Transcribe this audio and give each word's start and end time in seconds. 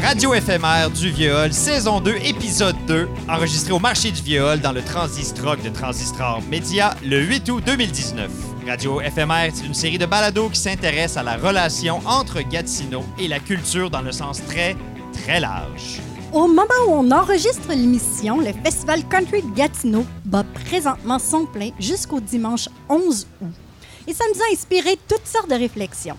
Radio 0.00 0.32
éphémère 0.32 0.90
du 0.90 1.10
Viol, 1.10 1.52
saison 1.52 2.00
2, 2.00 2.14
épisode 2.24 2.76
2, 2.86 3.08
enregistré 3.28 3.72
au 3.74 3.78
marché 3.78 4.10
du 4.10 4.22
Viol 4.22 4.58
dans 4.58 4.72
le 4.72 4.80
Transistrock 4.80 5.62
de 5.62 5.68
Transistor 5.68 6.40
Média 6.48 6.94
le 7.04 7.20
8 7.20 7.50
août 7.50 7.62
2019. 7.66 8.30
Radio 8.66 9.02
éphémère, 9.02 9.50
c'est 9.52 9.66
une 9.66 9.74
série 9.74 9.98
de 9.98 10.06
balados 10.06 10.48
qui 10.48 10.58
s'intéresse 10.58 11.18
à 11.18 11.22
la 11.22 11.36
relation 11.36 12.00
entre 12.06 12.40
Gatineau 12.40 13.04
et 13.18 13.28
la 13.28 13.38
culture 13.38 13.90
dans 13.90 14.00
le 14.00 14.12
sens 14.12 14.42
très, 14.46 14.76
très 15.12 15.40
large. 15.40 16.00
Au 16.32 16.48
moment 16.48 16.62
où 16.88 16.92
on 16.92 17.10
enregistre 17.10 17.68
l'émission, 17.68 18.40
le 18.40 18.52
Festival 18.64 19.06
Country 19.08 19.42
de 19.42 19.54
Gatineau 19.54 20.06
bat 20.24 20.44
présentement 20.64 21.18
son 21.18 21.44
plein 21.44 21.68
jusqu'au 21.78 22.20
dimanche 22.20 22.68
11 22.88 23.26
août. 23.42 23.48
Et 24.08 24.14
ça 24.14 24.24
nous 24.34 24.40
a 24.40 24.52
inspiré 24.52 24.98
toutes 25.06 25.26
sortes 25.26 25.50
de 25.50 25.54
réflexions. 25.54 26.16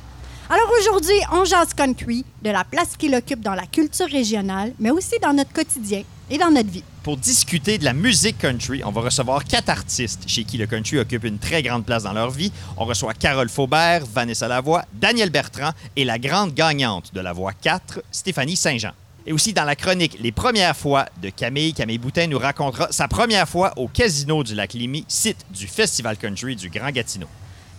Alors 0.50 0.70
aujourd'hui, 0.78 1.16
on 1.32 1.46
jase 1.46 1.74
country, 1.74 2.26
de 2.42 2.50
la 2.50 2.66
place 2.66 2.98
qu'il 2.98 3.16
occupe 3.16 3.40
dans 3.40 3.56
la 3.56 3.66
culture 3.66 4.08
régionale, 4.08 4.74
mais 4.78 4.92
aussi 4.92 5.18
dans 5.22 5.32
notre 5.32 5.54
quotidien 5.54 6.04
et 6.30 6.38
dans 6.38 6.52
notre 6.52 6.70
vie. 6.70 6.84
Pour 7.02 7.16
discuter 7.16 7.78
de 7.78 7.86
la 7.86 7.94
musique 7.94 8.38
country, 8.40 8.82
on 8.84 8.92
va 8.92 9.02
recevoir 9.02 9.46
quatre 9.46 9.70
artistes 9.70 10.24
chez 10.28 10.44
qui 10.44 10.58
le 10.58 10.68
country 10.68 11.00
occupe 11.00 11.24
une 11.24 11.40
très 11.40 11.64
grande 11.64 11.86
place 11.86 12.04
dans 12.04 12.12
leur 12.12 12.30
vie. 12.30 12.52
On 12.76 12.84
reçoit 12.84 13.14
Carole 13.14 13.48
Faubert, 13.48 14.06
Vanessa 14.06 14.48
Lavoie, 14.50 14.84
Daniel 14.94 15.30
Bertrand 15.30 15.72
et 15.96 16.04
la 16.04 16.20
grande 16.20 16.54
gagnante 16.54 17.14
de 17.14 17.22
la 17.22 17.32
voix 17.32 17.54
4, 17.54 18.04
Stéphanie 18.12 18.58
Saint-Jean. 18.58 18.92
Et 19.26 19.32
aussi 19.32 19.54
dans 19.54 19.64
la 19.64 19.78
chronique 19.78 20.18
Les 20.20 20.34
premières 20.34 20.76
fois 20.76 21.06
de 21.22 21.30
Camille, 21.30 21.74
Camille 21.74 21.98
Boutin 21.98 22.28
nous 22.28 22.40
racontera 22.40 22.90
sa 22.92 23.08
première 23.08 23.48
fois 23.48 23.72
au 23.78 23.88
Casino 23.88 24.44
du 24.44 24.56
Lac 24.56 24.74
Limy, 24.74 25.06
site 25.08 25.46
du 25.52 25.68
Festival 25.68 26.18
Country 26.18 26.58
du 26.58 26.70
Grand 26.70 26.92
Gatineau. 26.92 27.30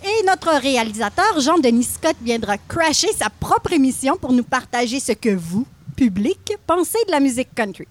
Et 0.07 0.27
notre 0.27 0.61
réalisateur, 0.61 1.41
Jean-Denis 1.41 1.85
Scott, 1.85 2.15
viendra 2.21 2.59
crasher 2.59 3.11
sa 3.15 3.31
propre 3.31 3.73
émission 3.73 4.19
pour 4.19 4.35
nous 4.35 4.45
partager 4.45 5.01
ce 5.01 5.13
que 5.13 5.35
vous, 5.35 5.67
public, 5.97 6.53
pensez 6.67 6.99
de 7.07 7.11
la 7.11 7.21
musique 7.21 7.49
country. 7.55 7.89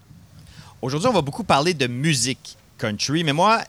Aujourd'hui, 0.80 1.08
on 1.08 1.12
va 1.12 1.22
beaucoup 1.22 1.42
parler 1.42 1.74
de 1.74 1.88
musique 1.88 2.56
country, 2.78 3.24
mais 3.24 3.32
moi, 3.32 3.62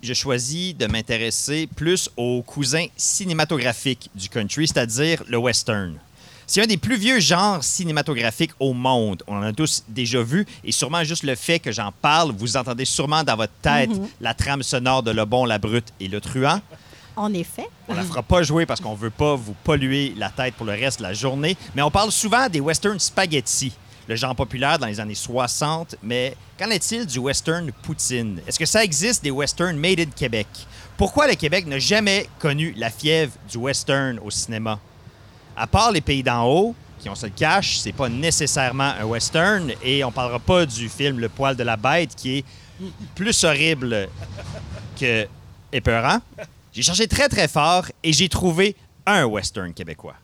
je 0.00 0.14
choisis 0.14 0.76
de 0.76 0.86
m'intéresser 0.86 1.68
plus 1.74 2.08
aux 2.16 2.40
cousins 2.42 2.86
cinématographiques 2.96 4.10
du 4.14 4.28
country, 4.28 4.68
c'est-à-dire 4.68 5.24
le 5.26 5.38
western. 5.38 5.98
C'est 6.46 6.62
un 6.62 6.66
des 6.66 6.76
plus 6.76 6.96
vieux 6.96 7.18
genres 7.18 7.64
cinématographiques 7.64 8.52
au 8.60 8.74
monde. 8.74 9.24
On 9.26 9.38
en 9.38 9.42
a 9.42 9.52
tous 9.52 9.82
déjà 9.88 10.22
vu 10.22 10.46
et 10.62 10.70
sûrement 10.70 11.02
juste 11.02 11.24
le 11.24 11.34
fait 11.34 11.58
que 11.58 11.72
j'en 11.72 11.90
parle, 11.90 12.30
vous 12.30 12.56
entendez 12.56 12.84
sûrement 12.84 13.24
dans 13.24 13.34
votre 13.34 13.52
tête 13.60 13.90
la 14.20 14.34
trame 14.34 14.62
sonore 14.62 15.02
de 15.02 15.10
Le 15.10 15.24
Bon, 15.24 15.44
la 15.44 15.58
Brute 15.58 15.92
et 15.98 16.06
le 16.06 16.20
Truand. 16.20 16.60
En 17.18 17.34
effet. 17.34 17.66
On 17.88 17.94
la 17.94 18.04
fera 18.04 18.22
pas 18.22 18.44
jouer 18.44 18.64
parce 18.64 18.80
qu'on 18.80 18.94
veut 18.94 19.10
pas 19.10 19.34
vous 19.34 19.54
polluer 19.64 20.14
la 20.16 20.30
tête 20.30 20.54
pour 20.54 20.64
le 20.64 20.72
reste 20.72 21.00
de 21.00 21.02
la 21.02 21.12
journée. 21.12 21.56
Mais 21.74 21.82
on 21.82 21.90
parle 21.90 22.12
souvent 22.12 22.48
des 22.48 22.60
western 22.60 22.96
spaghetti, 23.00 23.72
le 24.06 24.14
genre 24.14 24.36
populaire 24.36 24.78
dans 24.78 24.86
les 24.86 25.00
années 25.00 25.16
60. 25.16 25.96
Mais 26.00 26.36
qu'en 26.56 26.70
est-il 26.70 27.06
du 27.06 27.18
western 27.18 27.72
poutine? 27.82 28.40
Est-ce 28.46 28.56
que 28.56 28.66
ça 28.66 28.84
existe 28.84 29.24
des 29.24 29.32
westerns 29.32 29.76
made 29.76 29.98
in 29.98 30.10
Québec? 30.14 30.46
Pourquoi 30.96 31.26
le 31.26 31.34
Québec 31.34 31.66
n'a 31.66 31.80
jamais 31.80 32.28
connu 32.38 32.72
la 32.76 32.88
fièvre 32.88 33.32
du 33.50 33.56
western 33.56 34.20
au 34.20 34.30
cinéma? 34.30 34.78
À 35.56 35.66
part 35.66 35.90
les 35.90 36.00
pays 36.00 36.22
d'en 36.22 36.44
haut, 36.46 36.74
qui 37.00 37.08
on 37.08 37.16
se 37.16 37.26
le 37.26 37.32
cache, 37.34 37.78
c'est 37.78 37.92
pas 37.92 38.08
nécessairement 38.08 38.92
un 39.00 39.04
western. 39.04 39.72
Et 39.82 40.04
on 40.04 40.12
parlera 40.12 40.38
pas 40.38 40.66
du 40.66 40.88
film 40.88 41.18
Le 41.18 41.28
poil 41.28 41.56
de 41.56 41.64
la 41.64 41.76
bête, 41.76 42.14
qui 42.14 42.38
est 42.38 42.44
plus 43.16 43.42
horrible 43.42 44.08
que 45.00 45.26
épeurant. 45.72 46.20
J'ai 46.72 46.82
cherché 46.82 47.08
très 47.08 47.28
très 47.28 47.48
fort 47.48 47.86
et 48.02 48.12
j'ai 48.12 48.28
trouvé 48.28 48.76
un 49.06 49.24
western 49.24 49.72
québécois. 49.72 50.16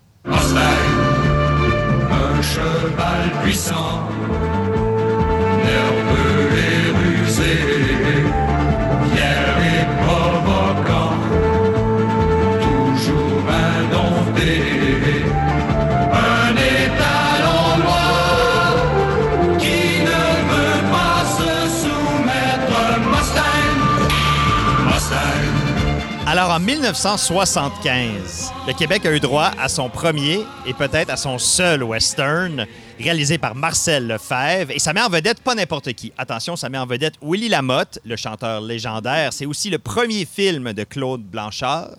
En 26.55 26.61
1975, 26.61 28.53
le 28.69 28.73
Québec 28.75 29.05
a 29.07 29.13
eu 29.13 29.19
droit 29.19 29.51
à 29.61 29.69
son 29.69 29.91
premier 29.91 30.39
et 30.65 30.73
peut-être 30.73 31.11
à 31.11 31.17
son 31.17 31.37
seul 31.37 31.83
western 31.83 32.65
réalisé 32.97 33.39
par 33.39 33.57
Marcel 33.57 34.07
Lefebvre 34.07 34.71
et 34.71 34.79
ça 34.79 34.93
met 34.93 35.01
en 35.01 35.09
vedette 35.09 35.41
pas 35.41 35.57
n'importe 35.57 35.93
qui. 35.95 36.13
Attention, 36.17 36.55
ça 36.55 36.69
met 36.69 36.79
en 36.79 36.87
vedette 36.87 37.15
Willy 37.21 37.49
Lamotte, 37.49 37.99
le 38.05 38.15
chanteur 38.15 38.61
légendaire. 38.61 39.33
C'est 39.33 39.47
aussi 39.47 39.69
le 39.69 39.81
premier 39.81 40.25
film 40.27 40.73
de 40.73 40.85
Claude 40.85 41.23
Blanchard. 41.25 41.97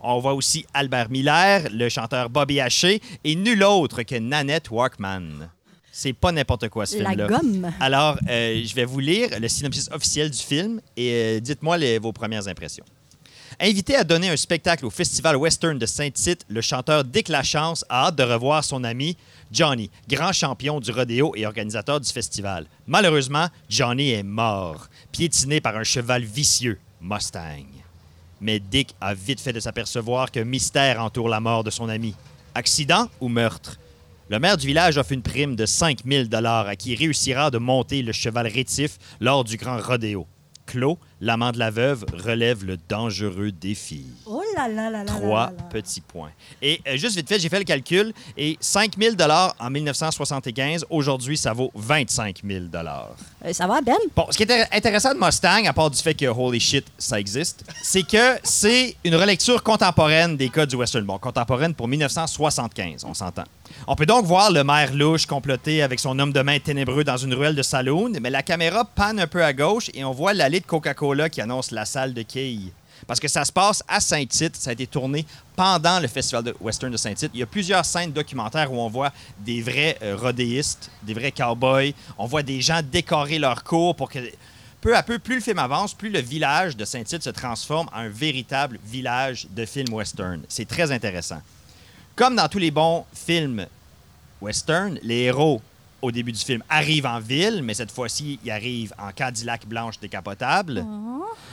On 0.00 0.20
voit 0.20 0.34
aussi 0.34 0.64
Albert 0.72 1.10
Miller, 1.10 1.62
le 1.72 1.88
chanteur 1.88 2.30
Bobby 2.30 2.60
Haché 2.60 3.00
et 3.24 3.34
nul 3.34 3.64
autre 3.64 4.02
que 4.04 4.14
Nanette 4.14 4.70
Walkman. 4.70 5.50
C'est 5.90 6.12
pas 6.12 6.30
n'importe 6.30 6.68
quoi 6.68 6.86
ce 6.86 6.98
La 6.98 7.10
film-là. 7.10 7.26
gomme. 7.26 7.72
Alors, 7.80 8.18
euh, 8.28 8.62
je 8.64 8.72
vais 8.76 8.84
vous 8.84 9.00
lire 9.00 9.30
le 9.40 9.48
synopsis 9.48 9.88
officiel 9.90 10.30
du 10.30 10.38
film 10.38 10.80
et 10.96 11.10
euh, 11.12 11.40
dites-moi 11.40 11.98
vos 11.98 12.12
premières 12.12 12.46
impressions. 12.46 12.84
Invité 13.58 13.96
à 13.96 14.04
donner 14.04 14.28
un 14.28 14.36
spectacle 14.36 14.84
au 14.84 14.90
Festival 14.90 15.34
Western 15.34 15.78
de 15.78 15.86
Saint-Tite, 15.86 16.44
le 16.48 16.60
chanteur 16.60 17.04
Dick 17.04 17.28
Lachance 17.28 17.86
a 17.88 18.08
hâte 18.08 18.16
de 18.16 18.22
revoir 18.22 18.62
son 18.62 18.84
ami 18.84 19.16
Johnny, 19.50 19.90
grand 20.10 20.32
champion 20.32 20.78
du 20.78 20.90
rodéo 20.90 21.32
et 21.36 21.46
organisateur 21.46 21.98
du 21.98 22.12
festival. 22.12 22.66
Malheureusement, 22.86 23.46
Johnny 23.70 24.10
est 24.10 24.22
mort, 24.22 24.88
piétiné 25.10 25.62
par 25.62 25.74
un 25.74 25.84
cheval 25.84 26.22
vicieux, 26.22 26.78
Mustang. 27.00 27.64
Mais 28.42 28.60
Dick 28.60 28.94
a 29.00 29.14
vite 29.14 29.40
fait 29.40 29.54
de 29.54 29.60
s'apercevoir 29.60 30.30
qu'un 30.30 30.44
mystère 30.44 31.00
entoure 31.00 31.30
la 31.30 31.40
mort 31.40 31.64
de 31.64 31.70
son 31.70 31.88
ami. 31.88 32.14
Accident 32.54 33.08
ou 33.22 33.28
meurtre? 33.28 33.78
Le 34.28 34.38
maire 34.38 34.58
du 34.58 34.66
village 34.66 34.98
offre 34.98 35.12
une 35.12 35.22
prime 35.22 35.56
de 35.56 35.64
5000 35.64 36.28
dollars 36.28 36.66
à 36.66 36.76
qui 36.76 36.94
réussira 36.94 37.50
de 37.50 37.56
monter 37.56 38.02
le 38.02 38.12
cheval 38.12 38.48
rétif 38.48 38.98
lors 39.18 39.44
du 39.44 39.56
grand 39.56 39.80
rodéo. 39.80 40.26
Claude, 40.66 40.96
l'amant 41.20 41.52
de 41.52 41.58
la 41.58 41.70
veuve, 41.70 42.04
relève 42.24 42.64
le 42.64 42.76
dangereux 42.88 43.52
défi. 43.52 44.04
Oh 44.26 44.42
là 44.54 44.68
là 44.68 44.90
là 44.90 45.04
là 45.04 45.04
Trois 45.04 45.46
là 45.46 45.52
là. 45.56 45.62
petits 45.70 46.00
points. 46.00 46.30
Et 46.60 46.80
euh, 46.86 46.96
juste 46.96 47.16
vite 47.16 47.28
fait, 47.28 47.38
j'ai 47.38 47.48
fait 47.48 47.58
le 47.58 47.64
calcul 47.64 48.12
et 48.36 48.56
5 48.60 48.92
000 49.00 49.14
dollars 49.14 49.54
en 49.58 49.70
1975, 49.70 50.84
aujourd'hui, 50.90 51.36
ça 51.36 51.52
vaut 51.52 51.70
25 51.74 52.40
000 52.46 52.64
dollars. 52.66 53.14
Euh, 53.44 53.52
ça 53.52 53.66
va, 53.66 53.80
Ben? 53.80 53.94
Bon, 54.14 54.26
ce 54.30 54.36
qui 54.36 54.42
est 54.42 54.50
intér- 54.50 54.68
intéressant 54.72 55.14
de 55.14 55.18
Mustang, 55.18 55.64
à 55.66 55.72
part 55.72 55.90
du 55.90 55.98
fait 56.02 56.14
que 56.14 56.26
holy 56.26 56.60
shit, 56.60 56.84
ça 56.98 57.18
existe, 57.20 57.64
c'est 57.82 58.02
que 58.06 58.38
c'est 58.42 58.96
une 59.04 59.14
relecture 59.14 59.62
contemporaine 59.62 60.36
des 60.36 60.48
codes 60.48 60.68
du 60.70 60.76
western. 60.76 61.04
Bon, 61.04 61.18
contemporaine 61.18 61.72
pour 61.74 61.88
1975, 61.88 63.04
on 63.04 63.14
s'entend. 63.14 63.44
On 63.86 63.94
peut 63.94 64.06
donc 64.06 64.24
voir 64.24 64.50
le 64.50 64.64
maire 64.64 64.92
louche 64.94 65.26
comploter 65.26 65.82
avec 65.82 66.00
son 66.00 66.18
homme 66.18 66.32
de 66.32 66.40
main 66.40 66.58
ténébreux 66.58 67.04
dans 67.04 67.16
une 67.16 67.34
ruelle 67.34 67.54
de 67.54 67.62
saloon, 67.62 68.12
mais 68.20 68.30
la 68.30 68.42
caméra 68.42 68.84
panne 68.84 69.20
un 69.20 69.26
peu 69.26 69.44
à 69.44 69.52
gauche 69.52 69.90
et 69.94 70.04
on 70.04 70.12
voit 70.12 70.34
l'allée 70.34 70.60
de 70.60 70.66
Coca-Cola 70.66 71.28
qui 71.28 71.40
annonce 71.40 71.70
la 71.70 71.84
salle 71.84 72.14
de 72.14 72.22
quilles. 72.22 72.72
Parce 73.06 73.20
que 73.20 73.28
ça 73.28 73.44
se 73.44 73.52
passe 73.52 73.82
à 73.88 74.00
Saint-Tite, 74.00 74.56
ça 74.56 74.70
a 74.70 74.72
été 74.72 74.86
tourné 74.86 75.24
pendant 75.54 76.00
le 76.00 76.08
Festival 76.08 76.42
de 76.42 76.56
Western 76.60 76.90
de 76.90 76.96
Saint-Tite. 76.96 77.30
Il 77.34 77.40
y 77.40 77.42
a 77.42 77.46
plusieurs 77.46 77.84
scènes 77.84 78.12
documentaires 78.12 78.72
où 78.72 78.78
on 78.78 78.88
voit 78.88 79.12
des 79.40 79.60
vrais 79.60 79.98
euh, 80.02 80.16
rodéistes, 80.16 80.90
des 81.02 81.14
vrais 81.14 81.32
cowboys. 81.32 81.94
On 82.18 82.26
voit 82.26 82.42
des 82.42 82.60
gens 82.60 82.80
décorer 82.82 83.38
leur 83.38 83.62
cours 83.64 83.94
pour 83.94 84.10
que 84.10 84.18
peu 84.80 84.96
à 84.96 85.02
peu, 85.02 85.18
plus 85.18 85.36
le 85.36 85.40
film 85.40 85.58
avance, 85.58 85.94
plus 85.94 86.10
le 86.10 86.20
village 86.20 86.76
de 86.76 86.84
Saint-Tite 86.84 87.22
se 87.22 87.30
transforme 87.30 87.88
en 87.92 88.00
un 88.00 88.08
véritable 88.08 88.78
village 88.84 89.46
de 89.50 89.64
film 89.64 89.92
western. 89.92 90.42
C'est 90.48 90.68
très 90.68 90.92
intéressant. 90.92 91.40
Comme 92.16 92.34
dans 92.34 92.48
tous 92.48 92.58
les 92.58 92.70
bons 92.70 93.04
films 93.12 93.66
western, 94.40 94.98
les 95.02 95.24
héros, 95.24 95.60
au 96.00 96.10
début 96.10 96.32
du 96.32 96.40
film, 96.40 96.62
arrivent 96.66 97.04
en 97.04 97.20
ville, 97.20 97.60
mais 97.62 97.74
cette 97.74 97.90
fois-ci, 97.92 98.38
ils 98.42 98.50
arrivent 98.50 98.94
en 98.98 99.12
Cadillac 99.12 99.66
blanche 99.66 100.00
décapotable. 100.00 100.82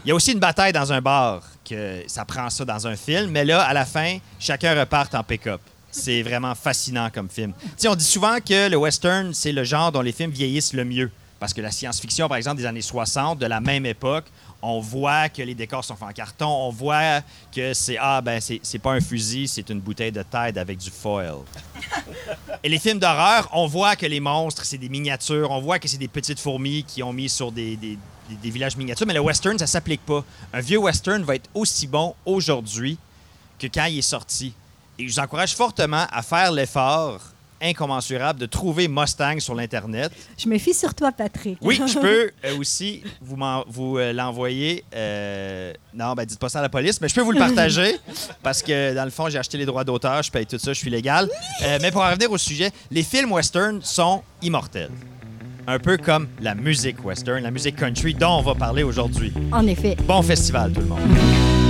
Il 0.06 0.08
y 0.08 0.12
a 0.12 0.16
aussi 0.16 0.32
une 0.32 0.40
bataille 0.40 0.72
dans 0.72 0.94
un 0.94 1.02
bar, 1.02 1.44
que 1.70 2.04
ça 2.08 2.24
prend 2.24 2.50
ça 2.50 2.64
dans 2.64 2.88
un 2.88 2.96
film, 2.96 3.32
mais 3.32 3.44
là, 3.44 3.62
à 3.62 3.74
la 3.74 3.86
fin, 3.86 4.20
chacun 4.40 4.80
repart 4.80 5.14
en 5.16 5.24
pick-up. 5.24 5.60
C'est 5.92 6.24
vraiment 6.24 6.56
fascinant 6.56 7.10
comme 7.14 7.28
film. 7.28 7.52
Tu 7.62 7.70
sais, 7.76 7.88
on 7.90 7.96
dit 7.96 8.06
souvent 8.06 8.38
que 8.40 8.70
le 8.70 8.78
western, 8.78 9.34
c'est 9.34 9.52
le 9.52 9.66
genre 9.66 9.92
dont 9.92 10.02
les 10.02 10.14
films 10.14 10.32
vieillissent 10.32 10.72
le 10.72 10.86
mieux. 10.86 11.12
Parce 11.42 11.54
que 11.54 11.60
la 11.60 11.72
science-fiction, 11.72 12.30
par 12.30 12.38
exemple, 12.38 12.62
des 12.62 12.66
années 12.66 12.82
60, 12.82 13.38
de 13.38 13.46
la 13.48 13.60
même 13.60 13.86
époque, 13.86 14.26
on 14.66 14.80
voit 14.80 15.28
que 15.30 15.42
les 15.42 15.54
décors 15.56 15.84
sont 15.84 15.96
faits 15.96 16.08
en 16.08 16.14
carton, 16.14 16.48
on 16.48 16.70
voit 16.70 17.22
que 17.54 17.74
c'est 17.74 17.98
ah 18.00 18.22
ben 18.22 18.40
c'est 18.42 18.80
pas 18.80 18.94
un 18.94 19.02
fusil, 19.02 19.48
c'est 19.48 19.70
une 19.70 19.80
bouteille 19.82 20.12
de 20.12 20.24
Tide 20.24 20.58
avec 20.58 20.78
du 20.78 20.90
foil. 20.90 21.40
Et 22.64 22.70
les 22.70 22.80
films 22.80 22.98
d'horreur, 23.00 23.50
on 23.52 23.68
voit 23.68 23.96
que 23.98 24.06
les 24.06 24.20
monstres, 24.22 24.64
c'est 24.66 24.78
des 24.78 24.90
miniatures, 24.90 25.52
on 25.52 25.60
voit 25.60 25.80
que 25.80 25.88
c'est 25.88 25.98
des 25.98 26.08
petites 26.08 26.40
fourmis 26.40 26.84
qui 26.84 27.04
ont 27.04 27.12
mis 27.14 27.28
sur 27.30 27.52
des- 27.52 27.76
des 27.76 28.50
villages 28.50 28.78
miniatures, 28.78 29.06
mais 29.06 29.14
le 29.14 29.20
western, 29.20 29.60
ça 29.60 29.68
s'applique 29.68 30.06
pas. 30.06 30.24
Un 30.54 30.62
vieux 30.62 30.78
western 30.78 31.22
va 31.24 31.36
être 31.36 31.50
aussi 31.54 31.86
bon 31.88 32.16
aujourd'hui 32.26 32.98
que 33.60 33.68
quand 33.68 33.86
il 33.86 34.00
est 34.00 34.02
sorti. 34.02 34.54
Et 34.98 35.08
je 35.08 35.14
vous 35.14 35.20
encourage 35.20 35.54
fortement 35.56 36.06
à 36.12 36.22
faire 36.22 36.52
l'effort 36.54 37.20
incommensurable 37.64 38.40
de 38.40 38.46
trouver 38.46 38.88
Mustang 38.88 39.40
sur 39.40 39.56
l'Internet. 39.56 40.12
Je 40.38 40.48
me 40.48 40.58
fie 40.58 40.74
sur 40.74 40.94
toi, 40.94 41.12
Patrick. 41.12 41.58
Oui, 41.62 41.80
je 41.86 42.00
peux 42.00 42.32
euh, 42.46 42.58
aussi 42.58 43.02
vous, 43.22 43.98
euh, 43.98 44.14
l'envoyer. 44.14 44.84
euh, 44.96 45.74
non, 45.94 46.14
ben 46.14 46.26
dites 46.26 46.40
pas 46.40 46.50
ça 46.50 46.60
à 46.60 46.62
la 46.62 46.70
police, 46.70 47.00
mais 47.02 47.08
je 47.08 47.16
peux 47.16 47.22
vous 47.22 47.32
le 47.32 47.40
partager 47.40 47.98
parce 48.44 48.62
que 48.62 48.94
dans 48.94 49.06
le 49.06 49.12
fond, 49.12 49.30
j'ai 49.30 49.38
acheté 49.38 49.58
les 49.58 49.66
droits 49.66 49.84
d'auteur, 49.84 50.22
je 50.24 50.32
paye 50.32 50.46
tout 50.46 50.58
ça, 50.60 50.74
je 50.74 50.80
suis 50.80 50.90
légal. 50.90 51.30
Euh, 51.64 51.78
mais 51.82 51.92
pour 51.92 52.02
en 52.02 52.10
revenir 52.10 52.32
au 52.32 52.38
sujet, 52.38 52.72
les 52.92 53.04
films 53.04 53.32
western 53.32 53.82
sont 53.82 54.22
immortels. 54.42 54.92
Un 55.66 55.80
peu 55.80 55.96
comme 55.98 56.28
la 56.42 56.56
musique 56.56 57.04
western, 57.06 57.42
la 57.42 57.52
musique 57.52 57.78
country 57.78 58.14
dont 58.14 58.40
on 58.40 58.42
va 58.42 58.54
parler 58.56 58.84
aujourd'hui. 58.84 59.32
En 59.54 59.66
effet. 59.68 59.96
Bon 60.06 60.22
festival, 60.22 60.74
tout 60.74 60.82
le 60.82 60.88
monde. 60.88 61.63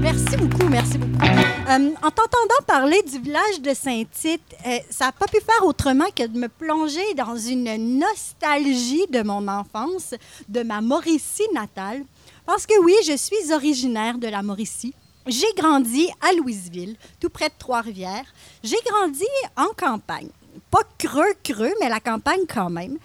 Merci 0.00 0.36
beaucoup, 0.38 0.66
merci 0.68 0.96
beaucoup. 0.96 1.22
Euh, 1.24 1.90
en 2.02 2.10
t'entendant 2.10 2.64
parler 2.66 3.02
du 3.02 3.18
village 3.18 3.60
de 3.60 3.74
Saint-Tite, 3.74 4.40
euh, 4.66 4.78
ça 4.88 5.06
n'a 5.06 5.12
pas 5.12 5.26
pu 5.26 5.40
faire 5.40 5.66
autrement 5.66 6.06
que 6.16 6.26
de 6.26 6.38
me 6.38 6.48
plonger 6.48 7.14
dans 7.14 7.36
une 7.36 7.98
nostalgie 7.98 9.06
de 9.10 9.22
mon 9.22 9.46
enfance, 9.46 10.14
de 10.48 10.62
ma 10.62 10.80
Mauricie 10.80 11.46
natale. 11.52 12.02
Parce 12.46 12.66
que 12.66 12.80
oui, 12.82 12.94
je 13.06 13.14
suis 13.14 13.52
originaire 13.52 14.16
de 14.16 14.26
la 14.26 14.42
Mauricie. 14.42 14.94
J'ai 15.26 15.52
grandi 15.54 16.08
à 16.26 16.32
Louisville, 16.32 16.96
tout 17.20 17.28
près 17.28 17.50
de 17.50 17.54
Trois-Rivières. 17.58 18.26
J'ai 18.64 18.80
grandi 18.86 19.26
en 19.56 19.68
campagne. 19.76 20.30
Pas 20.70 20.82
creux, 20.96 21.34
creux, 21.42 21.74
mais 21.78 21.90
la 21.90 22.00
campagne 22.00 22.46
quand 22.48 22.70
même. 22.70 22.96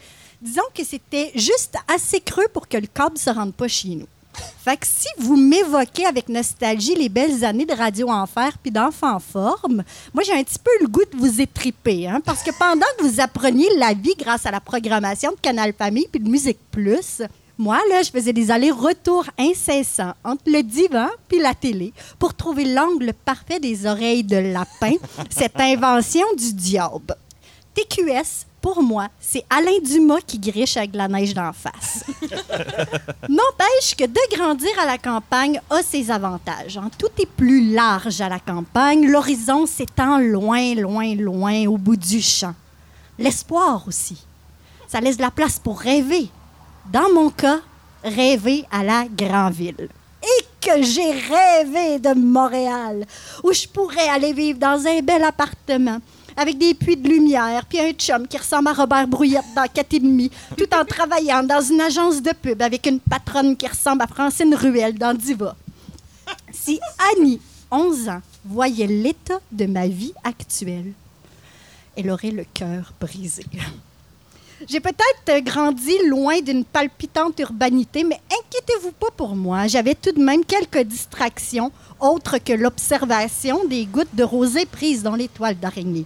Disons 0.41 0.63
que 0.73 0.83
c'était 0.85 1.31
juste 1.35 1.75
assez 1.93 2.21
creux 2.21 2.47
pour 2.53 2.69
que 2.69 2.77
le 2.77 2.87
câble 2.87 3.15
ne 3.15 3.19
se 3.19 3.29
rende 3.29 3.53
pas 3.53 3.67
chez 3.67 3.89
nous. 3.89 4.07
Fait 4.63 4.77
que 4.77 4.87
si 4.87 5.07
vous 5.19 5.35
m'évoquez 5.35 6.05
avec 6.05 6.27
nostalgie 6.27 6.95
les 6.95 7.09
belles 7.09 7.45
années 7.45 7.65
de 7.65 7.73
Radio 7.73 8.09
Enfer 8.09 8.57
puis 8.57 8.71
d'Enfants 8.71 9.15
en 9.15 9.19
forme, 9.19 9.83
moi 10.13 10.23
j'ai 10.25 10.33
un 10.33 10.43
petit 10.43 10.57
peu 10.57 10.71
le 10.81 10.87
goût 10.87 11.03
de 11.11 11.17
vous 11.17 11.39
étriper, 11.39 12.07
hein, 12.07 12.19
parce 12.25 12.41
que 12.41 12.51
pendant 12.57 12.87
que 12.97 13.03
vous 13.03 13.19
appreniez 13.19 13.67
la 13.77 13.93
vie 13.93 14.15
grâce 14.17 14.45
à 14.45 14.51
la 14.51 14.59
programmation 14.59 15.31
de 15.31 15.37
Canal 15.39 15.73
Famille 15.77 16.07
puis 16.11 16.19
de 16.19 16.29
Musique 16.29 16.57
Plus, 16.71 17.21
moi 17.57 17.77
là 17.89 18.01
je 18.01 18.09
faisais 18.09 18.33
des 18.33 18.49
allers-retours 18.49 19.25
incessants 19.37 20.13
entre 20.23 20.43
le 20.47 20.63
divan 20.63 21.09
puis 21.27 21.39
la 21.39 21.53
télé 21.53 21.93
pour 22.17 22.33
trouver 22.33 22.65
l'angle 22.65 23.13
parfait 23.13 23.59
des 23.59 23.85
oreilles 23.85 24.23
de 24.23 24.37
lapin, 24.37 24.95
cette 25.29 25.59
invention 25.59 26.25
du 26.37 26.53
diable. 26.53 27.15
TQS, 27.75 28.47
pour 28.65 28.81
moi, 28.81 29.09
c'est 29.19 29.45
Alain 29.47 29.77
Dumas 29.79 30.21
qui 30.25 30.39
griche 30.39 30.75
avec 30.75 30.89
de 30.89 30.97
la 30.97 31.07
neige 31.07 31.35
d'en 31.35 31.53
face. 31.53 32.03
N'empêche 33.29 33.95
que 33.95 34.05
de 34.05 34.35
grandir 34.35 34.71
à 34.81 34.87
la 34.87 34.97
campagne 34.97 35.61
a 35.69 35.83
ses 35.83 36.09
avantages. 36.09 36.75
hein. 36.75 36.89
Tout 36.97 37.11
est 37.19 37.27
plus 37.27 37.71
large 37.71 38.21
à 38.21 38.27
la 38.27 38.39
campagne, 38.39 39.05
l'horizon 39.05 39.67
s'étend 39.67 40.17
loin, 40.17 40.73
loin, 40.73 41.13
loin 41.13 41.67
au 41.67 41.77
bout 41.77 41.95
du 41.95 42.19
champ. 42.23 42.55
L'espoir 43.19 43.83
aussi. 43.87 44.17
Ça 44.87 44.99
laisse 44.99 45.17
de 45.17 45.21
la 45.21 45.29
place 45.29 45.59
pour 45.59 45.79
rêver. 45.79 46.27
Dans 46.91 47.13
mon 47.13 47.29
cas, 47.29 47.59
rêver 48.03 48.65
à 48.71 48.83
la 48.83 49.05
grande 49.15 49.53
ville. 49.53 49.89
Et 50.23 50.45
que 50.59 50.81
j'ai 50.81 51.11
rêvé 51.11 51.99
de 51.99 52.15
Montréal, 52.15 53.05
où 53.43 53.53
je 53.53 53.67
pourrais 53.67 54.09
aller 54.09 54.33
vivre 54.33 54.57
dans 54.57 54.87
un 54.87 55.01
bel 55.01 55.23
appartement, 55.23 55.99
avec 56.37 56.57
des 56.57 56.73
puits 56.73 56.97
de 56.97 57.07
lumière, 57.07 57.65
puis 57.67 57.79
un 57.79 57.91
chum 57.91 58.27
qui 58.27 58.37
ressemble 58.37 58.67
à 58.67 58.73
Robert 58.73 59.07
Brouillette 59.07 59.53
dans 59.55 59.67
4 59.67 59.93
et 59.93 59.99
demi, 59.99 60.31
tout 60.57 60.67
en 60.75 60.85
travaillant 60.85 61.43
dans 61.43 61.61
une 61.61 61.81
agence 61.81 62.21
de 62.21 62.31
pub 62.31 62.61
avec 62.61 62.85
une 62.87 62.99
patronne 62.99 63.55
qui 63.55 63.67
ressemble 63.67 64.01
à 64.01 64.07
Francine 64.07 64.53
Ruel 64.53 64.97
dans 64.97 65.13
Diva. 65.13 65.55
Si 66.51 66.79
Annie, 67.13 67.39
11 67.71 68.09
ans, 68.09 68.21
voyait 68.43 68.87
l'état 68.87 69.39
de 69.51 69.65
ma 69.65 69.87
vie 69.87 70.13
actuelle, 70.23 70.93
elle 71.97 72.11
aurait 72.11 72.31
le 72.31 72.45
cœur 72.53 72.93
brisé. 72.99 73.45
J'ai 74.67 74.79
peut-être 74.79 75.43
grandi 75.43 75.97
loin 76.07 76.39
d'une 76.39 76.63
palpitante 76.63 77.39
urbanité, 77.39 78.03
mais 78.03 78.19
inquiétez-vous 78.31 78.93
pas 78.93 79.11
pour 79.15 79.35
moi. 79.35 79.67
J'avais 79.67 79.95
tout 79.95 80.13
de 80.13 80.23
même 80.23 80.45
quelques 80.45 80.87
distractions 80.87 81.71
autres 81.99 82.37
que 82.37 82.53
l'observation 82.53 83.65
des 83.65 83.85
gouttes 83.85 84.15
de 84.15 84.23
rosée 84.23 84.65
prises 84.65 85.03
dans 85.03 85.15
les 85.15 85.27
toiles 85.27 85.59
d'araignée. 85.59 86.05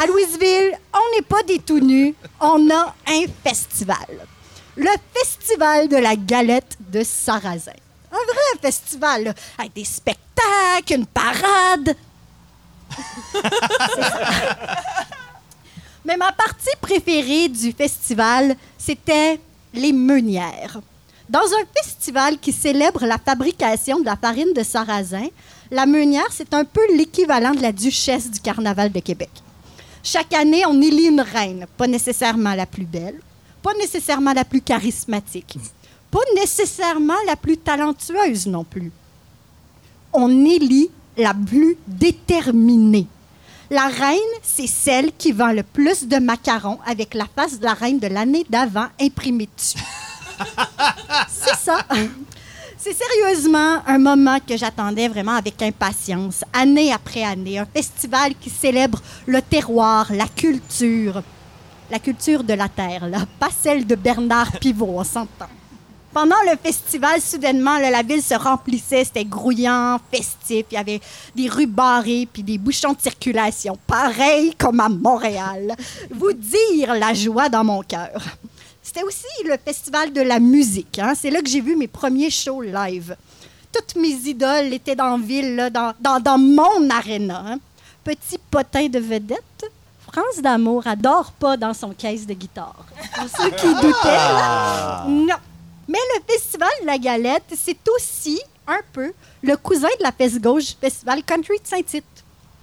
À 0.00 0.06
Louisville, 0.06 0.78
on 0.94 1.16
n'est 1.16 1.22
pas 1.22 1.42
des 1.42 1.58
tout 1.58 1.80
nus, 1.80 2.14
on 2.40 2.70
a 2.70 2.94
un 3.06 3.24
festival. 3.44 4.26
Le 4.76 4.90
Festival 5.14 5.88
de 5.88 5.96
la 5.96 6.16
galette 6.16 6.76
de 6.80 7.02
Sarrazin. 7.04 7.72
Un 8.10 8.16
vrai 8.16 8.58
festival, 8.60 9.24
là, 9.24 9.34
avec 9.58 9.74
des 9.74 9.84
spectacles, 9.84 10.94
une 10.94 11.06
parade. 11.06 11.94
Mais 16.04 16.16
ma 16.16 16.32
partie 16.32 16.74
préférée 16.80 17.48
du 17.48 17.72
festival, 17.72 18.56
c'était 18.78 19.38
les 19.74 19.92
meunières. 19.92 20.80
Dans 21.28 21.40
un 21.40 21.64
festival 21.82 22.38
qui 22.38 22.52
célèbre 22.52 23.06
la 23.06 23.18
fabrication 23.18 24.00
de 24.00 24.04
la 24.06 24.16
farine 24.16 24.52
de 24.54 24.62
sarrasin, 24.62 25.28
la 25.70 25.86
meunière, 25.86 26.28
c'est 26.30 26.52
un 26.54 26.64
peu 26.64 26.80
l'équivalent 26.94 27.52
de 27.52 27.62
la 27.62 27.72
duchesse 27.72 28.30
du 28.30 28.40
Carnaval 28.40 28.90
de 28.90 29.00
Québec. 29.00 29.30
Chaque 30.02 30.32
année, 30.34 30.64
on 30.66 30.80
élit 30.82 31.06
une 31.06 31.20
reine, 31.20 31.66
pas 31.76 31.86
nécessairement 31.86 32.54
la 32.54 32.66
plus 32.66 32.84
belle, 32.84 33.20
pas 33.62 33.72
nécessairement 33.74 34.32
la 34.32 34.44
plus 34.44 34.60
charismatique, 34.60 35.58
pas 36.10 36.18
nécessairement 36.34 37.20
la 37.26 37.36
plus 37.36 37.56
talentueuse 37.56 38.46
non 38.46 38.64
plus. 38.64 38.90
On 40.12 40.44
élit 40.44 40.90
la 41.16 41.32
plus 41.34 41.76
déterminée. 41.86 43.06
La 43.70 43.86
reine, 43.86 44.18
c'est 44.42 44.66
celle 44.66 45.12
qui 45.16 45.32
vend 45.32 45.52
le 45.52 45.62
plus 45.62 46.06
de 46.06 46.16
macarons 46.18 46.78
avec 46.84 47.14
la 47.14 47.26
face 47.34 47.58
de 47.58 47.64
la 47.64 47.74
reine 47.74 48.00
de 48.00 48.08
l'année 48.08 48.44
d'avant 48.50 48.88
imprimée 49.00 49.48
dessus. 49.56 49.78
c'est 51.28 51.56
ça. 51.56 51.78
C'est 52.84 52.96
sérieusement 52.96 53.78
un 53.86 53.98
moment 53.98 54.38
que 54.40 54.56
j'attendais 54.56 55.06
vraiment 55.06 55.36
avec 55.36 55.62
impatience, 55.62 56.42
année 56.52 56.92
après 56.92 57.22
année. 57.22 57.60
Un 57.60 57.64
festival 57.64 58.34
qui 58.34 58.50
célèbre 58.50 59.00
le 59.24 59.40
terroir, 59.40 60.12
la 60.12 60.26
culture. 60.26 61.22
La 61.92 62.00
culture 62.00 62.42
de 62.42 62.54
la 62.54 62.68
terre, 62.68 63.06
là, 63.06 63.18
pas 63.38 63.50
celle 63.56 63.86
de 63.86 63.94
Bernard 63.94 64.50
Pivot, 64.58 64.98
on 64.98 65.04
s'entend. 65.04 65.46
Pendant 66.12 66.42
le 66.50 66.58
festival, 66.60 67.20
soudainement, 67.20 67.78
la 67.78 68.02
ville 68.02 68.20
se 68.20 68.34
remplissait, 68.34 69.04
c'était 69.04 69.24
grouillant, 69.24 70.00
festif, 70.12 70.66
il 70.72 70.74
y 70.74 70.76
avait 70.76 71.00
des 71.36 71.48
rues 71.48 71.68
barrées 71.68 72.26
puis 72.32 72.42
des 72.42 72.58
bouchons 72.58 72.94
de 72.94 73.00
circulation, 73.00 73.78
pareil 73.86 74.56
comme 74.58 74.80
à 74.80 74.88
Montréal. 74.88 75.76
Vous 76.10 76.32
dire 76.32 76.94
la 76.94 77.14
joie 77.14 77.48
dans 77.48 77.62
mon 77.62 77.82
cœur. 77.82 78.20
C'était 78.82 79.02
aussi 79.04 79.26
le 79.44 79.56
festival 79.64 80.12
de 80.12 80.20
la 80.20 80.40
musique. 80.40 80.98
hein. 80.98 81.12
C'est 81.18 81.30
là 81.30 81.40
que 81.40 81.48
j'ai 81.48 81.60
vu 81.60 81.76
mes 81.76 81.88
premiers 81.88 82.30
shows 82.30 82.62
live. 82.62 83.16
Toutes 83.72 83.96
mes 83.96 84.08
idoles 84.28 84.72
étaient 84.72 84.96
dans 84.96 85.16
la 85.16 85.24
ville, 85.24 85.54
là, 85.56 85.70
dans, 85.70 85.94
dans, 86.00 86.20
dans 86.20 86.38
mon 86.38 86.90
aréna. 86.90 87.42
hein. 87.46 87.58
Petit 88.04 88.38
potin 88.50 88.88
de 88.88 88.98
vedette, 88.98 89.64
France 90.10 90.42
d'amour 90.42 90.86
adore 90.86 91.30
pas 91.32 91.56
dans 91.56 91.72
son 91.72 91.90
caisse 91.94 92.26
de 92.26 92.34
guitare. 92.34 92.84
Pour 93.14 93.28
ceux 93.36 93.50
qui 93.50 93.72
doutaient, 93.74 93.88
là, 94.04 95.04
non. 95.08 95.36
Mais 95.88 95.98
le 96.16 96.32
Festival 96.34 96.68
de 96.82 96.86
la 96.86 96.98
Galette, 96.98 97.44
c'est 97.56 97.78
aussi 97.96 98.40
un 98.66 98.80
peu 98.92 99.12
le 99.42 99.56
cousin 99.56 99.88
de 99.98 100.02
la 100.02 100.12
fesse 100.12 100.38
gauche 100.40 100.66
du 100.66 100.74
Festival 100.80 101.22
Country 101.24 101.58
de 101.62 101.66
Saint-Tite. 101.66 102.04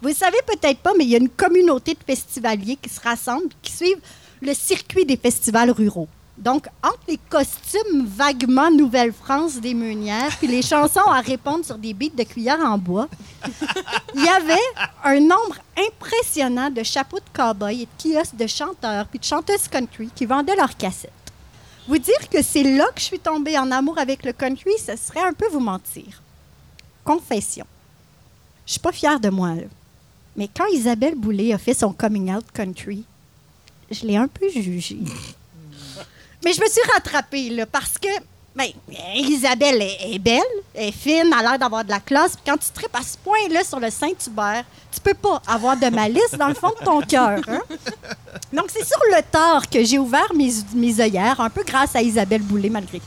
Vous 0.02 0.08
le 0.08 0.14
savez 0.14 0.38
peut-être 0.46 0.78
pas, 0.78 0.92
mais 0.96 1.04
il 1.04 1.10
y 1.10 1.14
a 1.14 1.18
une 1.18 1.28
communauté 1.28 1.92
de 1.94 1.98
festivaliers 2.06 2.76
qui 2.80 2.88
se 2.88 3.00
rassemblent 3.00 3.50
qui 3.62 3.72
suivent 3.72 4.00
le 4.40 4.54
circuit 4.54 5.04
des 5.04 5.16
festivals 5.16 5.70
ruraux. 5.70 6.08
Donc, 6.38 6.66
entre 6.82 7.00
les 7.06 7.18
costumes 7.28 8.06
vaguement 8.06 8.70
Nouvelle-France 8.70 9.60
des 9.60 9.74
meunières 9.74 10.34
puis 10.38 10.46
les 10.46 10.62
chansons 10.62 11.06
à 11.06 11.20
répondre 11.20 11.66
sur 11.66 11.76
des 11.76 11.92
beats 11.92 12.16
de 12.16 12.22
cuillère 12.22 12.60
en 12.60 12.78
bois, 12.78 13.08
il 14.14 14.24
y 14.24 14.28
avait 14.28 14.54
un 15.04 15.20
nombre 15.20 15.58
impressionnant 15.76 16.70
de 16.70 16.82
chapeaux 16.82 17.18
de 17.18 17.38
cow-boy 17.38 17.82
et 17.82 17.86
de 17.86 18.14
kiosques 18.14 18.36
de 18.36 18.46
chanteurs 18.46 19.06
puis 19.06 19.18
de 19.18 19.24
chanteuses 19.24 19.68
country 19.68 20.08
qui 20.14 20.24
vendaient 20.24 20.56
leurs 20.56 20.76
cassettes. 20.78 21.12
Vous 21.86 21.98
dire 21.98 22.28
que 22.30 22.40
c'est 22.40 22.62
là 22.62 22.86
que 22.94 23.00
je 23.00 23.06
suis 23.06 23.18
tombée 23.18 23.58
en 23.58 23.70
amour 23.70 23.98
avec 23.98 24.24
le 24.24 24.32
country, 24.32 24.72
ce 24.78 24.96
serait 24.96 25.26
un 25.26 25.34
peu 25.34 25.48
vous 25.48 25.60
mentir. 25.60 26.22
Confession. 27.04 27.66
Je 28.64 28.72
suis 28.72 28.80
pas 28.80 28.92
fière 28.92 29.20
de 29.20 29.28
moi, 29.28 29.54
là. 29.54 29.62
Mais 30.36 30.48
quand 30.48 30.66
Isabelle 30.72 31.16
Boulay 31.16 31.52
a 31.52 31.58
fait 31.58 31.74
son 31.74 31.92
coming 31.92 32.32
out 32.32 32.44
country, 32.54 33.04
je 33.90 34.06
l'ai 34.06 34.16
un 34.16 34.28
peu 34.28 34.48
jugée. 34.48 34.98
Mais 36.44 36.52
je 36.52 36.60
me 36.60 36.68
suis 36.68 36.80
rattrapée, 36.94 37.50
là, 37.50 37.66
parce 37.66 37.98
que, 37.98 38.08
ben, 38.54 38.68
Isabelle 39.14 39.82
est, 39.82 40.18
belle, 40.18 40.40
elle 40.74 40.88
est 40.88 40.92
fine, 40.92 41.32
a 41.32 41.42
l'air 41.42 41.58
d'avoir 41.58 41.84
de 41.84 41.90
la 41.90 42.00
classe. 42.00 42.32
Puis 42.32 42.44
quand 42.46 42.56
tu 42.56 42.70
tripes 42.72 42.94
à 42.94 43.02
ce 43.02 43.16
point-là 43.18 43.62
sur 43.64 43.78
le 43.78 43.90
Saint-Hubert, 43.90 44.64
tu 44.92 45.00
peux 45.00 45.14
pas 45.14 45.42
avoir 45.46 45.76
de 45.76 45.86
malice 45.88 46.32
dans 46.38 46.48
le 46.48 46.54
fond 46.54 46.70
de 46.80 46.84
ton 46.84 47.00
cœur. 47.02 47.40
hein. 47.48 47.60
Donc, 48.52 48.66
c'est 48.72 48.84
sur 48.84 49.00
le 49.14 49.22
tard 49.30 49.68
que 49.68 49.84
j'ai 49.84 49.98
ouvert 49.98 50.32
mes, 50.34 50.50
mes 50.74 51.00
œillères, 51.00 51.40
un 51.40 51.50
peu 51.50 51.62
grâce 51.62 51.94
à 51.94 52.02
Isabelle 52.02 52.42
Boulay, 52.42 52.70
malgré 52.70 52.98
tout. 53.00 53.06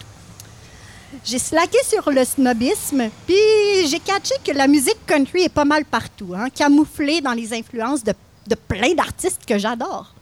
J'ai 1.26 1.40
slacké 1.40 1.78
sur 1.88 2.10
le 2.12 2.26
snobisme, 2.26 3.10
puis 3.26 3.88
j'ai 3.88 4.00
catché 4.00 4.34
que 4.46 4.52
la 4.52 4.68
musique 4.68 5.06
country 5.06 5.44
est 5.44 5.50
pas 5.50 5.66
mal 5.66 5.86
partout, 5.86 6.34
hein, 6.36 6.50
camouflée 6.50 7.22
dans 7.22 7.34
les 7.34 7.54
influences 7.54 8.04
de 8.04 8.14
de 8.48 8.56
plein 8.56 8.94
d'artistes 8.94 9.46
que 9.48 9.58
j'adore. 9.58 10.13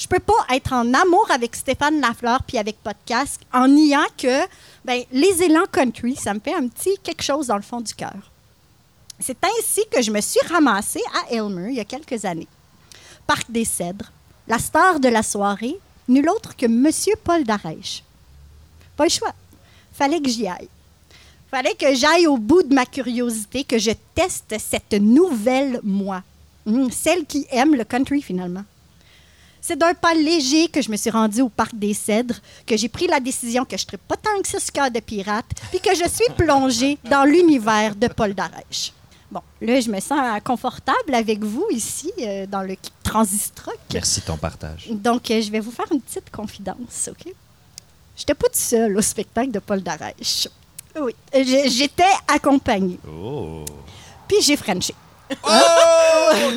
Je 0.00 0.08
peux 0.08 0.18
pas 0.18 0.46
être 0.54 0.72
en 0.72 0.94
amour 0.94 1.26
avec 1.30 1.54
Stéphane 1.54 2.00
Lafleur 2.00 2.42
puis 2.44 2.56
avec 2.56 2.82
Podcast 2.82 3.38
en 3.52 3.68
niant 3.68 4.06
que 4.16 4.46
ben, 4.82 5.02
les 5.12 5.42
élans 5.42 5.66
country, 5.70 6.16
ça 6.16 6.32
me 6.32 6.40
fait 6.40 6.54
un 6.54 6.68
petit 6.68 6.96
quelque 7.02 7.22
chose 7.22 7.48
dans 7.48 7.56
le 7.56 7.62
fond 7.62 7.82
du 7.82 7.92
cœur. 7.94 8.32
C'est 9.18 9.36
ainsi 9.44 9.82
que 9.90 10.00
je 10.00 10.10
me 10.10 10.22
suis 10.22 10.40
ramassée 10.48 11.02
à 11.12 11.34
Elmer 11.34 11.68
il 11.68 11.76
y 11.76 11.80
a 11.80 11.84
quelques 11.84 12.24
années. 12.24 12.48
Parc 13.26 13.50
des 13.50 13.66
Cèdres, 13.66 14.10
la 14.48 14.58
star 14.58 15.00
de 15.00 15.08
la 15.10 15.22
soirée, 15.22 15.76
nul 16.08 16.30
autre 16.30 16.56
que 16.56 16.64
Monsieur 16.64 17.14
Paul 17.22 17.44
Darèche. 17.44 18.02
Pas 18.96 19.04
le 19.04 19.10
choix. 19.10 19.34
Fallait 19.92 20.22
que 20.22 20.30
j'y 20.30 20.48
aille. 20.48 20.70
Fallait 21.50 21.74
que 21.74 21.94
j'aille 21.94 22.26
au 22.26 22.38
bout 22.38 22.62
de 22.62 22.72
ma 22.72 22.86
curiosité, 22.86 23.64
que 23.64 23.76
je 23.76 23.90
teste 24.14 24.54
cette 24.58 24.94
nouvelle 24.94 25.78
moi. 25.82 26.22
Hum, 26.64 26.90
celle 26.90 27.26
qui 27.26 27.46
aime 27.50 27.74
le 27.74 27.84
country 27.84 28.22
finalement. 28.22 28.64
C'est 29.60 29.78
d'un 29.78 29.94
pas 29.94 30.14
léger 30.14 30.68
que 30.68 30.80
je 30.80 30.90
me 30.90 30.96
suis 30.96 31.10
rendue 31.10 31.42
au 31.42 31.48
Parc 31.48 31.74
des 31.74 31.94
Cèdres, 31.94 32.36
que 32.66 32.76
j'ai 32.76 32.88
pris 32.88 33.06
la 33.06 33.20
décision 33.20 33.64
que 33.64 33.76
je 33.76 33.84
ne 33.92 33.96
pas 33.96 34.16
tant 34.16 34.40
que 34.40 34.48
ça 34.48 34.58
ce 34.58 34.72
cœur 34.72 34.90
de 34.90 35.00
pirate, 35.00 35.46
puis 35.70 35.80
que 35.80 35.94
je 35.94 36.08
suis 36.08 36.32
plongée 36.36 36.98
dans 37.04 37.24
l'univers 37.24 37.94
de 37.94 38.08
Paul 38.08 38.34
Darèche. 38.34 38.92
Bon, 39.30 39.42
là, 39.60 39.80
je 39.80 39.88
me 39.90 40.00
sens 40.00 40.18
confortable 40.42 41.14
avec 41.14 41.44
vous 41.44 41.66
ici, 41.70 42.10
euh, 42.20 42.46
dans 42.46 42.62
le 42.62 42.76
transistroc. 43.04 43.78
Merci 43.92 44.20
de 44.20 44.26
ton 44.26 44.36
partage. 44.36 44.88
Donc, 44.90 45.30
euh, 45.30 45.40
je 45.40 45.52
vais 45.52 45.60
vous 45.60 45.70
faire 45.70 45.86
une 45.92 46.00
petite 46.00 46.30
confidence, 46.30 47.08
OK? 47.08 47.32
J'étais 48.16 48.34
pas 48.34 48.48
toute 48.48 48.56
seule 48.56 48.96
au 48.96 49.02
spectacle 49.02 49.52
de 49.52 49.60
Paul 49.60 49.82
Darèche. 49.82 50.48
Oui, 51.00 51.14
j'étais 51.32 52.02
accompagnée. 52.26 52.98
Oh! 53.08 53.64
Puis 54.26 54.38
j'ai 54.42 54.56
Frenché. 54.56 54.94
Oh! 55.42 55.48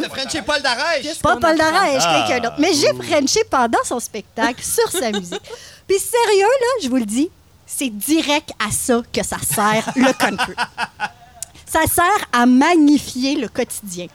T'as 0.01 0.09
Frenché 0.09 0.41
Paul 0.41 0.61
Darèche! 0.61 1.19
Pas 1.21 1.37
Paul 1.37 1.57
Darèche, 1.57 2.03
Ah. 2.05 2.25
quelqu'un 2.27 2.41
d'autre. 2.43 2.55
Mais 2.59 2.73
j'ai 2.73 2.93
Frenché 2.93 3.43
pendant 3.49 3.83
son 3.83 3.99
spectacle 3.99 4.63
sur 4.63 4.89
sa 4.89 5.11
musique. 5.11 5.41
Puis 5.87 5.99
sérieux, 5.99 6.41
là, 6.47 6.67
je 6.83 6.89
vous 6.89 6.97
le 6.97 7.05
dis, 7.05 7.29
c'est 7.65 7.89
direct 7.89 8.51
à 8.65 8.71
ça 8.71 9.01
que 9.11 9.23
ça 9.23 9.37
sert 9.39 9.91
le 9.95 10.11
country. 10.13 10.53
Ça 11.65 11.81
sert 11.91 12.27
à 12.31 12.45
magnifier 12.45 13.35
le 13.35 13.47
quotidien. 13.47 14.07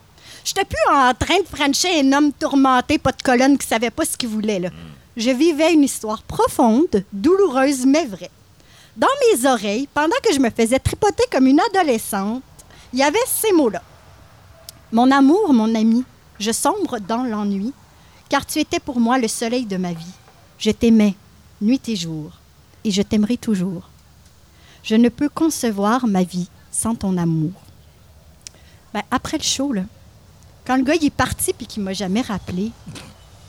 J'étais 0.45 0.65
plus 0.65 0.95
en 0.95 1.13
train 1.15 1.39
de 1.41 1.47
Frencher 1.57 2.01
un 2.01 2.13
homme 2.13 2.33
tourmenté, 2.33 2.99
pas 2.99 3.13
de 3.13 3.23
colonne, 3.23 3.59
qui 3.59 3.67
savait 3.67 3.91
pas 3.91 4.05
ce 4.05 4.17
qu'il 4.17 4.29
voulait. 4.31 4.61
Là. 4.61 4.71
Je 5.17 5.31
vivais 5.31 5.73
une 5.73 5.83
histoire 5.85 6.23
profonde, 6.23 7.05
douloureuse, 7.13 7.85
mais 7.85 8.07
vraie. 8.07 8.31
Dans 8.97 9.09
mes 9.33 9.47
oreilles, 9.47 9.89
pendant 9.93 10.17
que 10.25 10.33
je 10.33 10.39
me 10.41 10.51
faisais 10.51 10.79
tripoter 10.79 11.25
comme 11.31 11.47
une 11.47 11.61
adolescente, 11.61 12.43
il 12.93 13.01
y 13.01 13.03
avait 13.03 13.19
ces 13.27 13.53
mots-là. 13.53 13.83
Mon 14.93 15.11
amour, 15.11 15.53
mon 15.53 15.75
ami, 15.75 16.05
je 16.39 16.53
sombre 16.53 16.99
dans 16.99 17.23
l'ennui, 17.25 17.73
car 18.29 18.47
tu 18.47 18.59
étais 18.59 18.81
pour 18.81 19.01
moi 19.01 19.19
le 19.19 19.29
soleil 19.29 19.67
de 19.67 19.77
ma 19.77 19.93
vie. 19.93 20.15
Je 20.59 20.71
t'aimais, 20.71 21.15
nuit 21.61 21.81
et 21.89 21.97
jour, 21.97 22.33
et 22.85 22.91
je 22.91 23.03
t'aimerai 23.03 23.37
toujours. 23.37 23.89
Je 24.83 24.95
ne 24.95 25.09
peux 25.09 25.29
concevoir 25.29 26.07
ma 26.07 26.23
vie 26.23 26.49
sans 26.71 26.95
ton 26.95 27.17
amour. 27.17 27.53
Ben, 28.95 29.03
après 29.11 29.37
le 29.39 29.43
show, 29.43 29.75
quand 30.67 30.77
le 30.77 30.83
gars 30.85 30.95
est 30.95 31.11
parti 31.11 31.53
puis 31.53 31.67
qu'il 31.67 31.83
m'a 31.83 31.93
jamais 31.93 32.23
rappelé, 32.23 32.71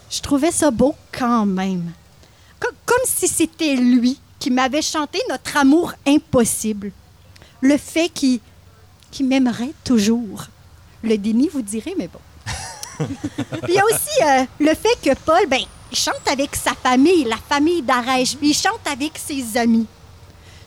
je 0.10 0.19
trouvais 0.22 0.51
ça 0.51 0.72
beau 0.72 0.96
quand 1.12 1.46
même. 1.46 1.91
Co- 2.60 2.74
comme 2.86 2.98
si 3.05 3.27
c'était 3.27 3.75
lui 3.75 4.19
qui 4.39 4.51
m'avait 4.51 4.81
chanté 4.81 5.19
notre 5.29 5.55
amour 5.58 5.93
impossible. 6.05 6.91
Le 7.62 7.77
fait 7.77 8.10
qu'il 8.10 8.39
m'aimerait 9.25 9.74
toujours. 9.84 10.46
Le 11.03 11.18
déni, 11.18 11.50
vous 11.51 11.62
direz, 11.62 11.94
mais 11.98 12.08
bon. 12.08 12.20
Puis 13.63 13.70
il 13.70 13.75
y 13.75 13.79
a 13.79 13.86
aussi 13.86 14.24
euh, 14.24 14.44
le 14.60 14.74
fait 14.75 14.98
que 15.01 15.15
Paul, 15.25 15.48
ben, 15.48 15.60
il 15.91 15.98
chante 15.98 16.27
avec 16.29 16.56
sa 16.56 16.74
famille, 16.74 17.24
la 17.24 17.38
famille 17.38 17.82
d'Arèche, 17.82 18.36
il 18.41 18.53
chante 18.53 18.86
avec 18.91 19.13
ses 19.18 19.58
amis. 19.58 19.88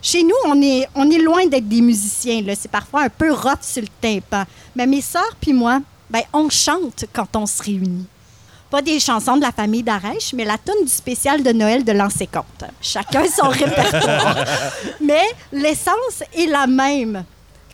Chez 0.01 0.23
nous, 0.23 0.35
on 0.45 0.61
est, 0.61 0.87
on 0.95 1.09
est 1.09 1.19
loin 1.19 1.45
d'être 1.45 1.67
des 1.67 1.79
musiciens. 1.81 2.41
là. 2.41 2.55
C'est 2.55 2.69
parfois 2.69 3.03
un 3.03 3.09
peu 3.09 3.31
rough 3.31 3.61
sur 3.61 3.81
le 3.81 3.87
tympan. 4.01 4.43
Mais 4.75 4.85
mes 4.85 5.01
sœurs 5.01 5.35
puis 5.39 5.53
moi, 5.53 5.79
ben, 6.09 6.23
on 6.33 6.49
chante 6.49 7.05
quand 7.13 7.35
on 7.35 7.45
se 7.45 7.63
réunit. 7.63 8.05
Pas 8.69 8.81
des 8.81 8.99
chansons 8.99 9.37
de 9.37 9.41
la 9.43 9.51
famille 9.51 9.83
d'Arèche, 9.83 10.33
mais 10.33 10.43
la 10.43 10.57
tune 10.57 10.83
du 10.83 10.91
spécial 10.91 11.41
de 11.41 11.51
Noël 11.51 11.85
de 11.85 11.91
Lancé 11.91 12.27
Compte. 12.27 12.69
Chacun 12.81 13.23
son 13.27 13.47
répertoire. 13.49 14.43
Mais 14.99 15.23
l'essence 15.51 16.23
est 16.35 16.47
la 16.47 16.67
même. 16.67 17.23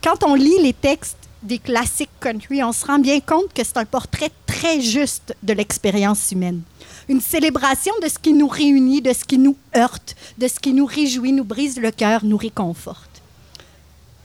Quand 0.04 0.22
on 0.24 0.34
lit 0.34 0.58
les 0.62 0.74
textes 0.74 1.16
des 1.42 1.58
classiques 1.58 2.10
country, 2.20 2.62
on 2.62 2.72
se 2.72 2.86
rend 2.86 2.98
bien 2.98 3.20
compte 3.20 3.52
que 3.52 3.64
c'est 3.64 3.76
un 3.76 3.84
portrait 3.84 4.30
très 4.46 4.80
juste 4.80 5.34
de 5.42 5.52
l'expérience 5.52 6.30
humaine. 6.32 6.62
Une 7.08 7.20
célébration 7.20 7.92
de 8.02 8.08
ce 8.08 8.18
qui 8.18 8.32
nous 8.32 8.48
réunit, 8.48 9.00
de 9.00 9.12
ce 9.12 9.24
qui 9.24 9.38
nous 9.38 9.56
heurte, 9.76 10.16
de 10.38 10.46
ce 10.48 10.60
qui 10.60 10.72
nous 10.72 10.86
réjouit, 10.86 11.32
nous 11.32 11.44
brise 11.44 11.78
le 11.78 11.90
cœur, 11.90 12.24
nous 12.24 12.36
réconforte. 12.36 13.22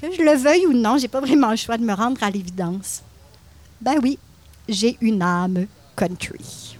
Que 0.02 0.14
je 0.14 0.22
le 0.22 0.36
veuille 0.36 0.68
ou 0.68 0.74
non, 0.74 0.98
j'ai 0.98 1.08
pas 1.08 1.22
vraiment 1.22 1.52
le 1.52 1.56
choix 1.56 1.78
de 1.78 1.86
me 1.86 1.94
rendre 1.94 2.22
à 2.22 2.30
l'évidence. 2.30 3.02
Ben 3.82 3.96
oui, 4.04 4.20
j'ai 4.68 4.98
une 5.02 5.22
âme 5.22 5.68
country. 5.96 6.76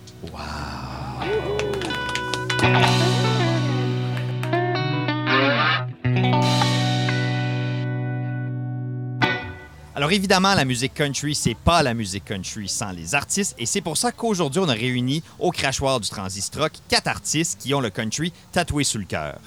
Alors 9.98 10.12
évidemment, 10.12 10.54
la 10.56 10.66
musique 10.66 10.94
country, 10.94 11.34
c'est 11.34 11.56
pas 11.56 11.82
la 11.82 11.94
musique 11.94 12.26
country 12.26 12.68
sans 12.68 12.92
les 12.92 13.16
artistes, 13.16 13.56
et 13.58 13.66
c'est 13.66 13.80
pour 13.80 13.96
ça 13.96 14.12
qu'aujourd'hui, 14.12 14.60
on 14.60 14.68
a 14.68 14.74
réuni 14.74 15.24
au 15.40 15.52
crachoir 15.52 16.02
du 16.02 16.10
Transistrock 16.10 16.74
quatre 16.90 17.08
artistes 17.08 17.62
qui 17.62 17.74
ont 17.74 17.80
le 17.80 17.90
country 17.90 18.34
tatoué 18.52 18.84
sur 18.84 19.00
le 19.00 19.06
cœur. 19.06 19.40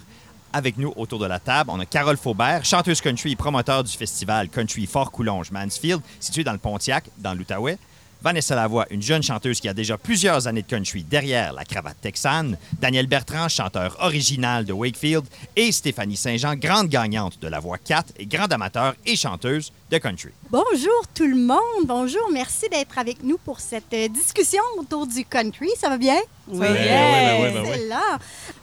Avec 0.55 0.79
nous 0.79 0.95
autour 0.97 1.19
de 1.19 1.27
la 1.27 1.39
table, 1.39 1.69
on 1.71 1.79
a 1.79 1.85
Carole 1.85 2.17
Faubert, 2.17 2.65
chanteuse 2.65 3.03
country 3.03 3.33
et 3.33 3.37
promoteur 3.37 3.85
du 3.85 3.93
festival 3.93 4.49
Country 4.49 4.87
Fort 4.87 5.13
Coulonge 5.13 5.51
Mansfield, 5.51 6.01
situé 6.19 6.45
dans 6.45 6.53
le 6.53 6.59
Pontiac, 6.59 7.05
dans 7.19 7.35
l'Outaouais. 7.35 7.77
Vanessa 8.21 8.57
Lavoie, 8.57 8.87
une 8.91 9.01
jeune 9.01 9.23
chanteuse 9.23 9.61
qui 9.61 9.69
a 9.69 9.75
déjà 9.75 9.97
plusieurs 9.97 10.49
années 10.49 10.63
de 10.63 10.67
country 10.67 11.05
derrière 11.05 11.53
la 11.53 11.65
cravate 11.65 12.01
texane. 12.01 12.59
Daniel 12.81 13.07
Bertrand, 13.07 13.49
chanteur 13.49 13.97
original 14.01 14.65
de 14.65 14.73
Wakefield. 14.73 15.25
Et 15.55 15.71
Stéphanie 15.71 16.17
Saint-Jean, 16.17 16.57
grande 16.57 16.89
gagnante 16.89 17.39
de 17.41 17.47
la 17.49 17.61
voix 17.61 17.79
4 17.79 18.15
et 18.19 18.27
grande 18.27 18.53
amateur 18.53 18.95
et 19.07 19.15
chanteuse 19.15 19.73
de 19.91 19.99
country. 19.99 20.31
Bonjour 20.51 21.07
tout 21.15 21.27
le 21.27 21.37
monde, 21.37 21.87
bonjour, 21.87 22.29
merci 22.33 22.69
d'être 22.69 22.99
avec 22.99 23.23
nous 23.23 23.39
pour 23.39 23.59
cette 23.61 23.93
euh, 23.95 24.09
discussion 24.09 24.63
autour 24.79 25.07
du 25.07 25.25
country. 25.25 25.69
Ça 25.79 25.89
va 25.89 25.97
bien? 25.97 26.19
Oui. 26.49 26.59
Ben 26.61 26.73
oui, 26.73 26.79
ben 26.79 27.43
oui, 27.43 27.53
ben 27.55 27.63
oui. 27.63 27.69
C'est 27.75 27.87
là. 27.89 28.19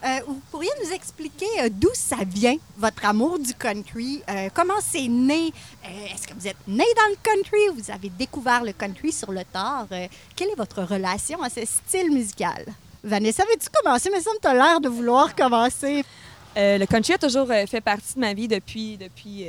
Euh, 0.05 0.19
vous 0.27 0.41
pourriez 0.51 0.69
nous 0.83 0.91
expliquer 0.93 1.45
euh, 1.62 1.69
d'où 1.71 1.89
ça 1.93 2.17
vient, 2.27 2.55
votre 2.77 3.05
amour 3.05 3.39
du 3.39 3.53
country? 3.55 4.21
Euh, 4.29 4.50
comment 4.53 4.79
c'est 4.81 5.07
né? 5.07 5.51
Euh, 5.83 6.13
Est-ce 6.13 6.27
que 6.27 6.33
vous 6.33 6.47
êtes 6.47 6.57
né 6.67 6.83
dans 6.95 7.09
le 7.09 7.17
country? 7.24 7.69
Ou 7.71 7.75
vous 7.83 7.91
avez 7.91 8.09
découvert 8.09 8.63
le 8.63 8.74
country 8.74 9.12
sur 9.12 9.31
le 9.31 9.41
Euh, 9.56 10.08
quelle 10.36 10.50
est 10.50 10.56
votre 10.56 10.84
relation 10.84 11.42
à 11.42 11.50
ce 11.50 11.62
style 11.66 12.12
musical? 12.12 12.66
Vanessa, 13.04 13.44
veux-tu 13.44 13.70
commencer? 13.70 14.10
Mais 14.12 14.20
ça 14.20 14.32
me 14.34 14.40
t'a 14.40 14.54
l'air 14.54 14.82
de 14.82 14.90
vouloir 14.90 15.36
commencer. 15.36 16.04
Euh, 16.58 16.78
le 16.78 16.86
country 16.86 17.14
a 17.14 17.18
toujours 17.18 17.50
euh, 17.52 17.66
fait 17.66 17.82
partie 17.82 18.16
de 18.16 18.20
ma 18.20 18.34
vie 18.34 18.48
depuis, 18.48 18.98
depuis 18.98 19.46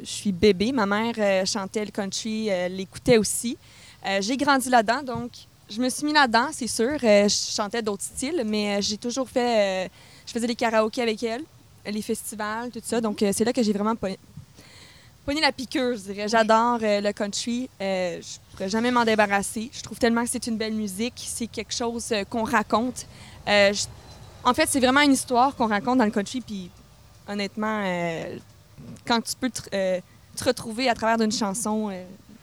je 0.00 0.06
suis 0.08 0.32
bébé. 0.32 0.72
Ma 0.72 0.86
mère 0.86 1.46
chantait 1.46 1.84
le 1.84 1.90
country, 1.90 2.50
l'écoutait 2.70 3.18
aussi. 3.18 3.56
J'ai 4.20 4.36
grandi 4.36 4.68
là-dedans, 4.70 5.02
donc 5.02 5.30
je 5.68 5.80
me 5.80 5.88
suis 5.88 6.04
mis 6.06 6.12
là-dedans, 6.12 6.48
c'est 6.52 6.68
sûr. 6.68 6.98
Je 7.00 7.28
chantais 7.28 7.82
d'autres 7.82 8.04
styles, 8.04 8.42
mais 8.46 8.80
j'ai 8.80 8.96
toujours 8.96 9.28
fait... 9.28 9.90
je 10.26 10.32
faisais 10.32 10.46
les 10.46 10.54
karaokés 10.54 11.02
avec 11.02 11.22
elle, 11.22 11.42
les 11.84 12.02
festivals, 12.02 12.70
tout 12.70 12.80
ça. 12.82 13.00
Donc 13.00 13.24
c'est 13.32 13.44
là 13.44 13.52
que 13.52 13.62
j'ai 13.62 13.72
vraiment 13.72 13.96
pogné, 15.28 15.40
la 15.42 15.52
piqûre, 15.52 15.94
je 15.94 16.10
dirais. 16.12 16.26
J'adore 16.26 16.78
euh, 16.82 17.02
le 17.02 17.12
country. 17.12 17.68
Euh, 17.82 18.18
je 18.22 18.38
pourrais 18.56 18.70
jamais 18.70 18.90
m'en 18.90 19.04
débarrasser. 19.04 19.70
Je 19.72 19.82
trouve 19.82 19.98
tellement 19.98 20.24
que 20.24 20.30
c'est 20.30 20.46
une 20.46 20.56
belle 20.56 20.72
musique. 20.72 21.12
C'est 21.16 21.46
quelque 21.48 21.74
chose 21.74 22.08
euh, 22.12 22.24
qu'on 22.24 22.44
raconte. 22.44 23.04
Euh, 23.46 23.72
je- 23.74 23.84
en 24.42 24.54
fait, 24.54 24.66
c'est 24.70 24.80
vraiment 24.80 25.02
une 25.02 25.12
histoire 25.12 25.54
qu'on 25.54 25.66
raconte 25.66 25.98
dans 25.98 26.06
le 26.06 26.10
country. 26.10 26.40
Puis, 26.40 26.70
honnêtement, 27.28 27.82
quand 29.06 29.20
tu 29.20 29.34
peux 29.38 29.50
te, 29.50 29.60
te 29.68 30.44
retrouver 30.44 30.88
à 30.88 30.94
travers 30.94 31.18
d'une 31.18 31.32
chanson, 31.32 31.90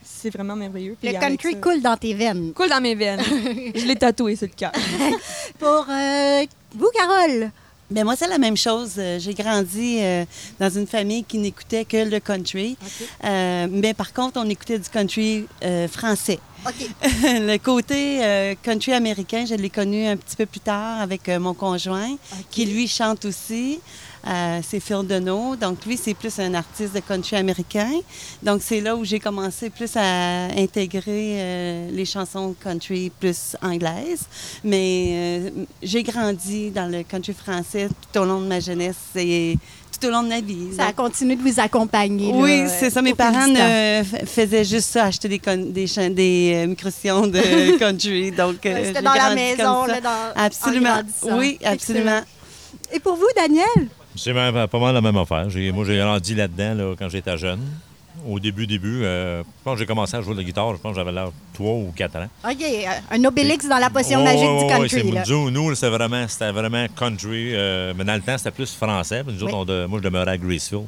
c'est 0.04 0.30
vraiment 0.30 0.56
merveilleux. 0.56 0.96
Puis 1.02 1.12
Le 1.12 1.20
country 1.20 1.60
coule 1.60 1.82
dans 1.82 1.98
tes 1.98 2.14
veines. 2.14 2.54
coule 2.54 2.70
dans 2.70 2.82
mes 2.82 2.94
veines. 2.94 3.22
Je 3.76 3.86
l'ai 3.88 3.96
tatoué 3.96 4.36
sur 4.36 4.48
le 4.48 4.54
cœur. 4.54 4.72
Pour 5.60 5.86
vous, 6.76 6.90
Carole, 6.94 7.50
Ben 7.92 8.04
moi, 8.04 8.16
c'est 8.16 8.28
la 8.28 8.40
même 8.40 8.58
chose. 8.58 8.94
Euh, 8.98 9.20
J'ai 9.20 9.36
grandi 9.36 10.00
euh, 10.02 10.26
dans 10.60 10.72
une 10.72 10.88
famille 10.88 11.24
qui 11.24 11.38
n'écoutait 11.38 11.86
que 11.86 11.98
le 11.98 12.20
country. 12.20 12.78
Euh, 13.24 13.68
mais 13.70 13.94
par 13.94 14.12
contre, 14.12 14.40
on 14.44 14.50
écoutait 14.50 14.80
du 14.80 14.90
country 14.90 15.46
euh, 15.64 15.88
français. 15.88 16.40
Le 17.24 17.58
côté 17.58 18.56
country 18.64 18.94
américain, 18.94 19.46
je 19.48 19.54
l'ai 19.54 19.70
connu 19.70 20.08
un 20.08 20.18
petit 20.18 20.36
peu 20.36 20.48
plus 20.48 20.62
tard 20.62 21.00
avec 21.00 21.28
mon 21.28 21.54
conjoint, 21.54 22.18
qui 22.50 22.66
lui 22.66 22.88
chante 22.88 23.26
aussi. 23.26 23.80
Euh, 24.28 24.60
c'est 24.68 24.80
Phil 24.80 25.06
Deneau. 25.08 25.56
Donc, 25.56 25.86
lui, 25.86 25.98
c'est 25.98 26.14
plus 26.16 26.40
un 26.40 26.54
artiste 26.56 26.94
de 26.96 27.00
country 27.00 27.36
américain. 27.36 27.92
Donc, 28.42 28.62
c'est 28.64 28.82
là 28.82 28.96
où 28.96 29.06
j'ai 29.06 29.20
commencé 29.20 29.70
plus 29.70 29.92
à 29.96 30.46
intégrer 30.58 31.36
euh, 31.38 31.90
les 31.92 32.06
chansons 32.06 32.56
country 32.60 33.12
plus 33.20 33.56
anglaises. 33.62 34.24
Mais 34.64 35.10
euh, 35.12 35.50
j'ai 35.84 36.02
grandi 36.04 36.72
dans 36.72 36.92
le 36.92 37.04
country 37.04 37.34
français 37.34 37.88
tout 38.12 38.20
au 38.20 38.26
long 38.26 38.42
de 38.42 38.48
ma 38.48 38.60
jeunesse 38.60 38.96
et 39.16 39.58
tout 40.00 40.08
au 40.08 40.10
long 40.12 40.24
de 40.24 40.30
ma 40.30 40.42
vie. 40.42 40.76
Ça 40.76 40.88
a 40.88 40.94
continué 40.94 41.36
de 41.36 41.42
vous 41.42 41.60
accompagner. 41.60 42.32
oui, 42.34 42.64
c'est 42.68 42.90
ça. 42.90 43.02
Mes 43.04 43.14
parents 43.14 43.48
ne 43.48 44.04
faisaient 44.26 44.66
juste 44.66 44.90
ça, 44.90 45.06
acheter 45.06 45.30
des, 45.30 45.40
des, 45.40 46.10
des 46.10 46.66
micro-sillons 46.68 47.28
de 47.28 47.78
country. 47.80 48.32
Donc, 48.32 48.58
C'était 48.64 49.02
dans 49.04 49.14
la 49.14 49.36
maison, 49.36 49.86
là, 49.86 50.02
dans, 50.02 50.10
en 50.10 50.46
Absolument. 50.46 50.94
grandissant. 50.96 51.38
Oui, 51.38 51.60
absolument. 51.64 52.22
Et 52.92 53.00
pour 53.00 53.16
vous, 53.16 53.28
Daniel? 53.36 53.88
C'est 54.16 54.34
pas 54.34 54.80
mal 54.80 54.94
la 54.94 55.02
même 55.02 55.18
affaire. 55.18 55.48
Moi, 55.74 55.86
j'ai 55.86 55.98
grandi 55.98 56.36
là-dedans 56.36 56.74
là, 56.76 56.96
quand 56.98 57.10
j'étais 57.10 57.38
jeune. 57.38 57.62
Au 58.28 58.40
début, 58.40 58.66
début, 58.66 59.04
euh, 59.04 59.44
je 59.44 59.64
pense 59.64 59.74
que 59.74 59.80
j'ai 59.80 59.86
commencé 59.86 60.16
à 60.16 60.22
jouer 60.22 60.34
de 60.34 60.40
la 60.40 60.46
guitare, 60.46 60.74
je 60.74 60.80
pense 60.80 60.94
que 60.94 60.98
j'avais 60.98 61.12
l'âge 61.12 61.30
3 61.54 61.70
ou 61.74 61.94
4 61.96 62.16
ans. 62.16 62.28
OK, 62.50 62.56
euh, 62.62 62.86
un 63.12 63.24
Obélix 63.26 63.68
dans 63.68 63.78
la 63.78 63.90
potion 63.90 64.24
magique 64.24 64.40
du 64.42 64.68
country. 64.68 65.12
là. 65.12 65.24
nous, 65.52 65.76
c'était 65.76 65.90
vraiment, 65.90 66.26
vraiment 66.54 66.86
country. 66.96 67.52
euh, 67.54 67.94
mais 67.96 68.06
dans 68.06 68.16
le 68.16 68.22
temps, 68.22 68.38
c'était 68.38 68.52
plus 68.52 68.74
français. 68.74 69.22
Nous 69.28 69.44
autres, 69.44 69.66
Oui. 69.68 69.84
on 69.86 69.90
moi, 69.90 70.00
je 70.00 70.04
demeurais 70.06 70.32
à 70.32 70.38
Graceville. 70.38 70.86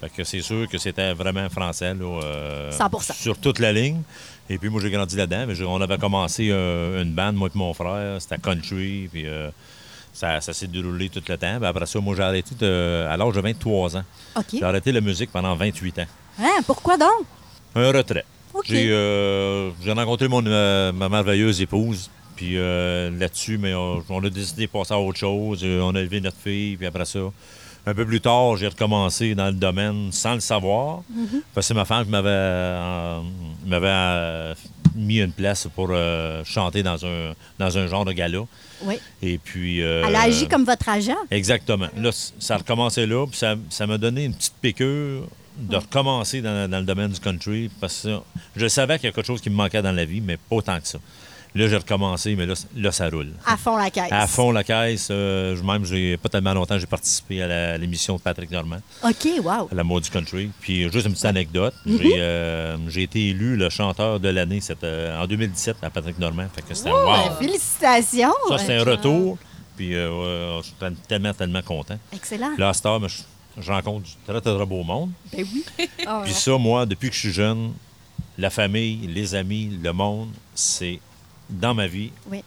Fait 0.00 0.08
que 0.08 0.24
c'est 0.24 0.40
sûr 0.40 0.66
que 0.68 0.78
c'était 0.78 1.12
vraiment 1.12 1.48
français. 1.50 1.92
Là, 1.92 2.20
euh, 2.22 2.70
100%. 2.70 3.12
Sur 3.14 3.36
toute 3.36 3.58
la 3.58 3.72
ligne. 3.72 4.00
Et 4.48 4.56
puis 4.56 4.70
moi, 4.70 4.80
j'ai 4.80 4.90
grandi 4.90 5.16
là-dedans. 5.16 5.52
On 5.68 5.80
avait 5.80 5.98
commencé 5.98 6.48
euh, 6.50 7.02
une 7.02 7.12
bande, 7.12 7.34
moi 7.34 7.48
et 7.54 7.58
mon 7.58 7.74
frère. 7.74 8.16
C'était 8.20 8.38
country. 8.38 9.08
Puis 9.12 9.26
euh, 9.26 9.50
ça, 10.12 10.40
ça 10.40 10.52
s'est 10.52 10.66
déroulé 10.66 11.08
tout 11.08 11.20
le 11.26 11.36
temps. 11.38 11.56
Puis 11.58 11.66
après 11.66 11.86
ça, 11.86 12.00
moi, 12.00 12.14
j'ai 12.16 12.22
arrêté 12.22 12.54
de- 12.58 13.06
à 13.08 13.16
l'âge 13.16 13.34
de 13.34 13.40
23 13.40 13.96
ans. 13.96 14.04
J'ai 14.58 14.64
arrêté 14.64 14.92
la 14.92 15.00
musique 15.00 15.30
pendant 15.30 15.54
28 15.54 15.98
ans. 16.00 16.06
Hein, 16.40 16.60
pourquoi 16.66 16.96
donc? 16.96 17.08
Un 17.74 17.92
retrait. 17.92 18.24
J'ai 18.64 18.90
euh, 18.90 19.70
j'ai 19.82 19.92
rencontré 19.92 20.26
mon, 20.28 20.44
euh, 20.44 20.92
ma 20.92 21.08
merveilleuse 21.08 21.60
épouse. 21.60 22.10
Puis 22.36 22.56
euh, 22.56 23.10
là-dessus, 23.18 23.58
mais 23.58 23.74
on, 23.74 24.02
on 24.08 24.24
a 24.24 24.30
décidé 24.30 24.66
de 24.66 24.70
passer 24.70 24.94
à 24.94 24.98
autre 24.98 25.18
chose. 25.18 25.60
Euh, 25.62 25.80
On 25.82 25.94
a 25.94 26.00
élevé 26.00 26.20
notre 26.20 26.38
fille. 26.38 26.76
Puis 26.76 26.86
après 26.86 27.04
ça, 27.04 27.18
un 27.86 27.94
peu 27.94 28.04
plus 28.06 28.20
tard, 28.20 28.56
j'ai 28.56 28.66
recommencé 28.68 29.34
dans 29.34 29.46
le 29.46 29.52
domaine 29.52 30.10
sans 30.10 30.34
le 30.34 30.40
savoir. 30.40 31.00
Mm-hmm. 31.12 31.42
Parce 31.54 31.66
que 31.66 31.68
c'est 31.68 31.74
ma 31.74 31.84
femme 31.84 32.04
qui 32.06 32.10
m'avait 32.10 32.28
euh, 32.30 33.20
m'avait, 33.66 33.86
euh, 33.88 34.54
mis 35.00 35.18
une 35.20 35.32
place 35.32 35.66
pour 35.74 35.88
euh, 35.90 36.42
chanter 36.44 36.82
dans 36.82 37.04
un, 37.04 37.32
dans 37.58 37.76
un 37.78 37.86
genre 37.86 38.04
de 38.04 38.12
gala. 38.12 38.40
Oui. 38.82 38.98
Et 39.22 39.38
puis. 39.38 39.82
euh, 39.82 40.04
Elle 40.06 40.16
a 40.16 40.22
agi 40.22 40.46
comme 40.48 40.64
votre 40.64 40.88
agent. 40.88 41.16
Exactement. 41.30 41.88
Là, 41.96 42.10
ça 42.38 42.54
a 42.54 42.58
recommencé 42.58 43.06
là, 43.06 43.26
puis 43.26 43.38
ça 43.38 43.56
ça 43.68 43.86
m'a 43.86 43.98
donné 43.98 44.24
une 44.24 44.34
petite 44.34 44.54
piqûre 44.60 45.22
de 45.58 45.76
recommencer 45.76 46.40
dans, 46.40 46.70
dans 46.70 46.78
le 46.78 46.86
domaine 46.86 47.10
du 47.10 47.20
country, 47.20 47.70
parce 47.80 48.02
que 48.04 48.18
je 48.56 48.66
savais 48.68 48.98
qu'il 48.98 49.06
y 49.06 49.08
a 49.08 49.12
quelque 49.12 49.26
chose 49.26 49.40
qui 49.42 49.50
me 49.50 49.56
manquait 49.56 49.82
dans 49.82 49.92
la 49.92 50.04
vie, 50.06 50.20
mais 50.22 50.36
pas 50.38 50.56
autant 50.56 50.80
que 50.80 50.86
ça. 50.88 50.98
Là, 51.54 51.66
j'ai 51.68 51.76
recommencé, 51.76 52.36
mais 52.36 52.46
là, 52.46 52.54
là 52.76 52.92
ça 52.92 53.08
roule. 53.08 53.32
À 53.44 53.56
fond 53.56 53.76
la 53.76 53.90
caisse. 53.90 54.12
À 54.12 54.26
fond 54.26 54.52
la 54.52 54.62
caisse. 54.62 55.08
euh, 55.10 55.60
même, 55.62 55.84
j'ai 55.84 56.16
pas 56.16 56.28
tellement 56.28 56.54
longtemps, 56.54 56.78
j'ai 56.78 56.86
participé 56.86 57.42
à 57.42 57.76
l'émission 57.76 58.16
de 58.16 58.20
Patrick 58.20 58.50
Normand, 58.50 58.80
OK, 59.02 59.28
wow. 59.42 59.68
à 59.70 59.74
la 59.74 59.82
mode 59.84 60.04
du 60.04 60.10
country. 60.10 60.50
Puis, 60.60 60.82
juste 60.90 61.06
une 61.06 61.12
petite 61.12 61.24
anecdote, 61.24 61.74
j'ai, 61.84 62.20
euh, 62.20 62.76
j'ai 62.88 63.02
été 63.02 63.28
élu 63.30 63.56
le 63.56 63.68
chanteur 63.68 64.20
de 64.20 64.28
l'année 64.28 64.60
cette, 64.60 64.84
euh, 64.84 65.20
en 65.20 65.26
2017 65.26 65.76
à 65.82 65.90
Patrick 65.90 66.18
Normand. 66.18 66.46
Fait 66.54 66.62
que 66.62 66.72
c'était 66.74 66.90
wow. 66.90 67.06
ben, 67.06 67.36
félicitations. 67.38 68.34
Ça, 68.48 68.58
c'était 68.58 68.76
un 68.76 68.84
retour. 68.84 69.38
Puis, 69.76 69.94
euh, 69.94 70.60
je 70.60 70.66
suis 70.66 70.74
tellement, 71.08 71.34
tellement 71.34 71.62
content. 71.62 71.98
Excellent. 72.12 72.50
Là, 72.58 72.72
moi, 72.84 73.08
je, 73.08 73.22
je 73.60 73.72
rencontre 73.72 74.06
du 74.06 74.12
très, 74.26 74.40
très, 74.40 74.54
très 74.54 74.66
beau 74.66 74.82
monde. 74.84 75.10
Ben 75.32 75.44
oui. 75.52 75.64
Ah, 76.06 76.22
Puis 76.24 76.32
ça, 76.34 76.56
moi, 76.58 76.86
depuis 76.86 77.08
que 77.08 77.14
je 77.14 77.20
suis 77.20 77.32
jeune, 77.32 77.72
la 78.38 78.50
famille, 78.50 79.06
les 79.06 79.34
amis, 79.34 79.78
le 79.82 79.92
monde, 79.92 80.30
c'est 80.54 81.00
dans 81.50 81.74
ma 81.74 81.86
vie 81.86 82.10
Oui. 82.30 82.42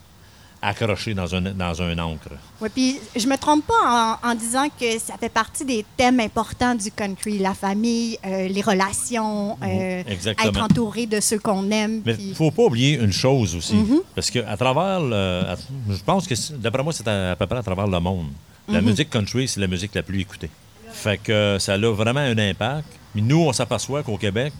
accroché 0.62 1.12
dans 1.14 1.34
un, 1.34 1.42
dans 1.42 1.82
un 1.82 1.98
encre. 1.98 2.30
Oui, 2.60 2.68
puis 2.74 2.98
je 3.14 3.26
me 3.26 3.36
trompe 3.36 3.66
pas 3.66 4.18
en, 4.24 4.30
en 4.30 4.34
disant 4.34 4.66
que 4.80 4.98
ça 4.98 5.14
fait 5.20 5.28
partie 5.28 5.64
des 5.64 5.84
thèmes 5.96 6.20
importants 6.20 6.74
du 6.74 6.90
country, 6.90 7.38
la 7.38 7.52
famille, 7.54 8.18
euh, 8.24 8.48
les 8.48 8.62
relations, 8.62 9.58
euh, 9.62 10.02
Exactement. 10.06 10.48
être 10.50 10.62
entouré 10.62 11.06
de 11.06 11.20
ceux 11.20 11.38
qu'on 11.38 11.70
aime. 11.70 12.00
Mais 12.06 12.14
puis- 12.14 12.28
il 12.28 12.34
faut 12.34 12.50
pas 12.50 12.62
oublier 12.62 12.94
une 12.98 13.12
chose 13.12 13.54
aussi. 13.54 13.74
Mm-hmm. 13.74 14.00
Parce 14.14 14.30
que 14.30 14.38
à 14.38 14.56
travers, 14.56 15.00
le- 15.00 15.42
à- 15.50 15.56
je 15.90 16.02
pense 16.04 16.26
que 16.26 16.34
d'après 16.54 16.82
moi, 16.82 16.92
c'est 16.92 17.06
à, 17.08 17.32
à 17.32 17.36
peu 17.36 17.46
près 17.46 17.58
à 17.58 17.62
travers 17.62 17.86
le 17.86 18.00
monde. 18.00 18.28
La 18.66 18.80
Mm-hmm. 18.80 18.84
musique 18.84 19.10
country, 19.10 19.46
c'est 19.48 19.60
la 19.60 19.66
musique 19.66 19.94
la 19.94 20.02
plus 20.02 20.20
écoutée. 20.20 20.48
Fait 20.90 21.18
que 21.18 21.30
euh, 21.32 21.58
ça 21.58 21.74
a 21.74 21.78
vraiment 21.78 22.20
un 22.20 22.38
impact. 22.38 22.86
Mais 23.14 23.20
nous, 23.20 23.40
on 23.42 23.52
s'aperçoit 23.52 24.02
qu'au 24.02 24.16
Québec, 24.16 24.52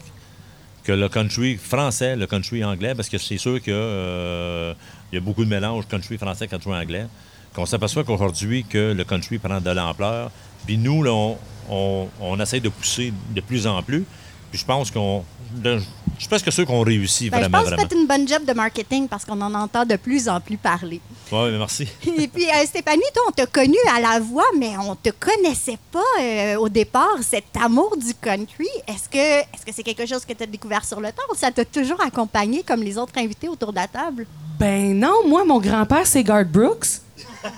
que 0.85 0.93
le 0.93 1.09
country 1.09 1.57
français, 1.57 2.15
le 2.15 2.27
country 2.27 2.63
anglais, 2.63 2.95
parce 2.95 3.09
que 3.09 3.19
c'est 3.19 3.39
sûr 3.39 3.61
qu'il 3.61 3.73
y 3.73 5.17
a 5.17 5.21
beaucoup 5.21 5.45
de 5.45 5.51
mélange 5.51 5.89
country 5.89 6.19
français, 6.19 6.47
country 6.47 6.73
anglais, 6.73 7.07
qu'on 7.55 7.67
s'aperçoit 7.67 8.05
qu'aujourd'hui, 8.05 8.65
que 8.65 8.93
le 8.93 9.05
country 9.05 9.39
prend 9.39 9.61
de 9.61 9.71
l'ampleur. 9.71 10.31
Puis 10.67 10.77
nous, 10.77 11.03
là, 11.03 11.13
on, 11.13 11.39
on, 11.71 12.09
on 12.21 12.41
essaie 12.41 12.61
de 12.61 12.69
pousser 12.69 13.13
de 13.35 13.41
plus 13.41 13.67
en 13.67 13.83
plus. 13.83 14.05
Puis 14.51 14.61
je 14.61 14.65
pense 14.65 14.91
qu'on... 14.91 15.25
de- 15.53 15.79
Je 16.17 16.21
suis 16.21 16.29
presque 16.29 16.53
sûr 16.53 16.65
qu'on 16.65 16.83
réussit 16.83 17.31
Ben, 17.31 17.39
je 17.39 17.43
vraiment, 17.43 17.59
pense 17.59 17.65
que 17.67 17.71
vous 17.71 17.77
vraiment. 17.77 17.89
faites 17.89 17.99
une 17.99 18.07
bonne 18.07 18.29
job 18.29 18.45
de 18.47 18.53
marketing 18.53 19.09
parce 19.09 19.25
qu'on 19.25 19.41
en 19.41 19.53
entend 19.55 19.85
de 19.85 19.97
plus 19.97 20.29
en 20.29 20.41
plus 20.41 20.57
parler. 20.57 21.01
Oui, 21.33 21.51
merci. 21.59 21.89
Et 22.19 22.29
puis, 22.29 22.45
euh, 22.45 22.65
Stéphanie, 22.67 23.03
toi, 23.13 23.25
on 23.29 23.33
t'a 23.33 23.47
connu 23.47 23.77
à 23.95 24.01
la 24.01 24.21
voix, 24.21 24.45
mais 24.57 24.73
on 24.79 24.95
te 24.95 25.11
connaissait 25.11 25.79
pas 25.91 25.99
euh, 26.21 26.57
au 26.57 26.69
départ, 26.69 27.17
cet 27.23 27.45
amour 27.61 27.97
du 27.97 28.15
country. 28.15 28.69
Est-ce 28.87 29.09
que 29.09 29.19
est-ce 29.41 29.67
que 29.67 29.73
c'est 29.75 29.83
quelque 29.83 30.07
chose 30.07 30.25
que 30.25 30.33
tu 30.33 30.43
as 30.43 30.47
découvert 30.47 30.85
sur 30.85 31.01
le 31.01 31.09
temps 31.09 31.23
ou 31.33 31.35
ça 31.35 31.51
t'a 31.51 31.65
toujours 31.65 32.01
accompagné 32.01 32.63
comme 32.63 32.83
les 32.83 32.97
autres 32.97 33.19
invités 33.19 33.49
autour 33.49 33.71
de 33.73 33.77
la 33.79 33.89
table? 33.89 34.27
Ben 34.59 34.97
non, 34.99 35.27
moi, 35.27 35.45
mon 35.45 35.59
grand-père, 35.59 36.07
c'est 36.07 36.23
Garth 36.23 36.47
Brooks. 36.49 37.01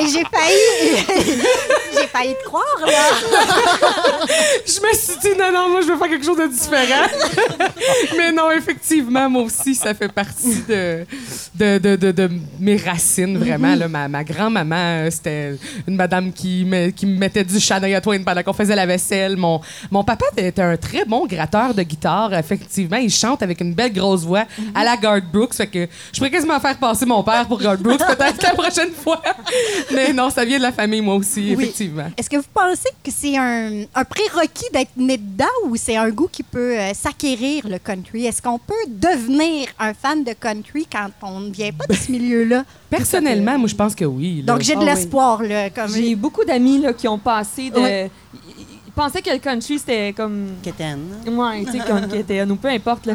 J'ai 0.00 0.24
failli. 0.24 1.04
j'ai 1.92 2.06
failli 2.06 2.34
te 2.34 2.44
croire, 2.44 2.64
là. 2.86 2.92
Je 4.66 4.80
me 4.80 4.92
suis 4.94 5.18
dit, 5.20 5.36
non, 5.38 5.50
non, 5.52 5.68
moi, 5.70 5.80
je 5.82 5.86
veux 5.88 5.96
faire 5.98 6.08
quelque 6.08 6.24
chose 6.24 6.38
de 6.38 6.46
différent. 6.46 7.06
Mais 8.16 8.30
non, 8.32 8.50
effectivement, 8.52 9.28
moi 9.28 9.42
aussi, 9.42 9.74
ça 9.74 9.92
fait 9.94 10.08
partie 10.10 10.62
de, 10.68 11.04
de, 11.54 11.78
de, 11.78 11.96
de- 11.96 12.12
de 12.12 12.30
mes 12.60 12.76
racines, 12.76 13.36
vraiment. 13.38 13.74
là. 13.74 13.88
Ma, 13.88 14.06
ma 14.08 14.22
grand-maman, 14.24 14.76
euh, 15.06 15.10
c'était 15.10 15.56
une 15.86 15.96
madame 15.96 16.32
qui 16.32 16.64
me, 16.64 16.90
qui 16.90 17.06
me 17.06 17.18
mettait 17.18 17.44
du 17.44 17.58
Shania 17.58 18.00
Twain 18.00 18.22
pendant 18.22 18.42
qu'on 18.42 18.52
faisait 18.52 18.76
la 18.76 18.86
vaisselle. 18.86 19.36
Mon, 19.36 19.60
mon 19.90 20.04
papa 20.04 20.26
était 20.36 20.62
un 20.62 20.76
très 20.76 21.04
bon 21.04 21.26
gratteur 21.26 21.74
de 21.74 21.82
guitare, 21.82 22.32
effectivement. 22.34 22.96
Il 22.98 23.10
chante 23.10 23.42
avec 23.42 23.60
une 23.60 23.74
belle 23.74 23.92
grosse 23.92 24.22
voix 24.22 24.44
à 24.74 24.84
la 24.84 24.96
Garth 24.96 25.24
Brooks. 25.32 25.54
Fait 25.54 25.66
que 25.66 25.86
je 26.12 26.18
pourrais 26.18 26.30
quasiment 26.30 26.60
faire 26.60 26.76
passer 26.78 26.97
mon 27.06 27.22
père 27.22 27.46
pour 27.46 27.58
Garth 27.60 27.80
Brooks, 27.80 27.98
peut-être 27.98 28.42
la 28.42 28.50
prochaine 28.54 28.92
fois. 28.92 29.22
Mais 29.94 30.12
non, 30.12 30.30
ça 30.30 30.44
vient 30.44 30.58
de 30.58 30.62
la 30.62 30.72
famille, 30.72 31.00
moi 31.00 31.14
aussi, 31.16 31.54
Oui. 31.56 31.64
effectivement. 31.64 32.06
Est-ce 32.16 32.28
que 32.30 32.36
vous 32.36 32.42
pensez 32.52 32.88
que 33.04 33.10
c'est 33.10 33.36
un, 33.36 33.82
un 33.94 34.04
prérequis 34.04 34.66
d'être 34.72 34.96
né 34.96 35.16
dedans 35.18 35.44
ou 35.66 35.76
c'est 35.76 35.96
un 35.96 36.10
goût 36.10 36.28
qui 36.30 36.42
peut 36.42 36.78
euh, 36.78 36.92
s'acquérir, 36.94 37.66
le 37.68 37.78
country? 37.78 38.26
Est-ce 38.26 38.40
qu'on 38.42 38.58
peut 38.58 38.74
devenir 38.88 39.68
un 39.78 39.94
fan 39.94 40.24
de 40.24 40.32
country 40.32 40.86
quand 40.90 41.08
on 41.22 41.40
ne 41.40 41.50
vient 41.50 41.72
pas 41.72 41.86
de 41.86 41.94
ce 41.94 42.10
milieu-là? 42.12 42.64
Personnellement, 42.90 43.58
moi, 43.58 43.68
je 43.68 43.74
pense 43.74 43.94
que 43.94 44.04
oui. 44.04 44.42
là. 44.46 44.52
Donc, 44.54 44.62
j'ai 44.62 44.74
de 44.74 44.78
Ah 44.80 44.82
oui. 44.84 44.86
l'espoir, 44.86 45.42
là. 45.42 45.70
Comme... 45.70 45.88
J'ai 45.92 46.14
beaucoup 46.14 46.44
d'amis 46.44 46.78
là, 46.80 46.92
qui 46.92 47.06
ont 47.08 47.18
passé 47.18 47.70
de. 47.70 48.06
Ils 48.86 48.92
pensaient 48.94 49.22
que 49.22 49.30
le 49.30 49.38
country, 49.38 49.78
c'était 49.78 50.12
comme. 50.16 50.54
Quétaine. 50.62 51.00
Ouais, 51.26 51.64
tu 51.64 51.72
sais, 51.72 51.78
comme 51.86 52.08
Kétéon 52.10 52.48
ou 52.50 52.56
peu 52.56 52.68
importe, 52.68 53.06
là, 53.06 53.14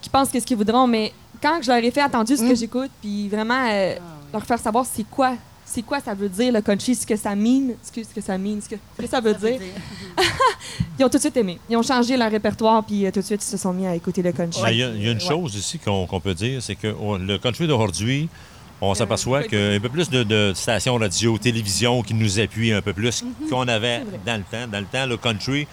qui 0.00 0.08
pensent 0.10 0.28
ce 0.32 0.38
qu'ils 0.38 0.56
voudront. 0.56 0.86
Mais 0.86 1.12
quand 1.42 1.60
je 1.62 1.68
leur 1.70 1.82
ai 1.82 1.90
fait 1.90 2.00
attendu 2.02 2.36
ce 2.36 2.42
que 2.42 2.54
j'écoute, 2.54 2.90
puis 3.00 3.28
vraiment 3.28 3.66
euh, 3.70 3.94
leur 4.32 4.44
faire 4.44 4.58
savoir 4.58 4.84
c'est 4.86 5.04
quoi. 5.08 5.34
C'est 5.66 5.82
quoi 5.82 5.98
ça 5.98 6.14
veut 6.14 6.28
dire 6.28 6.52
le 6.52 6.60
country, 6.60 6.94
ce 6.94 7.06
que 7.06 7.16
ça 7.16 7.34
mean, 7.34 7.70
ce 7.82 7.90
que, 7.90 8.04
ce 8.06 8.14
que 8.14 8.20
ça 8.20 8.38
mean, 8.38 8.60
ce 8.62 8.68
que, 8.68 8.76
ce 8.96 9.02
que 9.02 9.08
ça 9.08 9.20
veut 9.20 9.34
dire. 9.34 9.58
Ils 10.98 11.04
ont 11.04 11.08
tout 11.08 11.16
de 11.16 11.22
suite 11.22 11.36
aimé. 11.36 11.58
Ils 11.68 11.76
ont 11.76 11.82
changé 11.82 12.16
leur 12.16 12.30
répertoire, 12.30 12.84
puis 12.84 13.04
euh, 13.06 13.10
tout 13.10 13.20
de 13.20 13.24
suite, 13.24 13.42
ils 13.42 13.50
se 13.50 13.56
sont 13.56 13.72
mis 13.72 13.86
à 13.86 13.94
écouter 13.94 14.22
le 14.22 14.32
country. 14.32 14.60
Il 14.72 14.78
y, 14.78 14.82
a- 14.82 14.90
il 14.90 15.02
y 15.04 15.08
a 15.08 15.12
une 15.12 15.20
chose 15.20 15.54
ici 15.56 15.78
qu'on 15.78 16.06
peut 16.20 16.34
dire, 16.34 16.62
c'est 16.62 16.76
que 16.76 16.94
oh, 17.00 17.16
le 17.18 17.38
country 17.38 17.66
d'aujourd'hui, 17.66 18.28
on 18.80 18.94
s'aperçoit 18.94 19.42
qu'il 19.44 19.58
y 19.58 19.62
a 19.72 19.74
un 19.76 19.80
peu 19.80 19.88
plus 19.88 20.08
de, 20.10 20.22
de 20.22 20.52
stations 20.54 20.96
radio, 20.96 21.38
télévision 21.38 22.02
qui 22.02 22.14
nous 22.14 22.38
appuient 22.38 22.72
un 22.72 22.82
peu 22.82 22.92
plus 22.92 23.24
qu'on 23.50 23.66
avait 23.66 24.02
dans 24.24 24.36
le 24.36 24.42
temps. 24.44 24.68
Dans 24.70 24.80
le 24.80 24.86
temps, 24.86 25.06
le 25.06 25.16
country, 25.16 25.66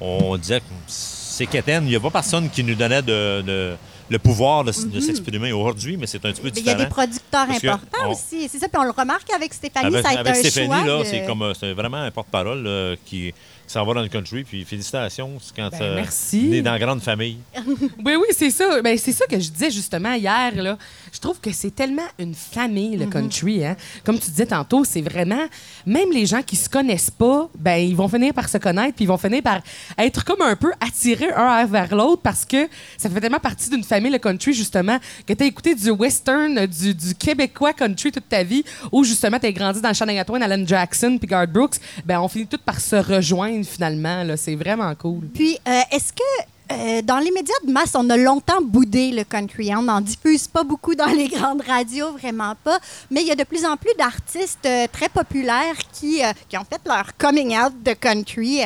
on 0.00 0.36
disait 0.36 0.60
que 0.60 0.64
c'est 0.86 1.46
quétaine. 1.46 1.84
Il 1.84 1.90
n'y 1.90 1.96
a 1.96 2.00
pas 2.00 2.10
personne 2.10 2.48
qui 2.50 2.62
nous 2.62 2.74
donnait 2.74 3.02
de, 3.02 3.42
de- 3.42 3.76
le 4.10 4.18
pouvoir 4.18 4.64
de, 4.64 4.70
s- 4.70 4.86
de 4.86 5.00
s'exprimer 5.00 5.52
aujourd'hui, 5.52 5.96
mais 5.96 6.06
c'est 6.06 6.24
un 6.24 6.32
petit 6.32 6.40
peu 6.40 6.50
Mais 6.54 6.60
il 6.60 6.66
y 6.66 6.70
a 6.70 6.74
différent. 6.74 6.78
des 6.84 6.86
producteurs 6.94 7.50
importants 7.50 8.06
on- 8.08 8.12
aussi. 8.12 8.48
C'est 8.48 8.58
ça, 8.58 8.68
puis 8.68 8.78
on 8.80 8.84
le 8.84 8.90
remarque 8.90 9.30
avec 9.34 9.52
Stéphanie, 9.52 9.86
Avec, 9.86 10.02
ça 10.02 10.08
a 10.08 10.12
été 10.12 10.20
avec 10.20 10.32
un 10.32 10.48
Stéphanie, 10.48 10.66
choix 10.66 10.84
là, 10.86 10.98
de- 11.00 11.04
c'est 11.04 11.24
comme 11.26 11.42
euh, 11.42 11.54
c'est 11.54 11.72
vraiment 11.74 11.98
un 11.98 12.10
porte-parole 12.10 12.62
là, 12.62 12.94
qui, 13.04 13.34
qui 13.68 13.74
s'en 13.74 13.84
va 13.84 13.92
dans 13.94 14.02
le 14.02 14.08
country. 14.08 14.44
Puis 14.44 14.64
félicitations, 14.64 15.38
c'est 15.40 15.54
quand 15.54 15.68
Ben, 15.70 15.82
euh, 15.82 15.94
merci. 15.96 16.44
né 16.44 16.62
dans 16.62 16.72
la 16.72 16.78
grande 16.78 17.02
famille. 17.02 17.36
Oui, 17.66 18.14
oui, 18.16 18.26
c'est 18.32 18.50
ça. 18.50 18.80
Ben, 18.80 18.96
c'est 18.96 19.12
ça 19.12 19.26
que 19.26 19.38
je 19.38 19.50
disais 19.50 19.70
justement 19.70 20.14
hier. 20.14 20.52
Là. 20.56 20.78
Je 21.12 21.18
trouve 21.20 21.38
que 21.38 21.52
c'est 21.52 21.74
tellement 21.74 22.06
une 22.18 22.34
famille, 22.34 22.96
le 22.96 23.06
country. 23.06 23.64
Hein? 23.64 23.76
Comme 24.04 24.18
tu 24.18 24.30
disais 24.30 24.46
tantôt, 24.46 24.84
c'est 24.84 25.02
vraiment. 25.02 25.46
Même 25.84 26.10
les 26.12 26.24
gens 26.24 26.42
qui 26.42 26.56
se 26.56 26.68
connaissent 26.68 27.10
pas, 27.10 27.50
ben, 27.58 27.76
ils 27.76 27.94
vont 27.94 28.08
finir 28.08 28.32
par 28.32 28.48
se 28.48 28.56
connaître, 28.56 28.94
puis 28.96 29.04
ils 29.04 29.08
vont 29.08 29.18
finir 29.18 29.42
par 29.42 29.60
être 29.98 30.24
comme 30.24 30.40
un 30.40 30.56
peu 30.56 30.72
attirés 30.80 31.30
un 31.32 31.66
vers 31.66 31.94
l'autre 31.94 32.22
parce 32.22 32.46
que 32.46 32.68
ça 32.96 33.10
fait 33.10 33.20
tellement 33.20 33.38
partie 33.38 33.68
d'une 33.68 33.84
famille, 33.84 34.10
le 34.10 34.18
country, 34.18 34.54
justement, 34.54 34.98
que 35.26 35.34
tu 35.34 35.42
as 35.42 35.46
écouté 35.46 35.74
du 35.74 35.90
western, 35.90 36.64
du, 36.66 36.94
du 36.94 37.14
québécois 37.14 37.74
country 37.74 38.12
toute 38.12 38.28
ta 38.30 38.42
vie, 38.42 38.64
ou 38.92 39.04
justement 39.04 39.38
tu 39.38 39.46
as 39.46 39.52
grandi 39.52 39.82
dans 39.82 39.92
Shania 39.92 40.24
Twain, 40.24 40.40
Alan 40.40 40.64
Jackson, 40.66 41.18
puis 41.18 41.28
Garth 41.28 41.50
Brooks. 41.50 41.76
Ben, 42.06 42.18
on 42.20 42.28
finit 42.28 42.46
tout 42.46 42.58
par 42.64 42.80
se 42.80 42.96
rejoindre 42.96 43.57
finalement. 43.64 44.24
Là. 44.24 44.36
C'est 44.36 44.56
vraiment 44.56 44.94
cool. 44.94 45.26
Puis, 45.34 45.58
euh, 45.66 45.80
est-ce 45.90 46.12
que 46.12 46.22
euh, 46.70 47.00
dans 47.00 47.18
les 47.18 47.30
médias 47.30 47.54
de 47.66 47.72
masse, 47.72 47.94
on 47.94 48.10
a 48.10 48.16
longtemps 48.16 48.60
boudé 48.60 49.10
le 49.10 49.24
country. 49.24 49.74
On 49.74 49.82
n'en 49.82 50.02
diffuse 50.02 50.46
pas 50.48 50.64
beaucoup 50.64 50.94
dans 50.94 51.06
les 51.06 51.28
grandes 51.28 51.62
radios, 51.62 52.12
vraiment 52.12 52.54
pas. 52.62 52.78
Mais 53.10 53.22
il 53.22 53.26
y 53.26 53.30
a 53.30 53.34
de 53.34 53.44
plus 53.44 53.64
en 53.64 53.76
plus 53.78 53.94
d'artistes 53.96 54.66
euh, 54.66 54.86
très 54.92 55.08
populaires 55.08 55.78
qui, 55.92 56.20
qui 56.48 56.58
ont 56.58 56.64
fait 56.64 56.80
leur 56.84 57.16
coming 57.16 57.56
out 57.56 57.72
de 57.82 57.94
country, 57.94 58.60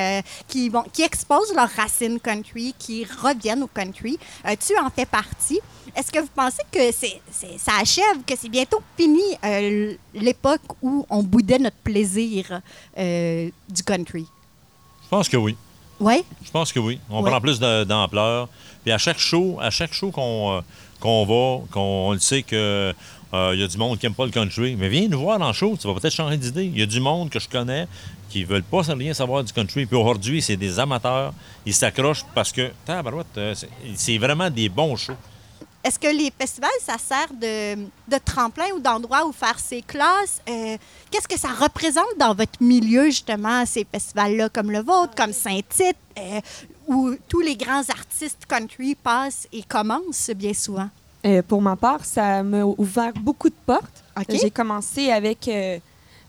qui, 0.49 0.69
vont, 0.69 0.83
qui 0.93 1.03
exposent 1.03 1.55
leurs 1.55 1.71
racines 1.71 2.19
country, 2.19 2.75
qui 2.77 3.05
reviennent 3.05 3.63
au 3.63 3.69
country. 3.69 4.19
Tu 4.67 4.77
en 4.79 4.91
fais 4.91 5.07
partie. 5.07 5.61
Est-ce 5.95 6.11
que 6.11 6.21
vous 6.21 6.31
pensez 6.35 6.63
que 6.73 6.91
c'est, 6.93 7.21
ça 7.59 7.73
achève, 7.81 8.23
que 8.27 8.35
c'est 8.37 8.49
bientôt 8.49 8.81
fini 8.97 9.37
l'époque 10.15 10.63
où 10.83 11.07
on 11.09 11.23
boudait 11.23 11.59
notre 11.59 11.77
plaisir 11.77 12.61
du 12.97 13.83
country? 13.85 14.27
Je 15.13 15.17
pense 15.19 15.29
que 15.29 15.37
oui. 15.37 15.55
Oui? 16.01 16.25
Je 16.43 16.51
pense 16.51 16.73
que 16.73 16.81
oui. 16.81 16.99
On 17.11 17.23
Ouais. 17.23 17.31
prend 17.31 17.39
plus 17.43 17.61
d'ampleur. 17.61 18.49
Puis 18.83 18.93
à 18.93 18.97
chaque 18.97 19.19
show, 19.19 19.59
à 19.61 19.69
chaque 19.69 19.93
show 19.93 20.11
qu'on 20.11 20.53
euh, 20.57 20.61
qu'on 21.01 21.27
va, 21.27 21.67
qu'on 21.71 21.81
on 22.09 22.13
le 22.13 22.19
sait 22.19 22.43
que 22.43 22.95
euh, 23.35 23.55
y 23.55 23.63
a 23.63 23.67
du 23.67 23.77
monde 23.77 23.99
qui 23.99 24.07
n'aime 24.07 24.15
pas 24.15 24.25
le 24.25 24.31
country. 24.31 24.75
Mais 24.75 24.89
viens 24.89 25.07
nous 25.09 25.21
voir 25.21 25.39
dans 25.39 25.49
le 25.49 25.53
show, 25.53 25.77
tu 25.79 25.87
vas 25.87 25.93
peut-être 25.93 26.15
changer 26.15 26.39
d'idée. 26.39 26.65
Il 26.65 26.79
y 26.79 26.83
a 26.83 26.87
du 26.87 26.99
monde 26.99 27.29
que 27.29 27.39
je 27.39 27.47
connais 27.47 27.87
qui 28.31 28.45
veulent 28.45 28.63
pas 28.63 28.81
rien 28.81 29.13
savoir 29.13 29.45
du 29.45 29.53
country. 29.53 29.85
Puis 29.85 29.97
aujourd'hui, 29.99 30.41
c'est 30.41 30.57
des 30.57 30.79
amateurs. 30.81 31.35
Ils 31.67 31.75
s'accrochent 31.75 32.25
parce 32.35 32.51
que, 32.51 32.71
tabarouette, 32.87 33.27
euh, 33.37 33.55
c'est 33.95 34.17
vraiment 34.17 34.49
des 34.49 34.71
bons 34.71 34.97
shows. 34.97 35.13
Est-ce 35.85 35.99
que 35.99 36.07
les 36.07 36.33
festivals, 36.39 36.71
ça 36.81 36.97
sert 36.97 37.27
de, 37.35 37.75
de 38.09 38.19
tremplin 38.25 38.67
ou 38.77 38.79
d'endroit 38.81 39.27
où 39.27 39.33
faire 39.33 39.59
ses 39.59 39.83
classes? 39.83 40.41
Euh, 40.49 40.77
Qu'est-ce 41.11 41.27
que 41.27 41.39
ça 41.39 41.49
représente 41.49 42.07
dans 42.19 42.35
votre 42.35 42.63
milieu, 42.63 43.07
justement, 43.07 43.67
ces 43.67 43.85
festivals-là, 43.93 44.49
comme 44.49 44.71
le 44.71 44.79
vôtre, 44.81 45.15
comme 45.17 45.33
Saint-Tite, 45.33 45.97
euh, 46.19 46.41
où 46.87 47.15
tous 47.29 47.41
les 47.41 47.57
grands 47.57 47.83
artistes 47.89 48.47
country 48.49 48.95
passent 48.95 49.49
et 49.53 49.63
commencent 49.65 50.31
bien 50.37 50.55
souvent? 50.55 50.89
Euh, 51.27 51.43
pour 51.43 51.61
ma 51.61 51.75
part, 51.77 52.05
ça 52.05 52.43
m'a 52.45 52.63
ouvert 52.65 53.13
beaucoup 53.15 53.49
de 53.49 53.55
portes. 53.67 54.05
J'ai 54.41 54.51
commencé 54.51 55.11
avec 55.11 55.49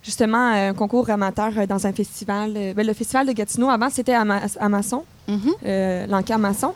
justement 0.03 0.47
un 0.49 0.73
concours 0.73 1.09
amateur 1.09 1.51
dans 1.67 1.85
un 1.87 1.93
festival. 1.93 2.53
ben, 2.75 2.85
le 2.85 2.93
festival 2.93 3.27
de 3.27 3.31
Gatineau, 3.33 3.69
avant, 3.69 3.89
c'était 3.89 4.13
à, 4.13 4.25
Ma- 4.25 4.41
à 4.59 4.69
Masson, 4.69 5.03
l'Encar 6.07 6.39
Masson. 6.39 6.73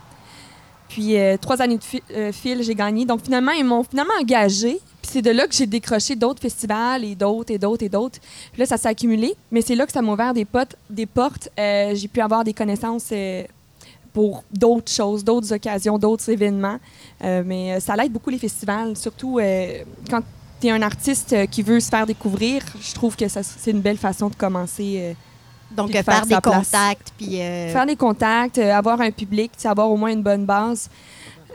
Puis 0.90 1.18
euh, 1.18 1.38
trois 1.38 1.62
années 1.62 1.78
de 1.78 2.14
euh, 2.14 2.32
fil, 2.32 2.64
j'ai 2.64 2.76
gagné. 2.76 3.06
Donc 3.06 3.24
finalement, 3.24 3.52
ils 3.52 3.66
m'ont 3.66 3.84
finalement 3.84 4.14
engagé. 4.20 4.80
Puis 5.02 5.12
c'est 5.14 5.22
de 5.22 5.32
là 5.32 5.48
que 5.48 5.54
j'ai 5.54 5.66
décroché 5.66 6.16
d'autres 6.16 6.42
festivals 6.42 7.04
et 7.04 7.16
d'autres 7.16 7.54
et 7.54 7.58
d'autres 7.58 7.84
et 7.84 7.90
d'autres. 7.90 8.20
Puis 8.52 8.60
là, 8.60 8.66
ça 8.66 8.78
s'est 8.78 8.88
accumulé. 8.88 9.36
Mais 9.52 9.62
c'est 9.62 9.76
là 9.76 9.86
que 9.86 9.92
ça 9.92 10.02
m'a 10.02 10.14
ouvert 10.14 10.34
des, 10.34 10.46
portes. 10.46 11.50
Euh, 11.60 11.94
j'ai 11.96 12.08
pu 12.08 12.22
avoir 12.22 12.44
des 12.44 12.54
connaissances 12.54 13.14
pour 14.14 14.44
d'autres 14.52 14.92
choses, 14.92 15.24
d'autres 15.24 15.54
occasions, 15.54 16.00
d'autres 16.00 16.30
événements. 16.30 16.80
Mais 17.22 17.80
ça 17.80 17.96
l'aide 17.96 18.12
beaucoup 18.12 18.32
les 18.32 18.40
festivals, 18.40 18.96
surtout 18.98 19.40
quand 20.10 20.22
tu 20.60 20.68
es 20.68 20.72
un 20.72 20.82
artiste 20.82 21.36
qui 21.52 21.62
veut 21.62 21.80
se 21.80 21.90
faire 21.90 22.08
découvrir. 22.08 22.64
Je 22.82 22.96
trouve 22.96 23.16
que 23.16 23.28
c'est 23.28 23.70
une 23.70 23.82
belle 23.82 23.98
façon 23.98 24.30
de 24.30 24.36
commencer. 24.36 25.16
Euh, 25.72 25.76
Donc, 25.76 25.90
Puis 25.90 25.98
euh, 25.98 26.04
faire 26.04 26.16
faire 26.16 26.26
des 26.26 26.36
contacts, 26.42 27.14
puis... 27.18 27.42
euh, 27.42 27.72
faire 27.72 27.86
des 27.86 27.96
contacts, 27.96 28.58
euh, 28.58 28.74
avoir 28.74 29.00
un 29.02 29.12
public, 29.12 29.52
avoir 29.64 29.90
au 29.90 29.98
moins 29.98 30.12
une 30.12 30.24
bonne 30.24 30.46
base. 30.46 30.90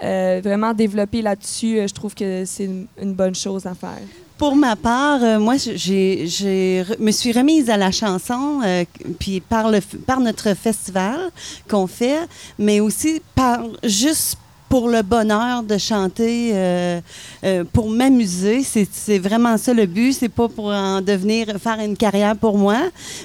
Euh, 0.02 0.40
vraiment 0.42 0.72
développer 0.74 1.22
là-dessus, 1.22 1.78
euh, 1.78 1.86
je 1.86 1.94
trouve 1.94 2.14
que 2.14 2.44
c'est 2.44 2.64
une, 2.64 2.86
une 3.00 3.12
bonne 3.14 3.34
chose 3.34 3.66
à 3.66 3.74
faire. 3.74 4.00
Pour 4.36 4.56
ma 4.56 4.74
part, 4.74 5.22
euh, 5.22 5.38
moi, 5.38 5.54
j'ai, 5.56 6.26
j'ai 6.26 6.82
re- 6.82 6.96
me 6.98 7.12
suis 7.12 7.30
remise 7.30 7.70
à 7.70 7.76
la 7.76 7.92
chanson, 7.92 8.60
euh, 8.64 8.84
puis 9.20 9.40
par, 9.40 9.70
le, 9.70 9.80
par 9.80 10.18
notre 10.18 10.54
festival 10.54 11.30
qu'on 11.68 11.86
fait, 11.86 12.18
mais 12.58 12.80
aussi 12.80 13.22
par 13.36 13.60
juste 13.84 14.38
pour 14.72 14.88
le 14.88 15.02
bonheur 15.02 15.62
de 15.62 15.76
chanter, 15.76 16.52
euh, 16.54 16.98
euh, 17.44 17.62
pour 17.74 17.90
m'amuser. 17.90 18.62
C'est, 18.62 19.18
vraiment 19.18 19.58
ça 19.58 19.74
le 19.74 19.84
but. 19.84 20.14
C'est 20.14 20.30
pas 20.30 20.48
pour 20.48 20.68
en 20.68 21.02
devenir, 21.02 21.44
faire 21.62 21.78
une 21.80 21.94
carrière 21.94 22.34
pour 22.34 22.56
moi, 22.56 22.78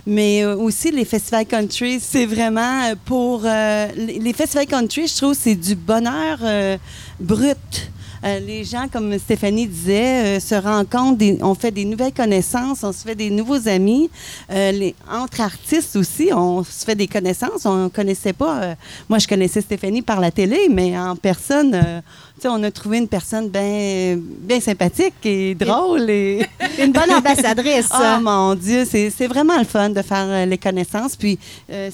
mais 0.06 0.44
euh, 0.44 0.58
aussi 0.58 0.92
les 0.92 1.06
festivals 1.06 1.46
country, 1.46 2.02
c'est 2.02 2.26
vraiment 2.26 2.82
euh, 2.84 2.96
pour... 3.06 3.44
euh, 3.46 3.88
les, 3.96 4.20
les 4.20 4.34
festivals 4.34 4.66
country, 4.68 5.08
je 5.08 5.16
trouve, 5.16 5.34
c'est 5.40 5.56
du 5.56 5.76
bonheur 5.76 6.40
euh, 6.44 6.76
brut. 7.18 7.92
Euh, 8.28 8.40
les 8.40 8.64
gens, 8.64 8.88
comme 8.92 9.18
Stéphanie 9.18 9.68
disait, 9.68 10.38
euh, 10.38 10.40
se 10.40 10.56
rencontrent, 10.56 11.18
des- 11.18 11.38
on 11.42 11.56
fait 11.56 11.72
des 11.72 11.86
nouvelles 11.86 12.14
connaissances, 12.14 12.84
on 12.84 12.92
se 12.92 13.04
fait 13.04 13.16
des 13.16 13.30
nouveaux 13.30 13.68
amis. 13.68 14.10
Euh, 14.52 14.72
les, 14.72 14.96
entre 15.10 15.42
artistes 15.42 15.96
aussi, 15.96 16.30
on 16.34 16.64
se 16.64 16.84
fait 16.86 16.96
des 16.96 17.08
connaissances. 17.08 17.66
On 17.66 17.86
ne 17.86 17.90
connaissait 17.90 18.34
pas. 18.34 18.76
moi, 19.08 19.20
je 19.20 19.28
connaissais 19.28 19.62
Stéphanie 19.62 20.02
par 20.02 20.20
la 20.20 20.32
télé, 20.32 20.68
mais 20.70 20.98
en 20.98 21.16
personne, 21.16 22.04
on 22.44 22.64
a 22.64 22.72
trouvé 22.72 22.98
une 23.00 23.08
personne 23.08 23.50
bien 23.50 24.18
bien 24.18 24.60
sympathique 24.60 25.14
et 25.24 25.56
drôle. 25.56 26.10
Et... 26.10 26.46
Une 26.84 26.92
bonne 26.92 27.12
ambassadrice. 27.12 27.90
Oh 27.94 28.22
mon 28.22 28.56
Dieu, 28.56 28.86
c'est 28.86 29.28
vraiment 29.28 29.58
le 29.58 29.66
fun 29.66 29.90
de 29.90 30.02
faire 30.02 30.46
les 30.46 30.58
connaissances. 30.58 31.16
Puis 31.16 31.40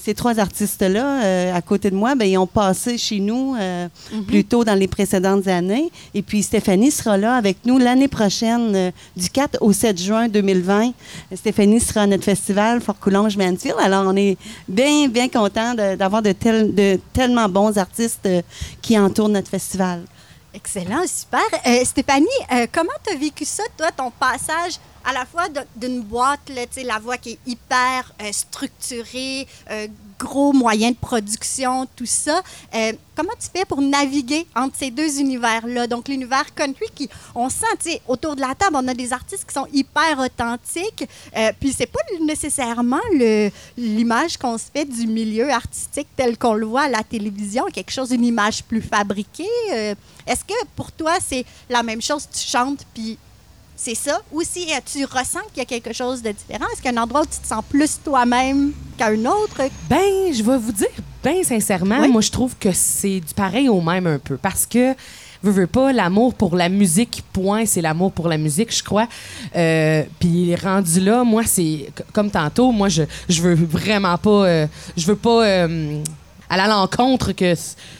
ces 0.02 0.14
trois 0.14 0.38
artistes-là, 0.38 1.54
à 1.54 1.62
côté 1.62 1.90
de 1.90 1.96
moi, 1.96 2.14
ben, 2.14 2.26
ils 2.26 2.38
ont 2.38 2.46
passé 2.46 2.98
chez 2.98 3.20
nous 3.20 3.54
euh, 3.58 3.88
plus 4.26 4.44
tôt 4.44 4.64
dans 4.64 4.74
les 4.74 4.88
précédentes 4.88 5.46
années. 5.48 5.90
Et 6.14 6.22
puis 6.26 6.42
Stéphanie 6.42 6.90
sera 6.90 7.16
là 7.16 7.34
avec 7.36 7.58
nous 7.64 7.78
l'année 7.78 8.08
prochaine, 8.08 8.74
euh, 8.74 8.90
du 9.16 9.28
4 9.30 9.58
au 9.60 9.72
7 9.72 9.98
juin 10.00 10.28
2020. 10.28 10.92
Stéphanie 11.34 11.80
sera 11.80 12.02
à 12.02 12.06
notre 12.06 12.24
festival 12.24 12.80
Fort 12.80 12.98
Coulonge 12.98 13.36
Mansfield. 13.36 13.76
Alors 13.80 14.04
on 14.06 14.16
est 14.16 14.36
bien, 14.68 15.08
bien 15.08 15.28
content 15.28 15.74
d'avoir 15.74 16.22
de, 16.22 16.32
tel- 16.32 16.74
de 16.74 16.98
tellement 17.12 17.48
bons 17.48 17.76
artistes 17.78 18.26
euh, 18.26 18.42
qui 18.82 18.98
entourent 18.98 19.28
notre 19.28 19.48
festival. 19.50 20.02
Excellent, 20.52 21.02
super. 21.06 21.40
Euh, 21.66 21.84
Stéphanie, 21.84 22.26
comment 22.72 22.92
tu 23.04 23.12
as 23.14 23.18
vécu 23.18 23.44
ça, 23.44 23.64
toi, 23.76 23.90
ton 23.90 24.10
passage 24.10 24.74
à 25.04 25.12
la 25.12 25.26
fois 25.26 25.44
d'une 25.76 26.00
boîte, 26.00 26.48
là, 26.48 26.62
la 26.84 26.98
voix 26.98 27.16
qui 27.18 27.30
est 27.32 27.38
hyper 27.46 28.12
structurée, 28.32 29.46
gros 30.18 30.52
moyens 30.52 30.94
de 30.94 30.98
production, 30.98 31.86
tout 31.96 32.06
ça. 32.06 32.42
Euh, 32.74 32.92
comment 33.14 33.32
tu 33.38 33.48
fais 33.56 33.64
pour 33.64 33.80
naviguer 33.80 34.46
entre 34.54 34.76
ces 34.76 34.90
deux 34.90 35.18
univers-là? 35.18 35.86
Donc, 35.86 36.08
l'univers 36.08 36.54
country 36.54 36.86
qui, 36.94 37.08
on 37.34 37.48
sent, 37.48 37.66
tu 37.82 37.90
sais, 37.90 38.00
autour 38.06 38.36
de 38.36 38.40
la 38.40 38.54
table, 38.54 38.76
on 38.76 38.88
a 38.88 38.94
des 38.94 39.12
artistes 39.12 39.46
qui 39.46 39.54
sont 39.54 39.66
hyper 39.72 40.18
authentiques, 40.18 41.08
euh, 41.36 41.52
puis 41.58 41.72
c'est 41.76 41.86
pas 41.86 42.00
nécessairement 42.20 43.00
l'image 43.76 44.36
qu'on 44.36 44.58
se 44.58 44.64
fait 44.72 44.84
du 44.84 45.06
milieu 45.06 45.50
artistique 45.50 46.08
tel 46.16 46.36
qu'on 46.38 46.54
le 46.54 46.66
voit 46.66 46.82
à 46.82 46.88
la 46.88 47.02
télévision, 47.02 47.64
quelque 47.72 47.92
chose, 47.92 48.10
une 48.10 48.24
image 48.24 48.62
plus 48.64 48.82
fabriquée. 48.82 49.48
Euh, 49.72 49.94
Est-ce 50.26 50.44
que 50.44 50.54
pour 50.76 50.90
toi, 50.92 51.14
c'est 51.20 51.44
la 51.68 51.82
même 51.82 52.02
chose, 52.02 52.26
tu 52.32 52.40
chantes, 52.40 52.84
puis 52.94 53.18
c'est 53.76 53.94
ça? 53.94 54.20
Ou 54.32 54.42
si 54.42 54.66
tu 54.92 55.04
ressens 55.04 55.40
qu'il 55.52 55.58
y 55.58 55.60
a 55.62 55.64
quelque 55.64 55.92
chose 55.92 56.22
de 56.22 56.30
différent? 56.30 56.64
Est-ce 56.72 56.80
qu'il 56.82 56.92
y 56.92 56.96
a 56.96 57.00
un 57.00 57.02
endroit 57.02 57.22
où 57.22 57.26
tu 57.26 57.38
te 57.38 57.46
sens 57.46 57.62
plus 57.68 57.98
toi-même 58.04 58.72
qu'à 58.96 59.08
un 59.08 59.24
autre? 59.24 59.62
Ben, 59.90 60.32
je 60.32 60.42
vais 60.42 60.58
vous 60.58 60.72
dire, 60.72 60.88
bien 61.22 61.42
sincèrement, 61.42 62.00
Oui. 62.00 62.08
moi, 62.08 62.20
je 62.20 62.30
trouve 62.30 62.54
que 62.58 62.70
c'est 62.72 63.20
du 63.20 63.34
pareil 63.34 63.68
au 63.68 63.80
même 63.80 64.06
un 64.06 64.18
peu. 64.18 64.36
Parce 64.36 64.64
que, 64.66 64.94
veux, 65.42 65.50
veux 65.52 65.66
pas, 65.66 65.92
l'amour 65.92 66.34
pour 66.34 66.56
la 66.56 66.68
musique, 66.68 67.22
point, 67.32 67.66
c'est 67.66 67.80
l'amour 67.82 68.12
pour 68.12 68.28
la 68.28 68.38
musique, 68.38 68.74
je 68.74 68.82
crois. 68.82 69.08
Euh, 69.56 70.04
Puis, 70.20 70.54
rendu 70.56 71.00
là, 71.00 71.24
moi, 71.24 71.42
c'est 71.44 71.90
comme 72.12 72.30
tantôt, 72.30 72.70
moi, 72.72 72.88
je, 72.88 73.02
je 73.28 73.42
veux 73.42 73.54
vraiment 73.54 74.16
pas. 74.18 74.30
euh, 74.46 74.66
je 74.96 75.06
veux 75.06 75.16
pas. 75.16 75.44
euh, 75.44 76.02
à 76.48 76.66
l'encontre 76.68 77.32
que 77.32 77.54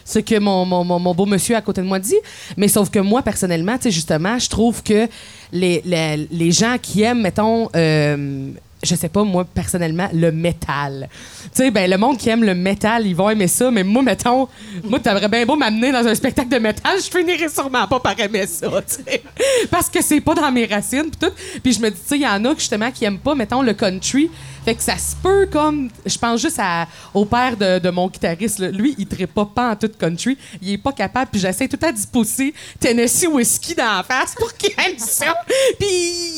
ce 0.05 0.19
que 0.19 0.39
mon, 0.39 0.65
mon, 0.65 0.85
mon- 0.85 1.15
beau 1.15 1.27
monsieur 1.27 1.57
à 1.57 1.61
côté 1.63 1.81
de 1.81 1.87
moi 1.87 1.99
dit. 1.99 2.15
Mais 2.57 2.69
sauf 2.69 2.91
que 2.91 2.99
moi, 2.99 3.23
personnellement, 3.23 3.77
tu 3.77 3.85
sais, 3.85 3.91
justement, 3.91 4.39
je 4.39 4.49
trouve 4.49 4.83
que 4.83 5.09
les, 5.53 5.83
les, 5.85 6.29
les 6.31 6.53
gens 6.53 6.77
qui 6.81 7.03
aiment, 7.03 7.23
mettons, 7.23 7.69
euh, 7.75 8.51
je 8.83 8.95
sais 8.95 9.09
pas, 9.09 9.25
moi, 9.25 9.45
personnellement, 9.47 10.09
le 10.13 10.31
métal. 10.31 11.09
Tu 11.45 11.49
sais, 11.55 11.71
ben, 11.71 11.91
le 11.91 11.97
monde 11.97 12.19
qui 12.19 12.29
aime 12.29 12.45
le 12.45 12.55
métal, 12.55 13.07
ils 13.07 13.17
vont 13.17 13.31
aimer 13.31 13.49
ça, 13.49 13.71
mais 13.71 13.83
moi, 13.83 14.03
mettons, 14.03 14.47
moi, 14.83 15.01
t'aimerais 15.01 15.29
bien 15.29 15.47
beau 15.47 15.57
m'amener 15.57 15.91
dans 15.91 16.07
un 16.07 16.15
spectacle 16.15 16.51
de 16.51 16.59
métal, 16.59 16.99
je 16.99 17.17
finirais 17.17 17.49
sûrement 17.49 17.87
pas 17.87 17.99
par 18.01 18.19
aimer 18.21 18.47
ça, 18.47 18.69
tu 18.87 18.97
sais. 18.97 19.23
Parce 19.71 19.89
que 19.89 20.03
c'est 20.03 20.21
pas 20.21 20.35
dans 20.35 20.53
mes 20.53 20.67
racines, 20.67 21.11
pis 21.11 21.19
tout. 21.19 21.33
Puis 21.63 21.73
je 21.73 21.81
me 21.81 21.89
dis, 21.91 21.97
tu 21.99 22.07
sais, 22.09 22.17
il 22.17 22.23
y 22.23 22.27
en 22.29 22.45
a, 22.45 22.55
justement, 22.55 22.91
qui 22.91 23.07
aiment 23.07 23.19
pas, 23.21 23.35
mettons, 23.35 23.63
le 23.63 23.73
country, 23.73 24.31
Fait 24.65 24.75
que 24.75 24.83
ça 24.83 24.97
se 24.97 25.15
peut 25.17 25.47
comme. 25.51 25.91
Je 26.07 26.17
pense 26.17 26.41
juste 26.41 26.59
à, 26.59 26.87
au 27.13 27.25
père 27.25 27.57
de, 27.57 27.79
de 27.79 27.91
mon 27.91 28.09
guitariste. 28.09 28.59
là. 28.61 28.71
Lui, 28.71 28.95
il 28.99 29.07
ne 29.21 29.27
pas 29.27 29.45
pas 29.45 29.71
en 29.73 29.77
tout 29.77 29.91
country. 29.99 30.39
Il 30.63 30.73
est 30.73 30.79
pas 30.79 30.93
capable. 30.93 31.31
Puis 31.31 31.41
j'essaie 31.41 31.69
tout 31.69 31.77
le 31.81 31.87
temps 31.93 32.01
pousser 32.13 32.55
Tennessee 32.81 33.27
Whiskey 33.27 33.75
dans 33.75 33.97
la 33.97 34.03
face 34.03 34.35
pour 34.35 34.53
qu'il 34.55 34.71
aime 34.71 34.99
ça. 34.99 35.35
Puis 35.79 35.89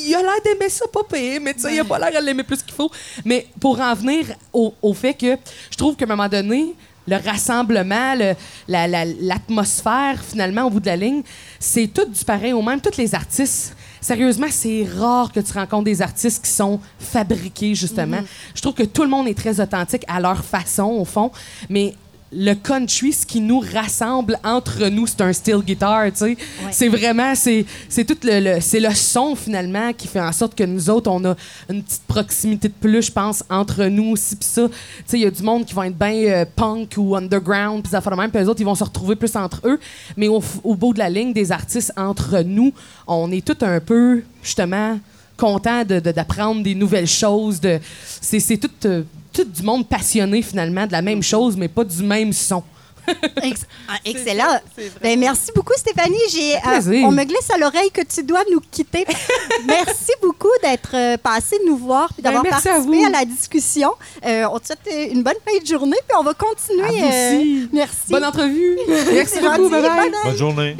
il 0.08 0.14
a 0.14 0.22
l'air 0.22 0.42
d'aimer 0.44 0.68
ça 0.68 0.86
pas 0.92 1.02
pire, 1.04 1.40
mais 1.40 1.54
tu 1.54 1.60
sais, 1.60 1.74
il 1.74 1.80
a 1.80 1.84
pas 1.84 1.98
l'air 1.98 2.20
de 2.20 2.26
l'aimer 2.26 2.42
plus 2.42 2.62
qu'il 2.62 2.74
faut. 2.74 2.90
Mais 3.24 3.46
pour 3.60 3.80
en 3.80 3.94
venir 3.94 4.26
au, 4.52 4.74
au 4.82 4.92
fait 4.94 5.14
que 5.14 5.36
je 5.70 5.76
trouve 5.76 5.94
qu'à 5.96 6.04
un 6.04 6.08
moment 6.08 6.28
donné, 6.28 6.74
le 7.08 7.16
rassemblement, 7.16 8.14
le- 8.16 8.34
la- 8.66 8.88
la- 8.88 9.04
l'atmosphère, 9.04 10.20
finalement, 10.28 10.64
au 10.64 10.70
bout 10.70 10.80
de 10.80 10.86
la 10.86 10.96
ligne, 10.96 11.22
c'est 11.60 11.86
tout 11.86 12.04
du 12.04 12.24
pareil 12.24 12.52
au 12.52 12.62
même. 12.62 12.80
Tous 12.80 12.96
les 12.98 13.14
artistes, 13.14 13.76
sérieusement, 14.06 14.46
c'est 14.50 14.86
rare 14.98 15.32
que 15.32 15.40
tu 15.40 15.52
rencontres 15.52 15.84
des 15.84 16.00
artistes 16.00 16.44
qui 16.44 16.50
sont 16.50 16.78
fabriqués, 16.98 17.74
justement. 17.74 18.20
Je 18.54 18.62
trouve 18.62 18.74
que 18.74 18.84
tout 18.84 19.02
le 19.02 19.08
monde 19.08 19.26
est 19.26 19.36
très 19.36 19.60
authentique 19.60 20.04
à 20.06 20.20
leur 20.20 20.44
façon, 20.44 20.84
au 20.84 21.04
fond. 21.04 21.32
Mais 21.68 21.94
le 22.32 22.54
country, 22.54 23.12
ce 23.12 23.24
qui 23.24 23.40
nous 23.40 23.60
rassemble 23.60 24.38
entre 24.42 24.88
nous, 24.88 25.06
c'est 25.06 25.20
un 25.20 25.32
steel 25.32 25.58
guitar, 25.58 26.06
tu 26.06 26.16
sais. 26.16 26.36
C'est 26.72 26.88
vraiment, 26.88 27.34
c'est, 27.36 27.64
c'est 27.88 28.04
tout 28.04 28.16
le, 28.24 28.40
le- 28.56 28.60
c'est 28.60 28.80
le 28.80 28.92
son, 28.94 29.36
finalement, 29.36 29.92
qui 29.92 30.08
fait 30.08 30.20
en 30.20 30.32
sorte 30.32 30.54
que 30.56 30.64
nous 30.64 30.90
autres, 30.90 31.08
on 31.10 31.24
a 31.24 31.36
une 31.70 31.82
petite 31.84 32.02
proximité 32.08 32.68
de 32.68 32.74
plus, 32.78 33.02
je 33.06 33.12
pense, 33.12 33.44
entre 33.48 33.84
nous 33.84 34.10
aussi, 34.12 34.34
puis 34.36 34.48
ça. 34.48 34.68
Tu 34.68 34.74
sais, 35.06 35.18
il 35.18 35.22
y 35.22 35.26
a 35.26 35.30
du 35.30 35.42
monde 35.42 35.64
qui 35.64 35.72
vont 35.72 35.84
être 35.84 35.96
bien 35.96 36.12
euh, 36.14 36.44
punk 36.56 36.94
ou 36.96 37.14
underground, 37.14 37.82
puis 37.84 37.90
ça 37.92 38.00
fait 38.00 38.10
de 38.10 38.16
même, 38.16 38.30
puis 38.30 38.42
eux 38.42 38.48
autres, 38.48 38.60
ils 38.60 38.64
vont 38.66 38.74
se 38.74 38.84
retrouver 38.84 39.14
plus 39.14 39.34
entre 39.36 39.60
eux. 39.64 39.78
Mais 40.16 40.26
au, 40.28 40.42
bout 40.74 40.92
de 40.94 40.98
la 40.98 41.08
ligne, 41.08 41.32
des 41.32 41.52
artistes 41.52 41.92
entre 41.96 42.40
nous, 42.40 42.72
on 43.06 43.30
est 43.30 43.44
tous 43.46 43.64
un 43.64 43.78
peu, 43.80 44.22
justement, 44.42 44.98
contents 45.36 45.84
de- 45.84 46.00
de- 46.00 46.10
d'apprendre 46.12 46.62
des 46.62 46.74
nouvelles 46.74 47.06
choses. 47.06 47.60
De, 47.60 47.78
c'est, 48.20 48.40
c'est 48.40 48.56
tout, 48.56 48.70
euh, 48.84 49.02
tout 49.36 49.44
du 49.44 49.62
monde 49.62 49.86
passionné, 49.86 50.40
finalement, 50.40 50.86
de 50.86 50.92
la 50.92 51.02
même 51.02 51.22
chose, 51.22 51.56
mais 51.56 51.68
pas 51.68 51.84
du 51.84 52.02
même 52.02 52.32
son. 52.32 52.62
Ex- 53.42 53.66
ah, 53.88 53.98
excellent. 54.04 54.60
Ben, 55.00 55.16
merci 55.18 55.52
beaucoup, 55.54 55.74
Stéphanie. 55.76 56.16
J'ai, 56.30 56.56
euh, 56.56 57.06
on 57.06 57.12
me 57.12 57.22
glisse 57.22 57.48
à 57.54 57.58
l'oreille 57.58 57.90
que 57.92 58.00
tu 58.02 58.24
dois 58.24 58.42
nous 58.50 58.60
quitter. 58.70 59.06
merci 59.66 60.10
beaucoup 60.20 60.50
d'être 60.60 60.90
euh, 60.94 61.16
passé 61.16 61.56
nous 61.66 61.76
voir 61.76 62.10
et 62.18 62.22
d'avoir 62.22 62.42
Ben, 62.42 62.50
merci 62.50 62.68
à 62.68 62.72
participé 62.72 63.04
à, 63.04 63.10
la 63.10 63.24
discussion. 63.24 63.92
Euh, 64.24 64.46
on 64.50 64.58
te 64.58 64.66
souhaite 64.66 64.80
euh, 64.90 65.12
une 65.12 65.22
bonne 65.22 65.36
fin 65.46 65.56
de 65.56 65.66
journée, 65.66 65.98
puis 66.08 66.16
on 66.18 66.24
va 66.24 66.34
continuer. 66.34 66.82
À 66.82 66.88
vous 66.88 67.38
aussi. 67.38 67.68
merci. 67.72 67.96
Bonne 68.08 68.24
entrevue. 68.24 68.78
Merci 69.12 69.38
beaucoup. 69.40 69.68
Bye. 69.68 70.12
Bonne 70.24 70.36
journée. 70.36 70.76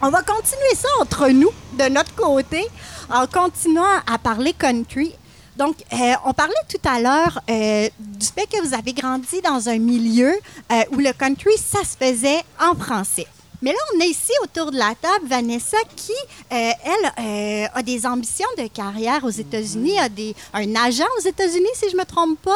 On 0.00 0.10
va 0.10 0.22
continuer 0.22 0.74
ça 0.74 0.88
entre 1.00 1.28
nous, 1.30 1.50
de 1.78 1.88
notre 1.88 2.14
côté, 2.14 2.64
en 3.10 3.26
continuant 3.26 4.02
à 4.06 4.18
parler 4.18 4.52
country. 4.52 5.14
Donc, 5.58 5.74
euh, 5.92 5.96
on 6.24 6.32
parlait 6.32 6.54
tout 6.68 6.88
à 6.88 7.00
l'heure 7.00 7.40
euh, 7.50 7.88
du 7.98 8.26
fait 8.26 8.46
que 8.46 8.64
vous 8.64 8.74
avez 8.74 8.92
grandi 8.92 9.40
dans 9.42 9.68
un 9.68 9.78
milieu 9.78 10.30
euh, 10.70 10.74
où 10.92 10.98
le 10.98 11.12
country, 11.12 11.50
ça 11.56 11.80
se 11.80 11.96
faisait 11.96 12.42
en 12.62 12.76
français. 12.76 13.26
Mais 13.60 13.72
là, 13.72 13.78
on 13.96 14.00
est 14.00 14.06
ici 14.08 14.30
autour 14.44 14.70
de 14.70 14.76
la 14.78 14.94
table, 15.02 15.26
Vanessa, 15.26 15.78
qui, 15.96 16.12
euh, 16.12 16.70
elle, 16.84 17.64
euh, 17.64 17.66
a 17.74 17.82
des 17.82 18.06
ambitions 18.06 18.46
de 18.56 18.68
carrière 18.68 19.24
aux 19.24 19.30
États-Unis, 19.30 19.98
a 19.98 20.08
des, 20.08 20.32
un 20.54 20.76
agent 20.76 21.02
aux 21.18 21.26
États-Unis, 21.26 21.66
si 21.74 21.90
je 21.90 21.96
me 21.96 22.04
trompe 22.04 22.40
pas. 22.40 22.52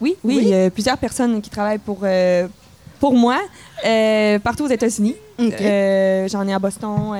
Oui, 0.00 0.16
oui, 0.22 0.36
Oui? 0.36 0.42
il 0.44 0.48
y 0.50 0.54
a 0.54 0.70
plusieurs 0.70 0.98
personnes 0.98 1.42
qui 1.42 1.50
travaillent 1.50 1.78
pour, 1.78 1.98
euh, 2.04 2.46
pour 3.00 3.12
moi 3.14 3.40
partout 4.44 4.66
aux 4.66 4.68
États-Unis. 4.68 5.16
J'en 5.36 6.46
ai 6.46 6.54
à 6.54 6.58
Boston, 6.60 7.16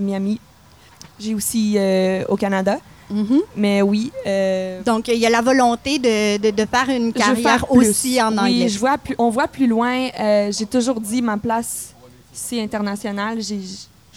Miami. 0.00 0.38
J'ai 1.18 1.34
aussi 1.34 1.76
au 2.28 2.36
Canada. 2.36 2.78
Mhm. 3.12 3.40
Mais 3.56 3.82
oui. 3.82 4.10
euh, 4.26 4.82
Donc, 4.82 5.08
il 5.08 5.18
y 5.18 5.26
a 5.26 5.30
la 5.30 5.42
volonté 5.42 5.98
de, 5.98 6.38
de- 6.38 6.50
de 6.50 6.66
faire 6.66 6.88
une 6.88 7.12
carrière 7.12 7.60
faire 7.60 7.70
aussi 7.72 8.20
en 8.22 8.32
oui, 8.32 8.38
anglais. 8.38 8.68
je 8.68 8.78
vois 8.78 8.96
plus, 8.98 9.14
on 9.18 9.28
voit 9.30 9.48
plus 9.48 9.66
loin. 9.66 10.08
Euh, 10.18 10.50
J'ai 10.50 10.66
toujours 10.66 11.00
dit 11.00 11.20
ma 11.22 11.36
place, 11.36 11.94
c'est 12.32 12.60
international. 12.62 13.38
Je 13.42 13.54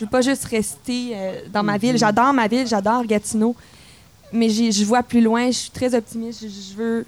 veux 0.04 0.10
pas 0.10 0.22
juste 0.22 0.46
rester 0.46 1.12
euh, 1.14 1.42
dans 1.54 1.64
ma 1.64 1.78
ville. 1.78 1.98
J'adore 1.98 2.34
ma 2.34 2.48
ville, 2.48 2.68
j'adore 2.68 3.06
Gatineau. 3.06 3.56
Mais 4.34 4.50
je 4.50 4.84
vois 4.86 5.04
plus 5.04 5.22
loin. 5.22 5.48
Je 5.48 5.58
suis 5.58 5.70
très 5.70 5.94
optimiste. 5.94 6.42
Je, 6.44 6.76
veux 6.76 7.06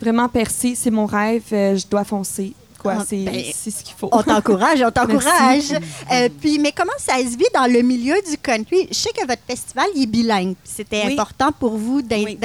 vraiment 0.00 0.28
percer. 0.28 0.74
C'est 0.76 0.90
mon 0.90 1.06
rêve. 1.06 1.42
je 1.50 1.86
dois 1.88 2.04
foncer. 2.04 2.54
Quoi, 2.80 3.04
c'est 3.06 3.24
ben, 3.24 3.42
c'est 3.54 3.70
ce 3.70 3.84
qu'il 3.84 3.94
faut. 3.94 4.08
On 4.10 4.22
t'encourage, 4.22 4.80
on 4.82 4.90
t'encourage. 4.92 5.72
Euh, 6.12 6.28
puis, 6.40 6.58
mais 6.58 6.72
comment 6.72 6.90
ça 6.98 7.18
se 7.18 7.36
vit 7.36 7.44
dans 7.54 7.70
le 7.70 7.82
milieu 7.82 8.14
du 8.28 8.38
country? 8.38 8.88
Je 8.90 8.94
sais 8.94 9.10
que 9.12 9.26
votre 9.26 9.42
festival 9.46 9.86
il 9.94 10.04
est 10.04 10.06
bilingue. 10.06 10.54
C'était 10.64 11.04
Oui. 11.06 11.12
important 11.12 11.50
pour 11.58 11.76
vous 11.76 12.00
d'in- 12.00 12.24
Oui. 12.24 12.38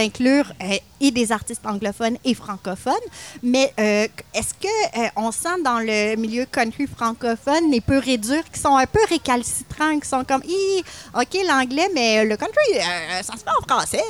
Euh, 1.02 1.06
et 1.06 1.12
des 1.12 1.32
artistes 1.32 1.66
anglophones 1.66 2.18
et 2.24 2.34
francophones. 2.34 2.94
Mais 3.44 3.74
euh, 3.80 4.08
est-ce 4.34 4.54
que 4.54 4.68
euh, 4.68 5.08
on 5.16 5.32
sent 5.32 5.62
dans 5.64 5.80
le 5.80 6.16
milieu 6.16 6.46
country 6.46 6.88
francophone 6.88 7.72
les 7.72 7.82
peu 7.82 7.98
réduire 7.98 8.44
qui 8.52 8.60
sont 8.60 8.76
un 8.76 8.86
peu 8.86 9.00
récalcitrants, 9.10 10.00
qui 10.00 10.08
sont 10.08 10.24
comme, 10.24 10.42
Hi, 10.48 10.84
ok 11.14 11.38
l'anglais, 11.48 11.90
mais 11.94 12.26
le 12.26 12.36
country, 12.38 12.56
euh, 12.76 13.22
ça 13.22 13.34
se 13.34 13.40
fait 13.40 13.50
en 13.50 13.68
français. 13.68 14.04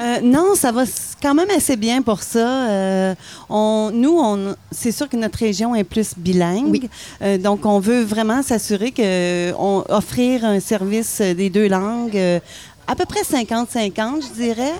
Euh, 0.00 0.20
non, 0.22 0.54
ça 0.54 0.72
va 0.72 0.84
quand 1.22 1.34
même 1.34 1.50
assez 1.50 1.76
bien 1.76 2.02
pour 2.02 2.22
ça. 2.22 2.68
Euh, 2.70 3.14
on, 3.48 3.90
nous, 3.92 4.18
on, 4.18 4.54
c'est 4.70 4.92
sûr 4.92 5.08
que 5.08 5.16
notre 5.16 5.38
région 5.38 5.74
est 5.74 5.84
plus 5.84 6.14
bilingue. 6.16 6.70
Oui. 6.70 6.90
Euh, 7.22 7.38
donc, 7.38 7.66
on 7.66 7.78
veut 7.78 8.02
vraiment 8.02 8.42
s'assurer 8.42 8.92
que 8.92 9.52
on 9.58 9.84
offrir 9.88 10.44
un 10.44 10.60
service 10.60 11.20
euh, 11.20 11.34
des 11.34 11.50
deux 11.50 11.68
langues 11.68 12.16
euh, 12.16 12.40
à 12.86 12.94
peu 12.94 13.04
près 13.04 13.22
50-50, 13.22 14.28
je 14.28 14.34
dirais. 14.34 14.74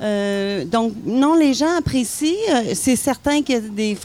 Euh, 0.00 0.64
donc, 0.64 0.92
non, 1.04 1.34
les 1.34 1.54
gens 1.54 1.76
apprécient. 1.76 2.34
Euh, 2.50 2.72
c'est 2.74 2.96
certain 2.96 3.42
qu'il 3.42 3.54
y 3.54 3.58
a 3.58 3.60
des 3.60 3.96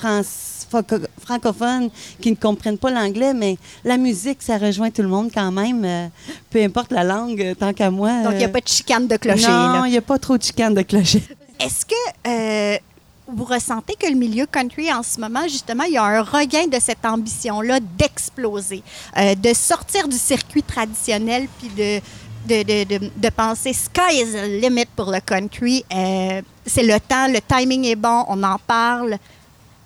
francophones 1.21 1.89
qui 2.21 2.31
ne 2.31 2.35
comprennent 2.35 2.77
pas 2.77 2.91
l'anglais, 2.91 3.33
mais 3.33 3.57
la 3.83 3.97
musique, 3.97 4.41
ça 4.41 4.57
rejoint 4.57 4.91
tout 4.91 5.03
le 5.03 5.07
monde 5.07 5.29
quand 5.33 5.51
même. 5.51 5.85
euh, 5.85 6.07
peu 6.49 6.61
importe 6.61 6.91
la 6.91 7.03
langue, 7.03 7.55
tant 7.57 7.73
qu'à 7.73 7.89
moi. 7.89 8.23
Donc, 8.23 8.33
il 8.33 8.39
n'y 8.39 8.43
a 8.43 8.49
pas 8.49 8.61
de 8.61 8.67
chicane 8.67 9.07
de 9.07 9.17
clocher. 9.17 9.47
non, 9.47 9.85
il 9.85 9.91
n'y 9.91 9.97
a 9.97 10.01
pas 10.01 10.19
trop 10.19 10.37
de 10.37 10.43
chicane 10.43 10.73
de 10.73 10.81
clocher. 10.81 11.23
Est-ce 11.59 11.85
que 11.85 12.81
vous 13.27 13.43
ressentez 13.43 13.95
que 13.95 14.07
le 14.07 14.15
milieu 14.15 14.45
country 14.45 14.91
en 14.93 15.01
ce 15.01 15.19
moment, 15.19 15.43
justement, 15.47 15.83
il 15.83 15.93
y 15.93 15.97
a 15.97 16.03
un 16.03 16.21
regain 16.21 16.67
de 16.67 16.79
cette 16.79 17.03
ambition-là 17.05 17.79
d'exploser, 17.97 18.83
euh, 19.17 19.35
de 19.35 19.53
sortir 19.53 20.07
du 20.07 20.17
circuit 20.17 20.63
traditionnel 20.63 21.47
puis 21.59 21.69
de, 21.69 21.99
de, 22.47 22.83
de, 22.85 23.11
de, 23.15 23.29
penser 23.29 23.73
sky 23.73 24.21
is 24.21 24.31
the 24.33 24.61
limit 24.61 24.85
pour 24.95 25.11
le 25.11 25.19
country. 25.19 25.83
Euh, 25.93 26.41
c'est 26.65 26.83
le 26.83 26.99
temps, 26.99 27.27
le 27.27 27.39
timing 27.41 27.85
est 27.85 27.95
bon, 27.95 28.23
on 28.27 28.41
en 28.43 28.57
parle. 28.59 29.17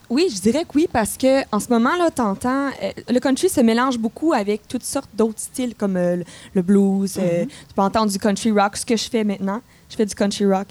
Oui, 0.09 0.27
je 0.35 0.41
dirais 0.41 0.63
que 0.63 0.71
oui, 0.73 0.87
parce 0.91 1.15
que 1.17 1.43
en 1.51 1.59
ce 1.59 1.69
moment, 1.69 1.95
là, 1.95 2.09
t'entends, 2.09 2.67
euh, 2.81 2.91
le 3.07 3.19
country 3.19 3.47
se 3.47 3.61
mélange 3.61 3.97
beaucoup 3.99 4.33
avec 4.33 4.67
toutes 4.67 4.83
sortes 4.83 5.09
d'autres 5.13 5.39
styles, 5.39 5.75
comme 5.75 5.97
euh, 5.97 6.15
le, 6.17 6.23
le 6.55 6.61
blues. 6.63 7.15
euh, 7.19 7.45
tu 7.45 7.73
peux 7.75 7.81
entendre 7.83 8.11
du 8.11 8.17
country 8.17 8.51
rock, 8.51 8.75
ce 8.77 8.85
que 8.85 8.97
je 8.97 9.07
fais 9.09 9.23
maintenant. 9.23 9.61
Je 9.89 9.95
fais 9.95 10.05
du 10.05 10.15
country 10.15 10.45
rock. 10.45 10.67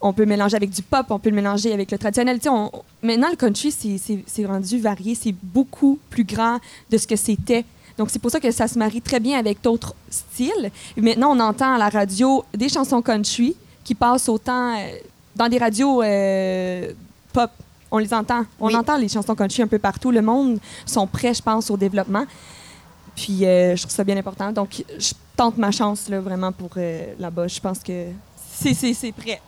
On 0.00 0.12
peut 0.12 0.26
mélanger 0.26 0.56
avec 0.56 0.70
du 0.70 0.82
pop, 0.82 1.06
on 1.10 1.18
peut 1.18 1.30
le 1.30 1.36
mélanger 1.36 1.72
avec 1.72 1.90
le 1.92 1.98
traditionnel. 1.98 2.38
Tu 2.38 2.44
sais, 2.44 2.48
on- 2.48 2.70
maintenant, 3.02 3.28
le 3.30 3.36
country, 3.36 3.72
c'est 3.72 4.44
rendu 4.46 4.78
varié, 4.80 5.14
c'est 5.14 5.34
beaucoup 5.42 5.98
plus 6.08 6.24
grand 6.24 6.58
de 6.90 6.98
ce 6.98 7.06
que 7.06 7.16
c'était. 7.16 7.64
Donc, 7.98 8.10
c'est 8.10 8.18
pour 8.18 8.30
ça 8.30 8.40
que 8.40 8.50
ça 8.50 8.66
se 8.68 8.78
marie 8.78 9.00
très 9.02 9.20
bien 9.20 9.38
avec 9.38 9.60
d'autres 9.62 9.94
styles. 10.08 10.70
Maintenant, 10.96 11.36
on 11.36 11.40
entend 11.40 11.74
à 11.74 11.78
la 11.78 11.88
radio 11.88 12.44
des 12.54 12.68
chansons 12.68 13.02
country 13.02 13.54
qui 13.84 13.94
passent 13.94 14.28
autant 14.28 14.74
euh, 14.78 14.82
dans 15.36 15.48
des 15.48 15.58
radios 15.58 16.02
euh, 16.02 16.92
pop. 17.32 17.50
On 17.90 17.98
les 17.98 18.12
entend. 18.14 18.44
On 18.60 18.68
Oui. 18.68 18.76
entend 18.76 18.96
les 18.96 19.08
chansons 19.08 19.34
country 19.34 19.62
un 19.62 19.66
peu 19.66 19.78
partout. 19.78 20.10
Le 20.10 20.22
monde 20.22 20.58
sont 20.86 21.06
prêts, 21.06 21.34
je 21.34 21.42
pense, 21.42 21.70
au 21.70 21.76
développement. 21.76 22.24
Puis, 23.16 23.44
euh, 23.44 23.74
je 23.76 23.82
trouve 23.82 23.92
ça 23.92 24.04
bien 24.04 24.16
important. 24.16 24.52
Donc, 24.52 24.84
je 24.98 25.12
tente 25.36 25.58
ma 25.58 25.70
chance, 25.70 26.08
là, 26.08 26.20
vraiment, 26.20 26.52
pour 26.52 26.70
euh, 26.76 27.14
là-bas. 27.18 27.48
Je 27.48 27.60
pense 27.60 27.80
que 27.80 28.06
c'est 28.52 29.12
prêt. 29.12 29.40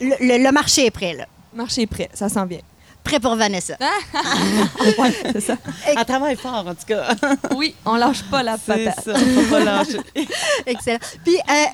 Le, 0.00 0.38
le- 0.38 0.44
le 0.44 0.52
marché 0.52 0.86
est 0.86 0.90
prêt, 0.90 1.14
là. 1.14 1.26
Le 1.52 1.56
marché 1.58 1.82
est 1.82 1.86
prêt. 1.86 2.10
Ça 2.12 2.28
s'en 2.28 2.44
vient. 2.44 2.60
Prêt 3.06 3.20
pour 3.20 3.36
Vanessa. 3.36 3.76
Ouais, 4.98 5.12
c'est 5.32 5.40
ça. 5.40 5.56
Elle 5.86 6.04
travaille 6.04 6.36
fort, 6.36 6.66
en 6.66 6.74
tout 6.74 6.86
cas. 6.86 7.14
Oui, 7.56 7.74
on 7.84 7.94
lâche 7.96 8.22
pas 8.24 8.42
la 8.42 8.56
C'est 8.58 8.84
patate. 8.84 9.04
ça, 9.04 9.14
faut 9.18 9.50
pas 9.50 9.60
lâcher. 9.60 10.00
Excellent. 10.66 10.98
Puis, 11.24 11.36
euh, 11.36 11.64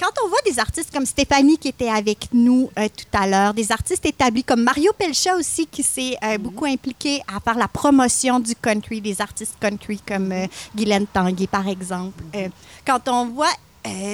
quand 0.00 0.10
on 0.24 0.28
voit 0.28 0.38
des 0.46 0.58
artistes 0.58 0.90
comme 0.92 1.04
Stéphanie 1.04 1.58
qui 1.58 1.68
était 1.68 1.90
avec 1.90 2.28
nous 2.32 2.70
euh, 2.78 2.88
tout 2.88 3.18
à 3.18 3.26
l'heure, 3.26 3.52
des 3.52 3.70
artistes 3.70 4.06
établis 4.06 4.44
comme 4.44 4.62
Mario 4.62 4.92
Pelcha 4.96 5.34
aussi 5.36 5.66
qui 5.66 5.82
s'est 5.82 6.16
euh, 6.22 6.38
beaucoup 6.38 6.64
impliqué 6.66 7.20
à 7.34 7.40
faire 7.40 7.58
la 7.58 7.68
promotion 7.68 8.38
du 8.40 8.54
country, 8.54 9.00
des 9.00 9.20
artistes 9.20 9.56
country 9.60 10.00
comme 10.06 10.32
euh, 10.32 10.46
Guylaine 10.74 11.06
Tanguay 11.06 11.48
par 11.48 11.68
exemple. 11.68 12.22
Euh, 12.34 12.48
quand 12.86 13.08
on 13.08 13.26
voit 13.26 13.52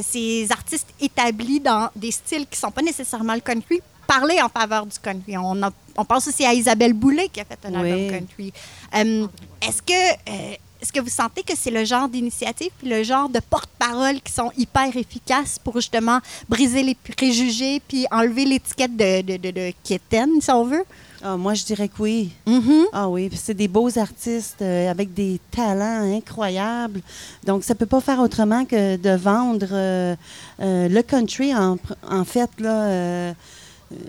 ces 0.03 0.47
artistes 0.53 0.87
établis 1.01 1.59
dans 1.59 1.89
des 1.97 2.13
styles 2.13 2.47
qui 2.49 2.57
sont 2.57 2.71
pas 2.71 2.83
nécessairement 2.83 3.35
le 3.35 3.41
country, 3.41 3.81
parler 4.07 4.41
en 4.43 4.49
faveur 4.49 4.87
du 4.87 4.99
country. 4.99 5.37
On, 5.37 5.63
a- 5.63 5.73
on 5.97 6.05
pense 6.05 6.29
aussi 6.29 6.45
à 6.45 6.53
Isabelle 6.55 6.93
Boulay 6.93 7.29
qui 7.29 7.41
a 7.41 7.45
fait 7.45 7.59
un 7.65 7.83
Oui. 7.83 7.91
album 7.91 8.11
country. 8.21 8.53
Euh, 8.97 9.27
Est-ce 9.63 9.83
que 9.83 9.93
euh, 10.31 10.55
est-ce 10.83 10.93
que 10.93 11.01
vous 11.01 11.09
sentez 11.09 11.43
que 11.43 11.55
c'est 11.57 11.71
le 11.71 11.83
genre 11.87 12.07
d'initiative 12.11 12.69
puis 12.79 12.87
le 12.91 13.03
genre 13.03 13.31
de 13.31 13.41
porte-parole 13.41 14.21
qui 14.21 14.31
sont 14.31 14.51
hyper 14.59 14.95
efficaces 14.95 15.59
pour 15.59 15.75
justement 15.77 16.19
briser 16.47 16.83
les 16.83 16.95
préjugés 16.95 17.81
puis 17.89 18.05
enlever 18.11 18.45
l'étiquette 18.45 18.95
de, 18.95 19.23
de, 19.23 19.37
de, 19.39 19.51
de 19.51 19.73
quétaine, 19.83 20.43
si 20.43 20.51
on 20.51 20.65
veut? 20.65 20.85
Ah, 21.23 21.39
moi, 21.39 21.55
je 21.55 21.65
dirais 21.65 21.89
que 21.89 21.95
oui. 22.03 22.33
Mhm. 22.47 22.85
Ah 22.93 23.09
oui, 23.09 23.31
c'est 23.35 23.55
des 23.55 23.67
beaux 23.67 23.99
artistes 23.99 24.61
euh, 24.61 24.91
avec 24.91 25.15
des 25.15 25.41
talents 25.51 26.03
incroyables. 26.19 27.01
Donc, 27.45 27.65
ça 27.65 27.75
peut 27.75 27.87
pas 27.87 28.03
faire 28.03 28.21
autrement 28.21 28.67
que 28.67 28.97
de 28.97 29.17
vendre 29.17 29.69
euh, 29.73 30.15
euh, 30.61 30.89
le 30.91 31.03
country. 31.03 31.55
En, 31.55 31.79
en 32.11 32.25
fait, 32.27 32.51
là, 32.59 33.33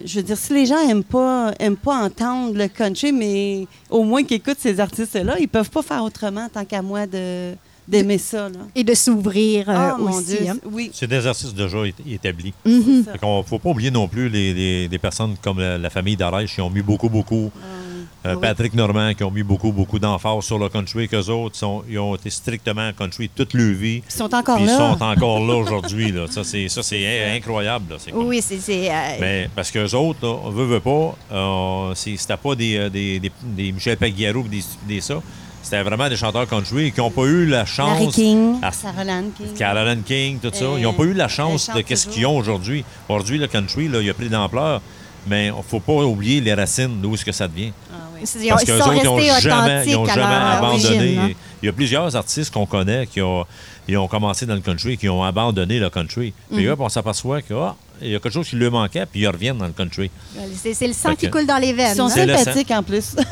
je 0.05 0.15
veux 0.17 0.23
dire, 0.23 0.37
si 0.37 0.53
les 0.53 0.65
gens 0.65 0.79
aiment 0.89 1.03
pas, 1.03 1.53
aiment 1.59 1.75
pas 1.77 1.95
entendre 2.03 2.55
le 2.57 2.67
country, 2.67 3.11
mais 3.11 3.67
au 3.89 4.03
moins 4.03 4.23
qu'ils 4.23 4.37
écoutent 4.37 4.59
ces 4.59 4.79
artistes-là, 4.79 5.35
ils 5.39 5.47
peuvent 5.47 5.69
pas 5.69 5.81
faire 5.81 6.03
autrement, 6.03 6.47
tant 6.53 6.65
qu'à 6.65 6.81
moi, 6.81 7.05
de 7.07 7.53
d'aimer 7.87 8.17
ça. 8.17 8.49
Là. 8.49 8.57
Et 8.73 8.83
de 8.83 8.95
s'ouvrir 8.95 9.69
euh, 9.69 9.73
Ah, 9.77 9.95
mon 9.99 10.09
aussi. 10.11 10.37
Dieu, 10.37 10.47
hein. 10.49 10.57
oui. 10.71 10.89
C'est 10.91 11.05
des 11.05 11.27
artistes 11.27 11.53
déjà 11.55 11.77
établis. 12.09 12.51
Mhm. 12.65 13.03
ça. 13.05 13.11
Fait 13.11 13.19
qu'on 13.19 13.43
faut 13.43 13.59
pas 13.59 13.69
oublier 13.69 13.91
non 13.91 14.07
plus 14.07 14.27
les, 14.27 14.55
les- 14.55 14.87
les 14.87 14.97
personnes 14.97 15.35
comme 15.39 15.59
la, 15.59 15.77
la 15.77 15.89
famille 15.91 16.15
Darèche 16.17 16.55
qui 16.55 16.61
ont 16.61 16.69
mis 16.71 16.81
beaucoup, 16.81 17.09
beaucoup. 17.09 17.51
euh, 17.55 17.84
oui. 18.33 18.41
Patrick 18.41 18.73
Normand 18.73 19.13
qui 19.13 19.23
ont 19.23 19.29
mis 19.31 19.43
beaucoup, 19.43 19.71
beaucoup 19.71 19.99
d'emphase 19.99 20.43
sur 20.45 20.57
le 20.57 20.67
country, 20.69 21.07
qu'eux 21.07 21.29
autres 21.29 21.55
sont, 21.55 21.83
ils 21.87 21.99
ont 21.99 22.15
été 22.15 22.29
strictement 22.29 22.91
country 22.97 23.29
toute 23.29 23.53
leur 23.53 23.73
vie. 23.75 24.01
Ils 24.07 24.11
sont 24.11 24.33
encore 24.33 24.55
Puis 24.55 24.65
ils 24.65 24.67
là. 24.67 24.77
sont 24.77 25.03
encore 25.03 25.39
là 25.45 25.53
aujourd'hui. 25.61 26.11
là. 26.11 26.25
Ça, 26.29 26.43
c'est, 26.43 26.67
ça, 26.69 26.81
c'est 26.81 27.05
in- 27.05 27.35
incroyable. 27.35 27.93
là. 27.93 27.97
Comme- 28.11 28.25
Oui, 28.27 28.41
c'est. 28.41 28.57
c'est, 28.59 28.89
euh, 28.89 29.17
Mais 29.19 29.49
parce 29.55 29.69
qu'eux 29.71 29.93
autres, 29.93 30.19
là, 30.25 30.35
on 30.43 30.49
veut, 30.49 30.65
veut 30.65 30.79
pas, 30.79 31.15
euh, 31.31 31.93
c'était 31.95 32.37
pas 32.37 32.55
des, 32.55 32.77
euh, 32.77 32.89
des, 32.89 33.19
des, 33.19 33.31
des 33.43 33.71
Michel 33.71 33.97
Pagliaro 33.97 34.39
ou 34.39 34.47
des, 34.47 34.63
des 34.87 35.01
ça. 35.01 35.21
C'était 35.61 35.81
vraiment 35.81 36.07
des 36.07 36.15
chanteurs 36.15 36.47
country 36.47 36.91
qui 36.91 36.99
n'ont 36.99 37.09
pas 37.09 37.23
eu 37.23 37.47
la 37.47 37.65
chance. 37.65 37.99
Larry 37.99 38.11
King, 38.11 38.55
à- 38.61 38.71
Sarah 38.71 39.03
Lane 39.03 39.31
King. 39.35 39.47
Caroline 39.57 40.03
King, 40.03 40.37
tout 40.39 40.51
ça. 40.53 40.63
Euh, 40.65 40.75
Ils 40.77 40.83
n'ont 40.83 40.93
pas 40.93 41.05
eu 41.05 41.13
la 41.13 41.27
chance 41.27 41.71
de 41.75 41.81
toujours. 41.81 42.11
qu'ils 42.13 42.25
ont 42.27 42.37
aujourd'hui. 42.37 42.85
Aujourd'hui, 43.09 43.39
le 43.39 43.47
country, 43.47 43.87
là, 43.87 43.99
il 43.99 44.07
a 44.09 44.13
pris 44.13 44.29
d'ampleur, 44.29 44.79
mais 45.27 45.47
il 45.47 45.53
ne 45.55 45.61
faut 45.61 45.79
pas 45.79 45.93
oublier 45.93 46.41
les 46.41 46.53
racines, 46.53 46.99
d'où 47.01 47.13
est-ce 47.15 47.25
que 47.25 47.31
ça 47.31 47.47
devient. 47.47 47.71
Ah 47.91 47.95
oui. 48.13 48.21
ils, 48.23 48.49
Parce 48.49 48.63
ils 48.63 48.67
qu'eux 48.67 48.77
autres, 48.81 48.93
ils 48.95 49.03
n'ont 49.03 49.39
jamais, 49.39 49.83
ils 49.87 49.95
ont 49.95 50.05
jamais 50.05 50.21
abandonné. 50.23 50.85
origine. 50.97 51.19
hein. 51.19 51.29
Il 51.61 51.65
y 51.65 51.69
a 51.69 51.73
plusieurs 51.73 52.15
artistes 52.15 52.53
qu'on 52.53 52.65
connaît 52.65 53.07
qui 53.07 53.21
ont, 53.21 53.45
ils 53.87 53.97
ont 53.97 54.07
commencé 54.07 54.45
dans 54.45 54.53
le 54.55 54.61
country, 54.61 54.97
qui 54.97 55.09
ont 55.09 55.23
abandonné 55.23 55.79
le 55.79 55.89
country. 55.89 56.33
Mm. 56.51 56.55
Puis 56.55 56.69
hop, 56.69 56.79
on 56.81 56.89
s'aperçoit 56.89 57.41
qu'il 57.41 57.55
y 58.03 58.15
a 58.15 58.19
quelque 58.19 58.29
chose 58.29 58.47
qui 58.47 58.55
leur 58.55 58.71
manquait, 58.71 59.05
puis 59.07 59.21
ils 59.21 59.27
reviennent 59.27 59.57
dans 59.57 59.65
le 59.65 59.71
country. 59.71 60.11
C'est, 60.55 60.73
c'est 60.75 60.85
le 60.87 60.93
sang 60.93 61.09
Fait 61.11 61.15
qui 61.15 61.25
que- 61.27 61.31
coule 61.31 61.47
dans 61.47 61.57
les 61.57 61.69
Ils 61.69 61.75
veines. 61.75 61.95
sont 61.95 62.03
hein. 62.05 62.09
Sympathiques 62.09 62.71
en 62.71 62.83
plus. 62.83 63.15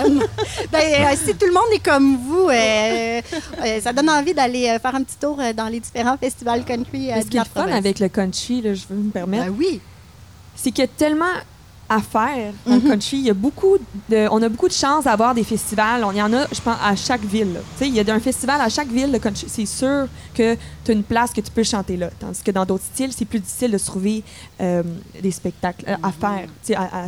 Ben, 0.71 0.79
euh, 0.81 1.15
si 1.15 1.35
tout 1.35 1.45
le 1.45 1.53
monde 1.53 1.63
est 1.73 1.83
comme 1.83 2.17
vous, 2.17 2.49
euh, 2.49 3.21
euh, 3.65 3.81
ça 3.81 3.93
donne 3.93 4.09
envie 4.09 4.33
d'aller 4.33 4.69
euh, 4.69 4.79
faire 4.79 4.95
un 4.95 5.03
petit 5.03 5.17
tour 5.21 5.37
euh, 5.39 5.53
dans 5.53 5.67
les 5.67 5.79
différents 5.79 6.17
festivals 6.17 6.63
country 6.65 7.11
euh, 7.11 7.15
Mais 7.15 7.21
ce 7.21 7.27
qui 7.27 7.37
est 7.37 7.41
fun 7.53 7.67
avec 7.67 7.99
le 7.99 8.09
country, 8.09 8.61
là, 8.61 8.73
je 8.73 8.81
veux 8.89 8.95
me 8.95 9.11
permettre, 9.11 9.45
Ben 9.45 9.55
oui. 9.55 9.79
c'est 10.55 10.71
qu'il 10.71 10.83
y 10.83 10.85
a 10.85 10.87
tellement 10.87 11.25
à 11.89 11.99
faire 12.01 12.53
dans 12.65 12.75
Mhm. 12.75 12.83
le 12.83 12.89
country. 12.89 13.17
Il 13.17 13.25
y 13.25 13.29
a 13.29 13.33
beaucoup 13.33 13.77
de, 14.09 14.27
on 14.31 14.41
a 14.41 14.49
beaucoup 14.49 14.67
de 14.67 14.73
chance 14.73 15.03
d'avoir 15.03 15.35
des 15.35 15.43
festivals. 15.43 16.03
On 16.03 16.11
y 16.11 16.21
en 16.21 16.33
a, 16.33 16.47
je 16.51 16.59
pense, 16.61 16.77
à 16.83 16.95
chaque 16.95 17.23
ville. 17.23 17.59
Il 17.81 17.93
y 17.95 17.99
a 17.99 18.13
un 18.13 18.19
festival 18.19 18.59
à 18.61 18.69
chaque 18.69 18.87
ville. 18.87 19.19
C'est 19.47 19.65
sûr 19.65 20.07
que 20.33 20.55
tu 20.83 20.91
as 20.91 20.93
une 20.93 21.03
place 21.03 21.31
que 21.31 21.41
tu 21.41 21.51
peux 21.51 21.63
chanter 21.63 21.97
là. 21.97 22.09
Tandis 22.19 22.41
que 22.41 22.51
dans 22.51 22.65
d'autres 22.65 22.85
styles, 22.85 23.11
c'est 23.15 23.25
plus 23.25 23.39
difficile 23.39 23.71
de 23.71 23.77
trouver 23.77 24.23
euh, 24.61 24.81
des 25.21 25.31
spectacles 25.31 25.85
euh, 25.87 25.95
à 26.01 26.11
faire. 26.11 26.47
À, 26.77 27.03
à 27.03 27.07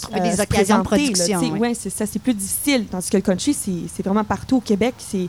Trouver 0.00 0.20
euh, 0.20 0.30
des 0.30 0.40
occasions 0.40 0.78
de 0.78 0.82
production. 0.82 1.40
sais. 1.40 1.50
ouais. 1.50 1.74
C'est 1.74 1.90
ça, 1.90 2.06
c'est 2.06 2.18
plus 2.18 2.34
difficile. 2.34 2.86
Tandis 2.90 3.08
que 3.10 3.16
le 3.16 3.22
country, 3.22 3.54
c'est 3.54 4.02
vraiment 4.04 4.24
partout 4.24 4.56
au 4.56 4.60
Québec. 4.60 4.94
Il 5.14 5.28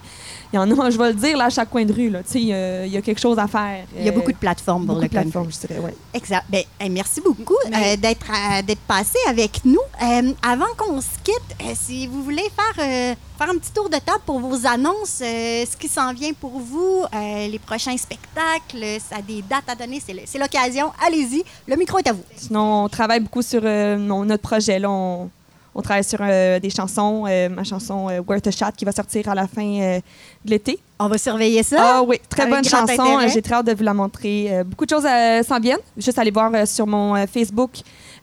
y 0.54 0.58
en 0.58 0.70
a, 0.80 0.90
je 0.92 0.98
vais 0.98 1.10
le 1.10 1.14
dire, 1.16 1.38
là, 1.38 1.46
à 1.46 1.50
chaque 1.50 1.70
coin 1.70 1.86
de 1.86 1.94
rue. 1.94 2.12
Il 2.36 2.42
y, 2.42 2.48
y 2.48 2.98
a 2.98 3.02
quelque 3.02 3.20
chose 3.20 3.40
à 3.40 3.48
faire. 3.48 3.86
Il 3.98 4.04
y 4.06 4.10
a 4.10 4.12
Euh, 4.12 4.16
beaucoup 4.16 4.32
de 4.32 4.38
plateformes 4.38 4.86
pour 4.86 4.96
beaucoup 4.96 5.04
le 5.04 5.10
country. 5.10 5.32
plateformes, 5.32 5.52
je 5.52 5.68
dirais, 5.68 5.80
ouais. 5.80 5.96
Exact. 6.14 6.46
Ben, 6.50 6.64
merci 6.92 7.22
beaucoup 7.22 7.56
Mais- 7.70 7.94
euh, 7.94 7.96
d'être 7.98 8.26
d'être 8.66 8.82
passé 8.82 9.18
avec 9.28 9.64
nous. 9.66 9.80
Euh, 10.04 10.34
avant 10.42 10.66
qu'on 10.78 11.02
se 11.02 11.08
quitte, 11.24 11.76
si 11.76 12.08
vous 12.08 12.24
voulez 12.24 12.48
faire, 12.76 13.16
faire 13.40 13.50
un 13.52 13.58
petit 13.58 13.72
tour 13.72 13.88
de 13.90 13.96
table 13.96 14.22
pour 14.26 14.38
vos 14.40 14.68
annonces, 14.68 15.22
euh, 15.22 15.64
ce 15.72 15.78
qui 15.78 15.88
s'en 15.88 16.14
vient 16.14 16.34
pour 16.34 16.60
vous, 16.60 17.06
euh, 17.14 17.48
les 17.48 17.60
prochains 17.60 17.96
spectacles, 17.96 19.00
ça 19.10 19.16
a 19.20 19.22
des 19.22 19.42
dates 19.42 19.70
à 19.70 19.76
donner, 19.76 20.02
c'est 20.26 20.38
l'occasion. 20.38 20.92
Allez-y, 21.08 21.44
le 21.66 21.76
micro 21.78 22.00
est 22.00 22.08
à 22.10 22.12
vous. 22.14 22.24
Sinon, 22.36 22.84
on 22.84 22.90
travaille 22.90 23.22
beaucoup 23.22 23.42
sur 23.42 23.62
euh, 23.64 23.96
notre 23.96 24.44
projet. 24.44 24.78
Là, 24.78 24.90
on, 24.92 25.30
on 25.74 25.82
travaille 25.82 26.04
sur 26.04 26.20
euh, 26.22 26.60
des 26.60 26.70
chansons. 26.70 27.24
euh, 27.30 27.48
ma 27.48 27.64
chanson 27.64 28.10
euh, 28.10 28.22
Worth 28.28 28.48
a 28.48 28.52
Shot 28.52 28.74
qui 28.76 28.84
va 28.84 28.92
sortir 28.92 29.30
à 29.30 29.36
la 29.36 29.48
fin 29.48 29.64
de 29.64 30.50
l'été. 30.52 30.78
On 31.00 31.08
va 31.08 31.18
surveiller 31.18 31.64
ça. 31.64 31.78
Ah 31.82 32.04
oui, 32.04 32.20
très 32.28 32.46
bonne 32.46 32.66
chanson. 32.66 33.20
J'ai 33.34 33.42
très 33.42 33.56
hâte 33.56 33.68
de 33.68 33.74
vous 33.74 33.84
la 33.84 33.94
montrer. 33.94 34.64
Beaucoup 34.66 34.86
de 34.86 34.90
choses 34.90 35.08
s'en 35.48 35.60
viennent. 35.62 35.80
Juste 35.96 36.20
aller 36.20 36.32
voir 36.32 36.52
sur 36.68 36.86
mon 36.86 37.26
Facebook 37.26 37.72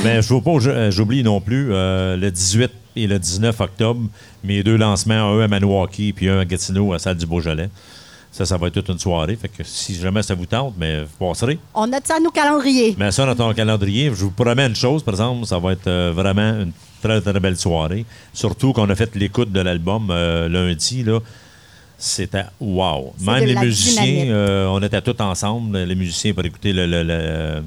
Mais 0.03 0.21
je 0.21 0.33
ne 0.33 0.39
pas, 0.39 0.59
je- 0.59 0.91
j'oublie 0.91 1.23
non 1.23 1.41
plus 1.41 1.69
euh, 1.73 2.15
le 2.17 2.31
18 2.31 2.71
et 2.95 3.07
le 3.07 3.19
19 3.19 3.59
octobre, 3.61 4.01
mes 4.43 4.63
deux 4.63 4.75
lancements, 4.77 5.13
un 5.37 5.41
à 5.41 5.47
Maniwaki 5.47 6.13
puis 6.13 6.29
un 6.29 6.39
à 6.39 6.45
Gatineau 6.45 6.93
à 6.93 6.99
salle 6.99 7.17
du 7.17 7.25
Beaujolais. 7.25 7.69
Ça, 8.33 8.45
ça 8.45 8.55
va 8.57 8.67
être 8.67 8.75
toute 8.75 8.87
une 8.89 8.99
soirée. 8.99 9.35
Fait 9.35 9.49
que 9.49 9.61
si 9.63 9.93
jamais 9.95 10.23
ça 10.23 10.33
vous 10.35 10.45
tente, 10.45 10.75
mais 10.77 11.01
vous 11.03 11.27
passerez. 11.27 11.59
On 11.73 11.87
note 11.87 12.05
ça 12.07 12.15
à 12.15 12.19
nos 12.21 12.31
calendriers. 12.31 12.95
Mais 12.97 13.11
ça, 13.11 13.25
dans 13.25 13.35
ton 13.35 13.53
calendrier, 13.53 14.05
je 14.05 14.11
vous 14.23 14.31
promets 14.31 14.67
une 14.67 14.75
chose, 14.75 15.03
par 15.03 15.13
exemple, 15.15 15.45
ça 15.45 15.59
va 15.59 15.73
être 15.73 15.87
euh, 15.87 16.13
vraiment 16.15 16.61
une 16.61 16.71
très, 17.01 17.19
très 17.19 17.39
belle 17.41 17.57
soirée. 17.57 18.05
Surtout 18.33 18.71
qu'on 18.71 18.89
a 18.89 18.95
fait 18.95 19.13
l'écoute 19.15 19.51
de 19.51 19.59
l'album 19.59 20.07
euh, 20.11 20.47
lundi, 20.47 21.03
là. 21.03 21.19
C'était 21.97 22.45
wow. 22.59 23.13
Même 23.19 23.45
les 23.45 23.53
musiciens, 23.65 24.03
euh, 24.31 24.67
on 24.67 24.81
était 24.81 25.01
tous 25.01 25.21
ensemble, 25.21 25.77
les 25.77 25.95
musiciens, 25.95 26.33
pour 26.33 26.43
écouter 26.45 26.73
le- 26.73 26.87
le- 26.87 27.03
le- 27.03 27.61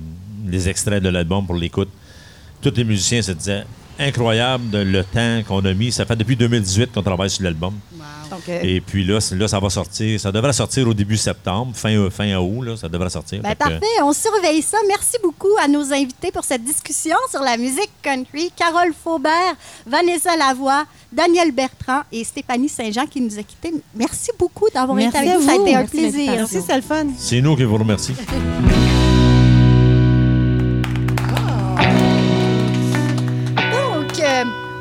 les 0.51 0.69
extraits 0.69 1.03
de 1.03 1.09
l'album 1.09 1.47
pour 1.47 1.55
l'écoute. 1.57 1.89
Tous 2.65 2.73
les 2.77 2.85
musiciens 2.85 3.21
se 3.23 3.33
disaient 3.33 3.65
incroyable 3.99 4.71
de- 4.71 4.79
le 4.79 5.05
temps 5.05 5.43
qu'on 5.47 5.65
a 5.65 5.73
mis. 5.75 5.93
Ça 5.93 6.05
fait 6.07 6.17
depuis 6.17 6.35
2018 6.35 6.93
qu'on 6.93 7.03
travaille 7.03 7.31
sur 7.31 7.45
l'album. 7.45 7.75
Euh, 8.49 8.61
Et 8.63 8.81
puis 8.81 9.05
là, 9.05 9.19
là, 9.37 9.47
ça 9.49 9.61
va 9.61 9.71
sortir. 9.71 10.19
Ça 10.19 10.33
devrait 10.33 10.53
sortir 10.53 10.89
au 10.89 10.95
début 10.95 11.17
septembre, 11.17 11.71
fin, 11.77 12.11
fin 12.11 12.35
août, 12.39 12.63
là, 12.63 12.77
ça 12.77 12.89
devrait 12.89 13.11
sortir. 13.11 13.41
Ben, 13.43 13.53
que- 13.53 13.59
parfait, 13.59 13.87
on 14.03 14.13
surveille 14.13 14.63
ça. 14.63 14.79
Merci 14.89 15.19
beaucoup 15.23 15.55
à 15.63 15.69
nos 15.69 15.93
invités 15.93 16.33
pour 16.33 16.43
cette 16.45 16.65
discussion 16.65 17.17
sur 17.31 17.41
la 17.43 17.57
musique 17.57 17.91
country. 18.03 18.51
Carole 18.57 18.93
Faubert, 19.05 19.55
Vanessa 19.87 20.37
Lavoie, 20.37 20.85
Daniel 21.13 21.53
Bertrand 21.53 22.01
et 22.11 22.25
Stéphanie 22.25 22.69
Saint-Jean 22.69 23.07
qui 23.07 23.21
nous 23.21 23.39
a 23.39 23.43
quittés. 23.45 23.75
Merci 23.95 24.31
beaucoup 24.39 24.67
d'avoir 24.75 24.99
été 24.99 25.17
avec 25.17 25.35
nous. 25.35 25.43
Ça 25.43 25.53
a 25.53 25.55
été 25.55 25.75
un 25.77 25.79
Merci 25.81 25.97
plaisir. 25.97 26.33
Merci, 26.33 26.59
c'est 26.67 26.77
le 26.77 26.83
fun. 26.83 27.07
C'est 27.17 27.41
nous 27.41 27.55
qui 27.55 27.63
vous 27.65 27.77
remercions. 27.77 28.15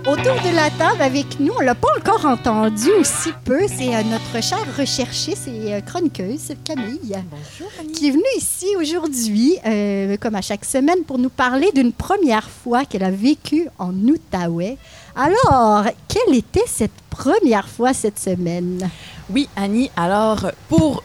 autour 0.05 0.35
de 0.35 0.53
la 0.55 0.69
table 0.71 1.01
avec 1.01 1.39
nous, 1.39 1.53
on 1.57 1.61
l'a 1.61 1.75
pas 1.75 1.87
encore 1.97 2.25
entendu 2.25 2.89
aussi 2.99 3.29
peu, 3.45 3.61
c'est 3.67 3.95
euh, 3.95 4.03
notre 4.03 4.43
chère 4.43 4.65
recherchée, 4.77 5.33
c'est 5.35 5.73
euh, 5.73 5.81
chroniqueuse 5.81 6.53
Camille. 6.65 7.15
Bonjour, 7.31 7.71
qui 7.93 8.07
est 8.07 8.11
venue 8.11 8.23
ici 8.37 8.67
aujourd'hui, 8.77 9.57
euh, 9.65 10.17
comme 10.19 10.35
à 10.35 10.41
chaque 10.41 10.65
semaine, 10.65 11.03
pour 11.07 11.19
nous 11.19 11.29
parler 11.29 11.71
d'une 11.73 11.93
première 11.93 12.49
fois 12.49 12.85
qu'elle 12.85 13.03
a 13.03 13.11
vécue 13.11 13.67
en 13.79 13.93
Outaouais. 13.93 14.77
Alors, 15.15 15.85
quelle 16.07 16.35
était 16.35 16.67
cette 16.67 16.91
première 17.09 17.67
fois 17.67 17.93
cette 17.93 18.19
semaine? 18.19 18.89
Oui, 19.29 19.47
Annie, 19.55 19.89
alors 19.95 20.51
pour 20.67 21.03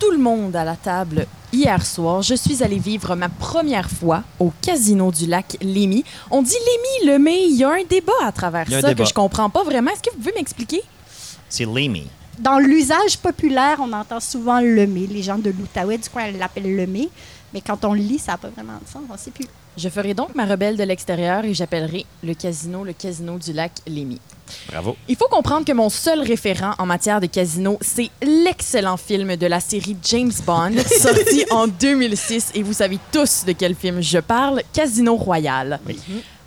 tout 0.00 0.10
le 0.10 0.18
monde 0.18 0.56
à 0.56 0.64
la 0.64 0.76
table, 0.76 1.26
hier 1.52 1.84
soir, 1.84 2.22
je 2.22 2.34
suis 2.34 2.62
allée 2.62 2.78
vivre 2.78 3.14
ma 3.14 3.28
première 3.28 3.90
fois 3.90 4.24
au 4.38 4.50
Casino 4.62 5.12
du 5.12 5.26
lac 5.26 5.58
Lémy. 5.60 6.04
On 6.30 6.42
dit 6.42 6.54
Lémy, 6.54 7.12
le 7.12 7.18
mais 7.18 7.46
il 7.46 7.56
y 7.56 7.64
a 7.64 7.70
un 7.70 7.84
débat 7.88 8.12
à 8.24 8.32
travers 8.32 8.66
ça 8.68 8.80
débat. 8.80 8.94
que 8.94 9.04
je 9.04 9.12
comprends 9.12 9.50
pas 9.50 9.62
vraiment. 9.62 9.90
Est-ce 9.90 10.02
que 10.02 10.10
vous 10.10 10.18
pouvez 10.18 10.32
m'expliquer? 10.34 10.82
C'est 11.50 11.66
Lemmy. 11.66 12.06
Dans 12.38 12.58
l'usage 12.58 13.18
populaire, 13.18 13.78
on 13.80 13.92
entend 13.92 14.20
souvent 14.20 14.60
le 14.60 14.86
mets. 14.86 15.06
Les 15.06 15.22
gens 15.22 15.36
de 15.36 15.50
l'Outaouais, 15.50 15.98
du 15.98 16.08
coin, 16.08 16.30
l'appellent 16.30 16.74
le 16.74 16.86
mets. 16.86 17.10
Mais 17.52 17.60
quand 17.60 17.84
on 17.84 17.92
le 17.92 18.00
lit, 18.00 18.18
ça 18.18 18.32
n'a 18.32 18.38
pas 18.38 18.48
vraiment 18.48 18.78
de 18.82 18.88
sens. 18.90 19.02
On 19.08 19.12
ne 19.12 19.18
sait 19.18 19.30
plus. 19.30 19.46
Je 19.76 19.88
ferai 19.88 20.14
donc 20.14 20.34
ma 20.34 20.46
rebelle 20.46 20.76
de 20.76 20.84
l'extérieur 20.84 21.44
et 21.44 21.52
j'appellerai 21.52 22.06
le 22.22 22.34
casino 22.34 22.84
le 22.84 22.92
casino 22.92 23.38
du 23.38 23.52
lac 23.52 23.72
Lémy. 23.86 24.18
Bravo. 24.68 24.96
Il 25.08 25.16
faut 25.16 25.28
comprendre 25.28 25.64
que 25.64 25.72
mon 25.72 25.90
seul 25.90 26.20
référent 26.20 26.74
en 26.78 26.86
matière 26.86 27.20
de 27.20 27.26
casino, 27.26 27.78
c'est 27.80 28.10
l'excellent 28.22 28.96
film 28.96 29.36
de 29.36 29.46
la 29.46 29.60
série 29.60 29.96
James 30.04 30.32
Bond, 30.46 30.72
sorti 31.00 31.44
en 31.50 31.66
2006. 31.66 32.52
Et 32.54 32.62
vous 32.62 32.72
savez 32.72 32.98
tous 33.12 33.44
de 33.46 33.52
quel 33.52 33.74
film 33.74 34.00
je 34.00 34.18
parle, 34.18 34.62
Casino 34.72 35.16
Royale. 35.16 35.80
Oui. 35.86 35.98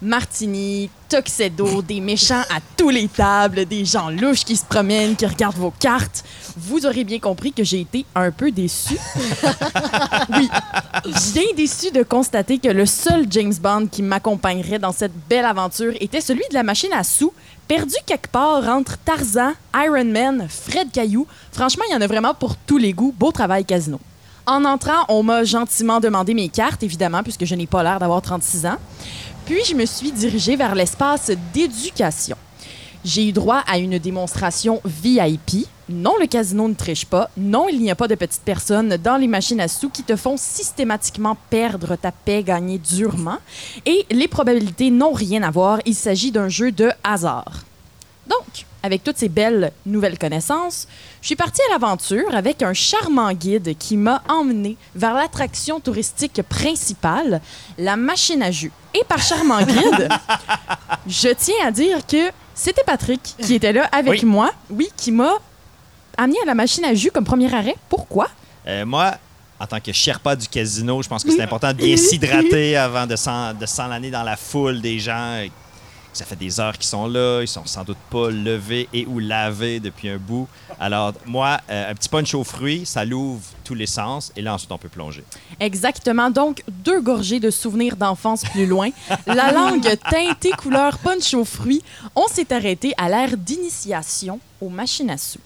Martini, 0.04 0.89
Tuxedo, 1.08 1.82
des 1.82 2.01
méchants 2.01 2.43
à 2.49 2.60
tous 2.76 2.89
les 2.89 3.08
tables, 3.08 3.66
des 3.66 3.86
gens 3.86 4.10
louches 4.10 4.43
qui 4.43 4.58
se 4.58 4.66
promènent, 4.66 5.16
qui 5.16 5.26
regardent 5.26 5.56
vos 5.56 5.72
cartes. 5.72 6.26
Vous 6.58 6.86
aurez 6.86 7.06
bien 7.06 7.20
compris 7.20 7.54
que 7.54 7.64
j'ai 7.64 7.80
été 7.80 8.06
un 8.14 8.30
peu 8.30 8.51
déçue. 8.51 8.97
oui, 10.38 10.49
bien 11.34 11.43
déçue 11.56 11.91
de 11.91 12.04
constater 12.04 12.58
que 12.58 12.68
le 12.68 12.86
seul 12.86 13.28
James 13.30 13.54
Bond 13.54 13.88
qui 13.88 14.01
m'accompagnerait 14.01 14.80
dans 14.80 14.91
cette 14.91 15.14
belle 15.30 15.45
aventure 15.45 15.93
était 16.01 16.22
celui 16.22 16.43
de 16.49 16.54
la 16.54 16.64
machine 16.64 16.91
à 16.91 17.06
sous, 17.06 17.34
perdu 17.68 17.95
quelque 18.05 18.28
part 18.28 18.68
entre 18.68 18.97
Tarzan, 18.97 19.53
Iron 19.76 20.05
Man, 20.05 20.47
Fred 20.49 20.91
Caillou. 20.91 21.28
Franchement, 21.51 21.84
il 21.89 21.93
y 21.93 21.95
en 21.95 22.01
a 22.01 22.07
vraiment 22.07 22.34
pour 22.34 22.55
tous 22.55 22.78
les 22.78 22.93
goûts. 22.93 23.14
Beau 23.18 23.32
travail 23.32 23.66
casino. 23.66 23.99
En 24.45 24.66
entrant, 24.66 25.05
on 25.07 25.24
m'a 25.24 25.43
gentiment 25.43 25.99
demandé 25.99 26.34
mes 26.34 26.49
cartes, 26.49 26.84
évidemment, 26.84 27.24
puisque 27.24 27.45
je 27.45 27.55
n'ai 27.55 27.68
pas 27.68 27.82
l'air 27.82 27.99
d'avoir 27.99 28.22
36 28.22 28.66
ans. 28.66 28.78
Puis, 29.45 29.64
je 29.66 29.74
me 29.74 29.86
suis 29.86 30.11
dirigée 30.11 30.55
vers 30.55 30.76
l'espace 30.76 31.32
d'éducation. 31.53 32.36
J'ai 33.05 33.28
eu 33.28 33.32
droit 33.32 33.64
à 33.68 33.78
une 33.78 33.99
démonstration 33.99 34.82
VIP. 34.86 35.68
Non, 35.90 36.14
le 36.20 36.28
casino 36.28 36.68
ne 36.68 36.74
triche 36.74 37.06
pas. 37.06 37.30
Non, 37.36 37.68
il 37.70 37.82
n'y 37.82 37.92
a 37.92 37.96
pas 37.96 38.08
de 38.08 38.16
petites 38.16 38.44
personnes 38.44 38.96
dans 38.98 39.18
les 39.18 39.28
machines 39.28 39.60
à 39.60 39.68
sous 39.68 39.90
qui 39.90 40.04
te 40.04 40.16
font 40.16 40.38
systématiquement 40.38 41.38
perdre 41.50 41.96
ta 41.96 42.12
paix 42.12 42.42
gagnée 42.44 42.78
durement. 42.78 43.38
Et 43.86 44.06
les 44.10 44.28
probabilités 44.28 44.92
n'ont 44.92 45.12
rien 45.14 45.44
à 45.44 45.52
voir. 45.52 45.80
Il 45.86 45.96
s'agit 45.96 46.32
d'un 46.32 46.48
jeu 46.50 46.72
de 46.72 46.90
hasard. 47.04 47.64
Donc, 48.28 48.66
avec 48.82 49.04
toutes 49.04 49.18
ces 49.18 49.28
belles 49.28 49.74
nouvelles 49.86 50.18
connaissances, 50.18 50.88
je 51.22 51.28
suis 51.28 51.36
partie 51.36 51.62
à 51.70 51.74
l'aventure 51.74 52.34
avec 52.34 52.64
un 52.64 52.74
charmant 52.74 53.32
guide 53.34 53.78
qui 53.78 53.98
m'a 53.98 54.24
emmené 54.30 54.78
vers 54.96 55.14
l'attraction 55.14 55.82
touristique 55.82 56.42
principale, 56.48 57.42
la 57.78 57.98
machine 57.98 58.42
à 58.42 58.52
jus. 58.52 58.72
Et 58.94 59.04
par 59.08 59.22
charmant 59.22 59.62
guide, 59.66 60.08
je 61.08 61.30
tiens 61.30 61.56
à 61.66 61.72
dire 61.72 62.06
que 62.08 62.30
c'était 62.56 62.84
Patrick 62.86 63.36
qui 63.42 63.56
était 63.56 63.74
là 63.74 63.90
avec 63.92 64.22
Oui. 64.22 64.26
moi, 64.26 64.52
oui, 64.70 64.88
qui 64.96 65.12
m'a 65.12 65.34
amené 66.18 66.38
à 66.43 66.45
la 66.45 66.55
machine 66.55 66.86
à 66.86 66.93
jus 66.93 67.11
comme 67.11 67.26
premier 67.26 67.53
arrêt. 67.53 67.76
Pourquoi? 67.89 68.28
Euh, 68.68 68.86
moi, 68.86 69.16
en 69.59 69.66
tant 69.68 69.80
que 69.80 69.91
Sherpa 69.91 70.36
du 70.36 70.47
casino, 70.47 71.01
je 71.01 71.07
pense 71.09 71.24
que 71.24 71.32
c'est 71.32 71.41
important 71.41 71.70
de 71.74 71.78
bien 71.78 71.97
s'hydrater 71.97 72.76
avant 72.78 73.05
de 73.07 73.16
s'en- 73.16 73.53
de 73.53 73.66
s'enlaner 73.66 74.11
dans 74.11 74.24
la 74.24 74.36
foule 74.38 74.82
des 74.82 74.99
gens. 74.99 75.45
Ça 76.16 76.26
fait 76.26 76.36
des 76.36 76.59
heures 76.59 76.74
qu'ils 76.78 76.86
sont 76.86 77.07
là, 77.07 77.41
ils 77.41 77.47
sont 77.47 77.66
sans 77.66 77.84
doute 77.84 77.97
pas 78.11 78.30
levés 78.30 78.88
et 78.93 79.07
ou 79.07 79.18
lavés 79.18 79.80
depuis 79.80 80.09
un 80.09 80.18
bout. 80.18 80.47
Alors, 80.80 81.11
moi, 81.26 81.57
euh, 81.72 81.89
un 81.89 81.95
petit 81.95 82.07
punch 82.07 82.36
aux 82.36 82.43
fruits, 82.43 82.86
ça 82.86 83.03
l'ouvre 83.03 83.41
tous 83.64 83.74
les 83.74 83.88
sens 83.88 84.32
et 84.36 84.43
là, 84.43 84.53
ensuite, 84.53 84.72
on 84.72 84.78
peut 84.78 84.89
plonger. 84.89 85.24
Exactement. 85.59 86.30
Donc, 86.30 86.64
deux 86.68 87.01
gorgées 87.01 87.39
de 87.39 87.49
souvenirs 87.49 87.95
d'enfance 87.95 88.43
plus 88.43 88.68
loin. 88.68 88.89
La 89.26 89.51
langue 89.51 89.89
teintée 90.11 90.51
couleur 90.51 90.99
punch 90.99 91.34
aux 91.34 91.45
fruits. 91.45 91.82
On 92.16 92.28
s'est 92.28 92.53
arrêté 92.53 92.93
à 92.97 93.09
l'ère 93.09 93.36
d'initiation 93.36 94.39
aux 94.61 94.70
machines 94.70 95.09
à 95.09 95.18
sous. 95.18 95.39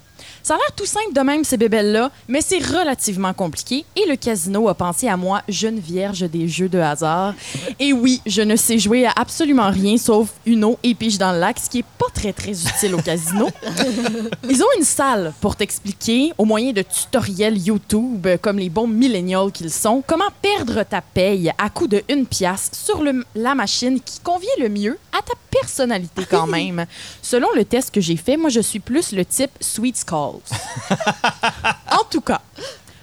Ça 0.44 0.54
a 0.56 0.58
l'air 0.58 0.72
tout 0.76 0.86
simple 0.86 1.14
de 1.14 1.22
même, 1.22 1.44
ces 1.44 1.58
bébelles-là, 1.58 2.12
mais 2.28 2.42
c'est 2.42 2.60
relativement 2.60 3.34
compliqué 3.34 3.86
et 3.96 4.06
le 4.08 4.16
casino 4.16 4.70
a 4.70 4.74
pensé 4.76 5.08
à 5.08 5.18
moi, 5.18 5.42
jeune 5.50 5.80
vierge 5.80 6.22
des 6.30 6.48
jeux 6.48 6.70
de 6.70 6.80
hasard. 6.80 7.34
Et 7.80 7.94
oui, 7.94 8.22
je 8.26 8.42
ne 8.42 8.56
sais 8.56 8.80
jouer 8.80 9.06
à 9.06 9.14
absolument 9.16 9.70
rien 9.70 9.98
sauf 9.98 10.30
Uno 10.46 10.78
et 10.84 10.96
Pige 10.96 11.18
dans 11.18 11.32
le 11.34 11.40
lac, 11.40 11.58
ce 11.60 11.70
qui 11.70 11.80
est 11.80 11.86
pas 11.98 12.06
très, 12.14 12.34
très 12.34 12.52
utile 12.52 12.96
au 12.96 13.02
casino. 13.02 13.50
Ils 14.50 14.62
ont 14.64 14.68
une 14.78 14.84
salle 14.86 15.34
pour 15.42 15.56
t'expliquer, 15.56 16.32
au 16.38 16.46
moyen 16.46 16.72
de 16.72 16.82
tutoriels 16.82 17.58
YouTube, 17.58 18.28
comme 18.42 18.60
les 18.60 18.70
bons 18.70 18.88
millennials 18.88 19.52
qu'ils 19.52 19.72
sont, 19.72 20.04
comment 20.06 20.26
perdre 20.42 20.84
ta 20.84 21.02
paye 21.02 21.52
à 21.58 21.70
coût 21.70 21.88
de 21.88 22.02
une 22.10 22.26
pièce 22.26 22.70
sur 22.74 23.02
le- 23.04 23.26
la 23.36 23.56
machine 23.56 24.00
qui 24.00 24.20
convient 24.20 24.50
le 24.60 24.70
mieux 24.70 24.98
à 25.12 25.22
ta 25.22 25.34
personnalité 25.52 26.24
quand 26.30 26.48
même. 26.48 26.86
Selon 27.22 27.48
le 27.56 27.66
test 27.66 27.92
que 27.94 28.02
j'ai 28.02 28.16
fait, 28.18 28.38
moi, 28.38 28.50
je 28.50 28.60
suis 28.62 28.80
plus 28.80 29.12
le 29.12 29.26
type 29.26 29.52
Sweet 29.60 29.98
En 30.12 32.04
tout 32.10 32.22
cas, 32.22 32.42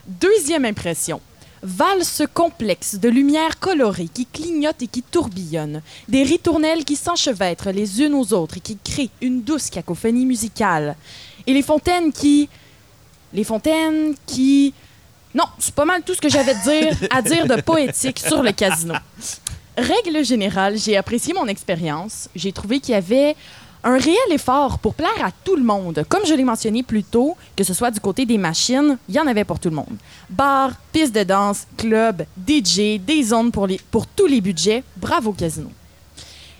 deuxième 0.07 0.65
impression. 0.65 1.21
Valse 1.63 2.23
complexe 2.35 2.97
de 2.97 3.09
lumières 3.09 3.59
colorées 3.59 4.09
qui 4.13 4.27
clignotent 4.27 4.83
et 4.83 4.87
qui 4.87 5.03
tourbillonnent, 5.03 5.81
des 6.09 6.23
ritournelles 6.23 6.85
qui 6.85 6.95
s'enchevêtrent 6.95 7.71
les 7.71 8.03
unes 8.03 8.13
aux 8.15 8.35
autres 8.35 8.59
et 8.59 8.61
qui 8.61 8.77
créent 8.77 9.11
une 9.23 9.43
douce 9.43 9.71
cacophonie 9.71 10.27
musicale, 10.27 10.95
et 11.47 11.55
les 11.55 11.63
fontaines 11.63 12.13
qui... 12.13 12.49
Les 13.33 13.45
fontaines 13.45 14.15
qui... 14.27 14.75
Non, 15.35 15.45
c'est 15.59 15.75
pas 15.75 15.87
mal 15.87 16.03
tout 16.03 16.15
ce 16.15 16.21
que 16.21 16.29
j'avais 16.29 16.55
à 17.11 17.23
dire 17.23 17.47
de 17.47 17.61
poétique 17.63 18.21
sur 18.21 18.43
le 18.43 18.53
casino. 18.53 18.95
Règle 19.77 20.25
générale, 20.25 20.79
j'ai 20.79 20.97
apprécié 20.97 21.35
mon 21.35 21.47
expérience. 21.47 22.29
J'ai 22.37 22.53
trouvé 22.53 22.79
qu'il 22.79 22.93
y 22.93 22.97
avait 22.97 23.35
un 23.85 23.99
réel 23.99 24.17
effort 24.31 24.79
pour 24.79 24.95
plaire 24.95 25.23
à 25.23 25.31
tout 25.31 25.57
le 25.57 25.63
monde. 25.63 26.05
Comme 26.09 26.25
je 26.27 26.35
l'ai 26.35 26.43
mentionné 26.43 26.83
plus 26.83 27.05
tôt, 27.05 27.37
que 27.55 27.63
ce 27.63 27.75
soit 27.75 27.91
du 27.91 28.01
côté 28.01 28.25
des 28.25 28.39
machines, 28.39 28.99
il 29.09 29.15
y 29.15 29.21
en 29.21 29.27
avait 29.27 29.45
pour 29.45 29.61
tout 29.61 29.69
le 29.69 29.77
monde. 29.77 29.97
Bar, 30.31 30.73
piste 30.91 31.15
de 31.15 31.23
danse, 31.23 31.67
club, 31.77 32.25
DJ, 32.49 32.99
des 32.99 33.23
zones 33.23 33.53
pour, 33.53 33.67
les, 33.67 33.79
pour 33.91 34.07
tous 34.07 34.27
les 34.27 34.41
budgets. 34.41 34.83
Bravo 34.97 35.33
casino. 35.33 35.71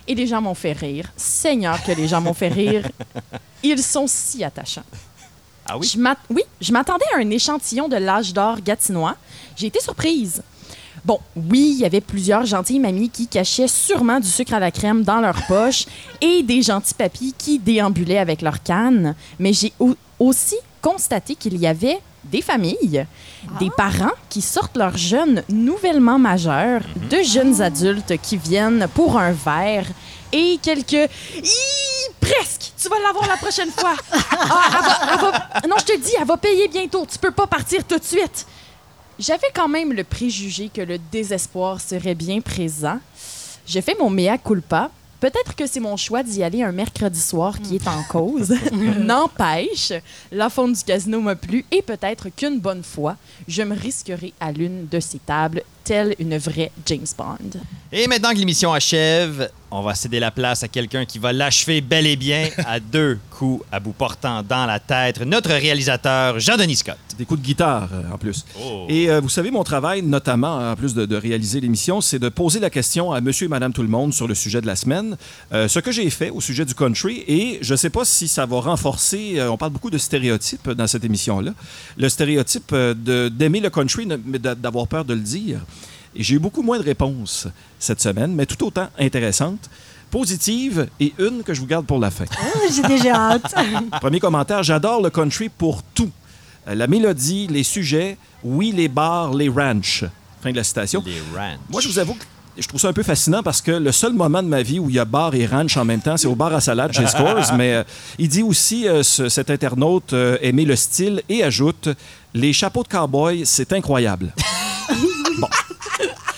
Et 0.07 0.13
les 0.13 0.27
gens 0.27 0.41
m'ont 0.41 0.53
fait 0.53 0.73
rire. 0.73 1.11
Seigneur 1.17 1.81
que 1.83 1.91
les 1.91 2.07
gens 2.07 2.21
m'ont 2.21 2.35
fait 2.35 2.49
rire. 2.49 2.87
Ils 3.63 3.81
sont 3.81 4.05
si 4.07 4.43
attachants. 4.43 4.83
Ah 5.67 5.79
oui? 5.79 5.91
Je 5.91 5.99
oui, 6.29 6.43
je 6.61 6.71
m'attendais 6.71 7.05
à 7.15 7.17
un 7.17 7.29
échantillon 7.31 7.87
de 7.87 7.95
l'âge 7.95 8.31
d'or 8.33 8.61
gatinois. 8.61 9.15
J'ai 9.55 9.67
été 9.67 9.79
surprise. 9.79 10.43
Bon, 11.05 11.19
oui, 11.35 11.73
il 11.75 11.79
y 11.81 11.85
avait 11.85 12.01
plusieurs 12.01 12.45
gentilles 12.45 12.79
mamies 12.79 13.09
qui 13.11 13.27
cachaient 13.27 13.67
sûrement 13.67 14.19
du 14.19 14.27
sucre 14.27 14.55
à 14.55 14.59
la 14.59 14.71
crème 14.71 15.03
dans 15.03 15.19
leur 15.21 15.45
poche 15.47 15.85
et 16.19 16.41
des 16.43 16.61
gentils 16.63 16.95
papis 16.95 17.33
qui 17.37 17.59
déambulaient 17.59 18.17
avec 18.17 18.41
leur 18.41 18.61
canne. 18.63 19.15
Mais 19.39 19.53
j'ai 19.53 19.71
au- 19.79 19.95
aussi 20.19 20.55
constaté 20.81 21.35
qu'il 21.35 21.57
y 21.57 21.67
avait 21.67 21.99
des 22.23 22.41
familles, 22.41 23.05
des 23.59 23.69
parents 23.77 24.11
qui 24.29 24.41
sortent 24.41 24.77
leurs 24.77 24.97
jeunes 24.97 25.43
nouvellement 25.49 26.17
majeurs, 26.17 26.81
de 27.11 27.21
jeunes 27.21 27.61
adultes 27.61 28.19
qui 28.19 28.37
viennent 28.37 28.87
pour 28.95 29.19
un 29.19 29.31
verre 29.31 29.85
et 30.33 30.57
quelques... 30.59 31.07
Presque! 32.19 32.71
Tu 32.81 32.89
vas 32.89 32.95
l'avoir 33.05 33.27
la 33.27 33.37
prochaine 33.37 33.69
fois. 33.69 33.93
Ah, 34.31 34.69
elle 34.71 34.81
va- 34.81 35.09
elle 35.13 35.19
va- 35.61 35.67
Non, 35.67 35.75
je 35.79 35.85
te 35.85 35.97
dis, 35.99 36.11
elle 36.19 36.25
va 36.27 36.37
payer 36.37 36.67
bientôt. 36.67 37.05
Tu 37.09 37.17
peux 37.19 37.31
pas 37.31 37.45
partir 37.47 37.83
tout 37.83 37.97
de 37.97 38.03
suite. 38.03 38.45
J'avais 39.17 39.47
quand 39.53 39.69
même 39.69 39.93
le 39.93 40.03
préjugé 40.03 40.69
que 40.69 40.81
le 40.81 40.97
désespoir 40.97 41.79
serait 41.79 42.15
bien 42.15 42.41
présent. 42.41 42.99
J'ai 43.65 43.81
fait 43.81 43.97
mon 43.97 44.09
mea 44.09 44.37
culpa 44.37 44.91
Peut-être 45.25 45.55
que 45.55 45.65
c'est 45.65 45.79
mon 45.79 45.97
choix 45.97 46.21
d'y 46.21 46.43
aller 46.43 46.61
un 46.61 46.71
mercredi 46.71 47.19
soir 47.19 47.59
qui 47.59 47.77
est 47.77 47.87
en 47.87 48.03
cause. 48.03 48.53
N'empêche, 48.99 49.93
la 50.31 50.49
faune 50.51 50.73
du 50.73 50.83
casino 50.83 51.19
m'a 51.21 51.35
plu 51.35 51.65
et 51.71 51.81
peut-être 51.81 52.29
qu'une 52.29 52.59
bonne 52.59 52.83
fois, 52.83 53.15
je 53.47 53.63
me 53.63 53.75
risquerai 53.75 54.33
à 54.39 54.51
l'une 54.51 54.87
de 54.87 54.99
ces 54.99 55.19
tables, 55.19 55.63
telle 55.85 56.15
une 56.19 56.37
vraie 56.37 56.71
James 56.85 57.05
Bond? 57.17 57.59
Et 57.93 58.07
maintenant 58.07 58.31
que 58.33 58.37
l'émission 58.37 58.73
achève, 58.73 59.49
on 59.71 59.81
va 59.81 59.95
céder 59.95 60.19
la 60.19 60.31
place 60.31 60.63
à 60.63 60.67
quelqu'un 60.67 61.05
qui 61.05 61.17
va 61.19 61.31
l'achever 61.31 61.79
bel 61.79 62.05
et 62.07 62.17
bien 62.17 62.49
à 62.65 62.79
deux 62.97 63.17
coups 63.29 63.63
à 63.71 63.79
bout 63.79 63.93
portant 63.93 64.43
dans 64.43 64.65
la 64.65 64.79
tête, 64.79 65.21
notre 65.21 65.51
réalisateur 65.51 66.39
Jean-Denis 66.39 66.77
Scott. 66.77 66.97
Des 67.17 67.23
coups 67.25 67.39
de 67.39 67.45
guitare, 67.45 67.87
euh, 67.93 68.13
en 68.13 68.17
plus. 68.17 68.43
Oh. 68.61 68.85
Et 68.89 69.09
euh, 69.09 69.21
vous 69.21 69.29
savez, 69.29 69.49
mon 69.51 69.63
travail, 69.63 70.01
notamment, 70.01 70.71
en 70.71 70.75
plus 70.75 70.93
de, 70.93 71.05
de 71.05 71.15
réaliser 71.15 71.61
l'émission, 71.61 72.01
c'est 72.01 72.19
de 72.19 72.27
poser 72.27 72.59
la 72.59 72.69
question 72.69 73.13
à 73.13 73.21
monsieur 73.21 73.45
et 73.45 73.49
madame 73.49 73.71
tout 73.71 73.83
le 73.83 73.87
monde 73.87 74.13
sur 74.13 74.27
le 74.27 74.35
sujet 74.35 74.59
de 74.59 74.67
la 74.67 74.75
semaine. 74.75 75.15
Euh, 75.53 75.69
ce 75.69 75.79
que 75.79 75.93
j'ai 75.93 76.09
fait 76.09 76.29
au 76.31 76.41
sujet 76.41 76.65
du 76.65 76.73
country, 76.75 77.23
et 77.27 77.59
je 77.61 77.71
ne 77.73 77.77
sais 77.77 77.89
pas 77.89 78.03
si 78.03 78.27
ça 78.27 78.45
va 78.45 78.59
renforcer, 78.59 79.35
euh, 79.37 79.49
on 79.49 79.55
parle 79.57 79.71
beaucoup 79.71 79.89
de 79.91 79.97
stéréotypes 79.97 80.69
dans 80.71 80.87
cette 80.87 81.05
émission-là, 81.05 81.51
le 81.97 82.09
stéréotype 82.09 82.73
de- 82.73 83.29
d'aimer 83.29 83.61
le 83.61 83.69
country, 83.69 84.05
mais 84.25 84.39
d'a- 84.39 84.55
d'avoir 84.55 84.87
peur 84.87 85.05
de 85.05 85.13
le 85.13 85.21
dire. 85.21 85.59
Et 86.15 86.23
j'ai 86.23 86.35
eu 86.35 86.39
beaucoup 86.39 86.61
moins 86.61 86.77
de 86.79 86.83
réponses 86.83 87.47
cette 87.79 88.01
semaine, 88.01 88.33
mais 88.33 88.45
tout 88.45 88.65
autant 88.65 88.87
intéressantes, 88.97 89.69
positives, 90.11 90.87
et 90.99 91.13
une 91.19 91.43
que 91.43 91.53
je 91.53 91.59
vous 91.59 91.67
garde 91.67 91.85
pour 91.85 91.99
la 91.99 92.09
fin. 92.09 92.25
Ah, 92.39 92.45
J'ai 92.73 92.83
déjà 92.83 93.15
hâte. 93.31 93.53
Premier 93.99 94.19
commentaire, 94.19 94.63
j'adore 94.63 95.01
le 95.01 95.09
country 95.09 95.49
pour 95.49 95.83
tout. 95.93 96.11
Euh, 96.67 96.75
La 96.75 96.87
mélodie, 96.87 97.47
les 97.47 97.63
sujets, 97.63 98.17
oui, 98.43 98.71
les 98.71 98.87
bars, 98.87 99.33
les 99.33 99.49
ranchs. 99.49 100.05
Fin 100.41 100.51
de 100.51 100.55
la 100.55 100.63
citation. 100.63 101.03
Les 101.05 101.19
Ranch. 101.37 101.57
Moi, 101.69 101.81
je 101.81 101.87
vous 101.89 101.99
avoue 101.99 102.13
que 102.13 102.23
je 102.57 102.65
trouve 102.67 102.79
ça 102.79 102.87
un 102.87 102.93
peu 102.93 103.03
fascinant 103.03 103.43
parce 103.43 103.61
que 103.61 103.71
le 103.71 103.91
seul 103.91 104.13
moment 104.13 104.41
de 104.41 104.47
ma 104.47 104.61
vie 104.61 104.79
où 104.79 104.89
il 104.89 104.95
y 104.95 104.99
a 104.99 105.03
bar 105.05 105.35
et 105.35 105.45
ranch 105.45 105.75
en 105.75 105.83
même 105.83 105.99
temps, 106.01 106.15
c'est 106.15 106.27
au 106.27 106.35
bar 106.35 106.53
à 106.53 106.61
salade 106.61 106.93
chez 106.93 107.05
Scores. 107.07 107.51
mais 107.57 107.73
euh, 107.73 107.83
il 108.19 108.29
dit 108.29 108.43
aussi, 108.43 108.87
euh, 108.87 109.03
ce- 109.03 109.27
cet 109.27 109.49
internaute, 109.49 110.13
euh, 110.13 110.37
aimer 110.41 110.63
le 110.63 110.77
style 110.77 111.21
et 111.27 111.43
ajoute 111.43 111.89
Les 112.33 112.53
chapeaux 112.53 112.83
de 112.83 112.87
cowboy, 112.87 113.45
c'est 113.45 113.73
incroyable. 113.73 114.33
bon. 115.39 115.47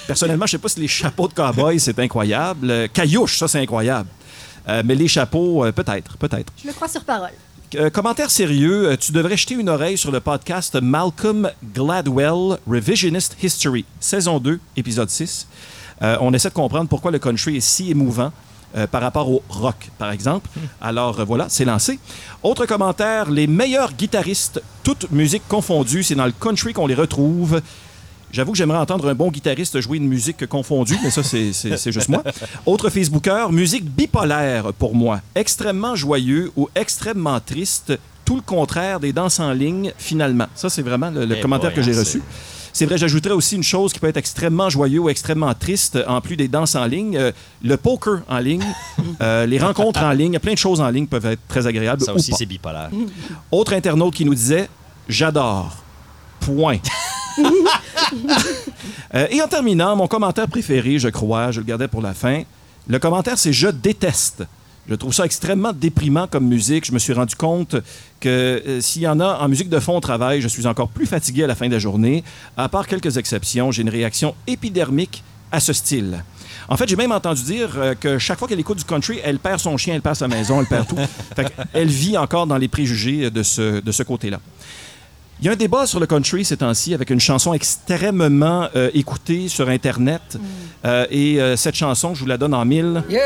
Personnellement, 0.08 0.46
je 0.46 0.52
sais 0.52 0.58
pas 0.58 0.70
si 0.70 0.80
les 0.80 0.88
chapeaux 0.88 1.28
de 1.28 1.34
cowboy, 1.34 1.80
c'est 1.80 2.00
incroyable. 2.00 2.72
Euh, 2.72 2.88
Caillouche, 2.92 3.38
ça, 3.38 3.48
c'est 3.48 3.60
incroyable. 3.60 4.10
Euh, 4.70 4.82
mais 4.86 4.96
les 4.96 5.08
chapeaux, 5.08 5.66
euh, 5.66 5.72
peut-être, 5.72 6.18
peut-être. 6.18 6.52
Je 6.62 6.68
le 6.68 6.74
crois 6.74 6.88
sur 6.88 7.04
parole. 7.04 7.32
Euh, 7.76 7.90
commentaire 7.90 8.32
sérieux, 8.32 8.96
tu 9.00 9.12
devrais 9.12 9.36
jeter 9.36 9.56
une 9.56 9.68
oreille 9.68 9.98
sur 9.98 10.10
le 10.12 10.22
podcast 10.22 10.78
Malcolm 10.82 11.52
Gladwell 11.74 12.58
Revisionist 12.66 13.36
History, 13.44 13.84
saison 14.00 14.40
2, 14.40 14.60
épisode 14.78 15.10
6. 15.10 15.48
Euh, 16.02 16.18
on 16.22 16.34
essaie 16.34 16.48
de 16.50 16.54
comprendre 16.54 16.88
pourquoi 16.88 17.12
le 17.12 17.20
country 17.20 17.58
est 17.58 17.62
si 17.62 17.92
émouvant 17.92 18.32
par 18.92 19.02
rapport 19.02 19.32
au 19.32 19.42
rock, 19.50 19.90
par 19.98 20.12
exemple. 20.12 20.50
Alors 20.82 21.26
voilà, 21.26 21.48
c'est 21.50 21.66
lancé. 21.66 22.00
Autre 22.44 22.68
commentaire, 22.68 23.32
les 23.32 23.48
meilleurs 23.48 23.94
guitaristes, 23.94 24.62
toutes 24.84 25.10
musiques 25.10 25.48
confondues, 25.48 26.04
c'est 26.04 26.14
dans 26.16 26.26
le 26.28 26.34
country 26.34 26.74
qu'on 26.74 26.86
les 26.86 26.94
retrouve. 26.94 27.62
J'avoue 28.32 28.52
que 28.52 28.58
j'aimerais 28.58 28.78
entendre 28.78 29.08
un 29.10 29.14
bon 29.16 29.32
guitariste 29.32 29.80
jouer 29.80 29.98
une 29.98 30.08
musique 30.08 30.46
confondue, 30.48 30.98
mais 31.04 31.12
ça, 31.12 31.24
c'est- 31.24 31.52
juste 31.92 32.10
moi. 32.10 32.24
Autre 32.66 32.90
Facebooker, 32.90 33.52
musique 33.52 33.86
bipolaire 33.86 34.74
pour 34.74 34.96
moi. 34.96 35.22
Extrêmement 35.36 35.96
joyeux 35.96 36.52
ou 36.58 36.70
extrêmement 36.76 37.40
triste, 37.40 37.98
tout 38.26 38.36
le 38.36 38.42
contraire 38.42 39.00
des 39.00 39.14
danses 39.14 39.40
en 39.40 39.52
ligne, 39.54 39.94
finalement. 39.98 40.48
Ça, 40.56 40.70
c'est 40.70 40.82
vraiment 40.82 41.10
le, 41.10 41.26
le 41.26 41.38
Eh 41.38 41.42
commentaire 41.42 41.70
boy, 41.72 41.76
que 41.78 41.82
j'ai 41.82 41.96
hein, 41.96 42.00
reçu. 42.02 42.22
C'est 42.74 42.86
vrai, 42.86 42.98
j'ajouterais 42.98 43.34
aussi 43.34 43.56
une 43.56 43.64
chose 43.64 43.92
qui 43.94 44.00
peut 44.00 44.08
être 44.08 44.18
extrêmement 44.18 44.70
joyeux 44.70 45.00
ou 45.00 45.10
extrêmement 45.10 45.54
triste, 45.56 45.98
en 46.08 46.22
plus 46.22 46.36
des 46.36 46.48
danses 46.48 46.76
en 46.76 46.86
ligne. 46.86 47.18
euh, 47.18 47.32
le 47.64 47.76
poker 47.78 48.20
en 48.28 48.38
ligne, 48.40 48.64
euh, 49.22 49.46
les 49.48 49.58
rencontres 49.58 50.04
en 50.04 50.12
ligne, 50.12 50.38
plein 50.38 50.54
de 50.54 50.58
choses 50.60 50.80
en 50.82 50.90
ligne 50.90 51.08
peuvent 51.08 51.26
être 51.26 51.42
très 51.48 51.66
agréables. 51.66 52.04
Ça 52.04 52.14
aussi, 52.14 52.34
c'est 52.38 52.46
bipolaire. 52.46 52.90
Autre 53.52 53.74
internaute 53.74 54.14
qui 54.14 54.26
nous 54.26 54.36
disait 54.36 54.70
J'adore. 55.10 55.78
Point. 56.42 56.78
Euh, 59.16 59.26
et 59.30 59.42
en 59.42 59.48
terminant, 59.48 59.96
mon 59.96 60.08
commentaire 60.08 60.48
préféré, 60.48 61.00
je 61.00 61.08
crois, 61.08 61.52
je 61.52 61.62
le 61.62 61.66
gardais 61.66 61.88
pour 61.88 62.02
la 62.02 62.14
fin. 62.14 62.44
Le 62.88 63.00
commentaire, 63.00 63.38
c'est 63.38 63.54
Je 63.54 63.68
déteste. 63.68 64.44
Je 64.90 64.96
trouve 64.96 65.14
ça 65.14 65.26
extrêmement 65.26 65.74
déprimant 65.74 66.28
comme 66.28 66.46
musique. 66.48 66.86
Je 66.86 66.94
me 66.94 67.00
suis 67.00 67.14
rendu 67.14 67.36
compte 67.36 67.76
que 68.20 68.30
euh, 68.30 68.82
s'il 68.82 69.02
y 69.02 69.08
en 69.08 69.20
a 69.20 69.40
en 69.40 69.48
musique 69.50 69.70
de 69.70 69.80
fond 69.80 69.98
au 69.98 70.00
travail, 70.00 70.42
je 70.42 70.48
suis 70.48 70.66
encore 70.68 70.90
plus 70.90 71.06
fatigué 71.06 71.44
à 71.44 71.48
la 71.48 71.56
fin 71.56 71.68
de 71.68 71.74
la 71.74 71.80
journée. 71.80 72.24
À 72.56 72.70
part 72.70 72.88
quelques 72.88 73.18
exceptions, 73.18 73.72
j'ai 73.72 73.82
une 73.82 73.90
réaction 73.90 74.34
épidermique 74.46 75.24
à 75.52 75.60
ce 75.60 75.74
style. 75.74 76.24
En 76.70 76.78
fait, 76.78 76.88
j'ai 76.88 76.96
même 76.96 77.12
entendu 77.12 77.44
dire 77.44 77.70
euh, 77.78 77.96
que 77.96 78.18
chaque 78.18 78.40
fois 78.40 78.48
qu'elle 78.48 78.60
écoute 78.60 78.78
du 78.78 78.84
country, 78.86 79.20
elle 79.24 79.40
perd 79.40 79.60
son 79.60 79.76
chien, 79.78 79.96
elle 79.96 80.02
perd 80.02 80.16
sa 80.16 80.28
maison, 80.28 80.60
elle 80.60 80.68
perd 80.68 80.88
tout. 80.88 80.98
Fait 81.36 81.52
elle 81.74 81.88
vit 81.88 82.18
encore 82.18 82.48
dans 82.48 82.58
les 82.58 82.68
préjugés 82.68 83.30
de 83.30 83.44
ce, 83.44 83.80
de 83.82 83.92
ce 83.92 84.04
côté-là. 84.04 84.40
Il 85.40 85.46
y 85.46 85.50
a 85.50 85.52
un 85.52 85.56
débat 85.56 85.86
sur 85.86 86.00
le 86.00 86.08
country 86.08 86.44
ces 86.44 86.58
temps-ci 86.58 86.94
avec 86.96 87.12
une 87.12 87.20
chanson 87.20 87.54
extrêmement 87.54 88.70
euh, 88.76 88.90
écoutée 88.96 89.48
sur 89.50 89.70
Internet. 89.70 90.38
Euh, 90.86 91.06
et 91.12 91.40
euh, 91.40 91.56
cette 91.56 91.76
chanson, 91.76 92.16
je 92.16 92.22
vous 92.22 92.26
la 92.26 92.38
donne 92.38 92.56
en 92.56 92.66
mille. 92.66 93.04
Yeah, 93.08 93.20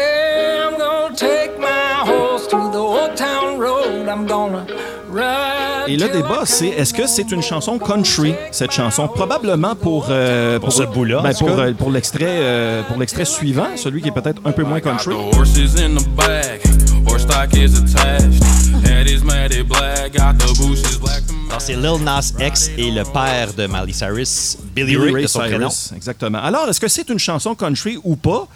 I'm 0.70 0.78
gonna 0.78 1.16
take 1.16 1.51
my 1.57 1.66
horse 2.05 2.47
to 2.49 2.57
the 2.72 2.76
old 2.76 3.16
town 3.16 3.57
road. 3.59 4.07
I'm 4.09 4.26
gonna 4.28 4.66
ride. 5.09 5.88
Et 5.88 5.95
le 5.95 6.09
débat, 6.09 6.41
c'est 6.45 6.68
est-ce 6.68 6.93
que 6.93 7.07
c'est 7.07 7.32
une 7.32 7.41
chanson 7.41 7.80
country, 7.80 8.34
cette 8.51 8.72
chanson? 8.72 9.07
Probablement 9.07 9.76
pour... 9.76 10.07
euh, 10.09 10.59
Pour 10.59 10.74
ce 10.74 10.84
bout-là, 10.84 11.20
en 11.22 11.24
ben, 11.24 11.34
pour, 11.34 11.49
pour 11.78 11.91
l'extrait 11.91 12.26
euh, 12.28 12.84
pour 12.84 12.97
l'extrait 12.97 13.26
suivant, 13.26 13.68
celui 13.78 14.01
qui 14.01 14.09
est 14.09 14.12
peut-être 14.12 14.41
un 14.45 14.51
peu 14.51 14.64
moins 14.64 14.80
country. 14.82 15.12
The 15.16 15.36
horses 15.36 15.76
in 15.80 15.95
the 15.95 16.07
back, 16.09 16.62
horse 17.07 17.24
stock 17.24 17.53
is 17.55 17.78
attached. 17.78 18.43
C'est 21.59 21.75
Lil 21.75 22.03
Nas 22.03 22.33
X 22.39 22.69
et 22.77 22.91
le 22.91 23.03
père 23.03 23.53
de 23.53 23.67
Miley 23.67 23.93
Cyrus, 23.93 24.57
Billy, 24.75 24.85
Billy 24.85 24.97
Ray, 24.97 25.13
Ray 25.13 25.23
de 25.23 25.27
son 25.27 25.39
prénom. 25.39 25.69
Cyrus, 25.69 25.91
exactement. 25.95 26.39
Alors, 26.39 26.69
est-ce 26.69 26.79
que 26.79 26.87
c'est 26.87 27.09
une 27.09 27.19
chanson 27.19 27.55
country 27.55 27.97
ou 28.03 28.15
pas? 28.15 28.47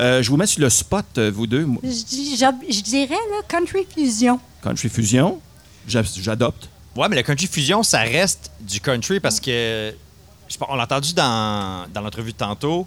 Euh, 0.00 0.22
je 0.22 0.30
vous 0.30 0.36
mets 0.36 0.46
sur 0.46 0.60
le 0.60 0.70
spot, 0.70 1.04
euh, 1.18 1.30
vous 1.32 1.46
deux. 1.46 1.66
Je, 1.82 2.82
dirais, 2.82 3.08
là, 3.10 3.42
country 3.46 3.86
fusion. 3.94 4.40
Country 4.62 4.88
Fusion, 4.88 5.40
j'a- 5.86 6.02
j'adopte. 6.02 6.68
Ouais, 6.96 7.08
mais 7.08 7.16
le 7.16 7.22
country 7.22 7.46
fusion, 7.46 7.82
ça 7.82 8.00
reste 8.00 8.50
du 8.60 8.80
country 8.80 9.20
parce 9.20 9.38
que, 9.40 9.92
je 10.48 10.52
sais 10.52 10.58
pas, 10.58 10.66
on 10.70 10.76
l'a 10.76 10.84
entendu 10.84 11.12
dans, 11.14 11.86
dans 11.92 12.00
l'entrevue 12.00 12.32
de 12.32 12.36
tantôt, 12.36 12.86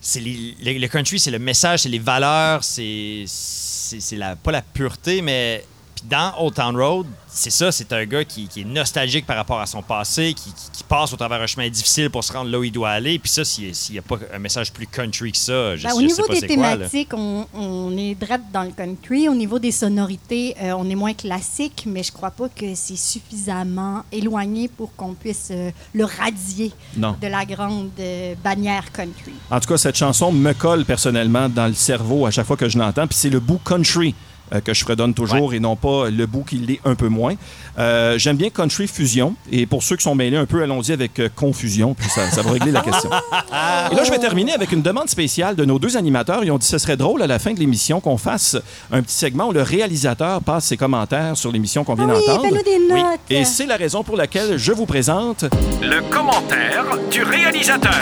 c'est 0.00 0.20
le, 0.20 0.86
country, 0.86 1.18
c'est 1.18 1.30
le 1.30 1.38
message, 1.38 1.80
c'est 1.82 1.88
les 1.88 1.98
valeurs, 1.98 2.62
c'est 2.62 3.24
c'est 3.26 4.16
la, 4.16 4.34
pas 4.36 4.50
la 4.52 4.62
pureté, 4.62 5.22
mais 5.22 5.64
dans 6.08 6.32
Old 6.38 6.54
Town 6.54 6.76
Road, 6.76 7.06
c'est 7.28 7.50
ça, 7.50 7.70
c'est 7.72 7.92
un 7.92 8.04
gars 8.06 8.24
qui, 8.24 8.48
qui 8.48 8.62
est 8.62 8.64
nostalgique 8.64 9.26
par 9.26 9.36
rapport 9.36 9.60
à 9.60 9.66
son 9.66 9.82
passé, 9.82 10.32
qui, 10.34 10.52
qui- 10.52 10.70
qui 10.72 10.84
passe 10.84 11.12
au 11.12 11.16
travers 11.16 11.40
un 11.40 11.46
chemin 11.46 11.68
difficile 11.68 12.08
pour 12.10 12.22
se 12.24 12.32
rendre 12.32 12.50
là 12.50 12.58
où 12.58 12.64
il 12.64 12.70
doit 12.72 12.90
aller. 12.90 13.18
Puis 13.18 13.30
ça, 13.30 13.44
s'il 13.44 13.72
n'y 13.90 13.98
a 13.98 14.02
pas 14.02 14.16
un 14.32 14.38
message 14.38 14.72
plus 14.72 14.86
country 14.86 15.32
que 15.32 15.38
ça, 15.38 15.76
je, 15.76 15.82
Ben, 15.82 15.90
je 15.90 15.94
au 15.94 15.98
sais 16.00 16.06
niveau 16.06 16.26
pas 16.26 16.32
des 16.34 16.38
quoi. 16.40 16.48
thématiques, 16.48 17.12
on, 17.14 17.46
on 17.54 17.96
est 17.96 18.14
direct 18.14 18.44
dans 18.52 18.62
le 18.62 18.70
country. 18.70 19.28
Au 19.28 19.34
niveau 19.34 19.58
des 19.58 19.72
sonorités, 19.72 20.54
euh, 20.62 20.72
on 20.78 20.88
est 20.88 20.94
moins 20.94 21.14
classique, 21.14 21.84
mais 21.86 22.02
je 22.02 22.12
crois 22.12 22.30
pas 22.30 22.48
que 22.48 22.74
c'est 22.74 22.96
suffisamment 22.96 24.04
éloigné 24.12 24.68
pour 24.68 24.94
qu'on 24.96 25.14
puisse 25.14 25.48
euh, 25.50 25.70
le 25.94 26.04
radier 26.04 26.72
Non. 26.96 27.16
de 27.20 27.26
la 27.26 27.44
grande 27.44 27.90
euh, 27.98 28.34
bannière 28.42 28.90
country. 28.92 29.32
En 29.50 29.60
tout 29.60 29.68
cas, 29.68 29.76
cette 29.76 29.96
chanson 29.96 30.32
me 30.32 30.52
colle 30.52 30.84
personnellement 30.84 31.48
dans 31.48 31.66
le 31.66 31.74
cerveau 31.74 32.26
à 32.26 32.30
chaque 32.30 32.46
fois 32.46 32.56
que 32.56 32.68
je 32.68 32.78
l'entends. 32.78 33.06
Puis 33.06 33.16
c'est 33.18 33.30
le 33.30 33.40
bout 33.40 33.58
country 33.64 34.14
euh, 34.54 34.60
que 34.60 34.72
je 34.74 34.82
fredonne 34.84 35.14
toujours 35.14 35.54
et 35.54 35.60
non 35.60 35.76
pas 35.76 36.10
le 36.10 36.26
bout 36.26 36.44
qui 36.44 36.56
l'est 36.56 36.80
un 36.84 36.94
peu 36.94 37.08
moins. 37.08 37.34
Euh, 37.78 38.18
J'aime 38.18 38.36
bien 38.36 38.50
country 38.50 38.86
fusion. 38.88 39.34
Et 39.50 39.66
pour 39.66 39.82
ceux 39.82 39.96
qui 39.96 40.02
sont 40.04 40.14
mêlés 40.14 40.36
un 40.36 40.46
peu, 40.46 40.62
allons-y 40.62 40.92
avec 40.92 41.18
euh, 41.18 41.28
confusion. 41.34 41.94
Puis 41.94 42.08
ça, 42.08 42.30
ça 42.30 42.42
va 42.42 42.52
régler 42.52 42.72
la 42.72 42.80
question. 42.80 43.10
Et 43.92 43.94
là, 43.94 44.04
je 44.04 44.10
vais 44.10 44.18
terminer 44.18 44.52
avec 44.52 44.72
une 44.72 44.82
demande 44.82 45.08
spéciale 45.08 45.56
de 45.56 45.64
nos 45.64 45.78
deux 45.78 45.96
animateurs. 45.96 46.44
Ils 46.44 46.50
ont 46.50 46.58
dit 46.58 46.66
que 46.66 46.70
ce 46.70 46.78
serait 46.78 46.96
drôle 46.96 47.22
à 47.22 47.26
la 47.26 47.38
fin 47.38 47.52
de 47.52 47.58
l'émission 47.60 48.00
qu'on 48.00 48.16
fasse 48.16 48.56
un 48.92 49.02
petit 49.02 49.14
segment 49.16 49.48
où 49.48 49.52
le 49.52 49.62
réalisateur 49.62 50.40
passe 50.42 50.66
ses 50.66 50.76
commentaires 50.76 51.36
sur 51.36 51.52
l'émission 51.52 51.84
qu'on 51.84 51.94
vient 51.94 52.08
Ah 52.10 52.16
oui, 52.16 52.26
d'entendre. 52.26 52.56
Oui. 52.90 53.00
Et 53.30 53.44
c'est 53.44 53.66
la 53.66 53.76
raison 53.76 54.02
pour 54.02 54.16
laquelle 54.16 54.56
je 54.56 54.72
vous 54.72 54.86
présente 54.86 55.44
Le 55.82 56.00
commentaire 56.10 56.84
du 57.10 57.22
réalisateur. 57.22 57.92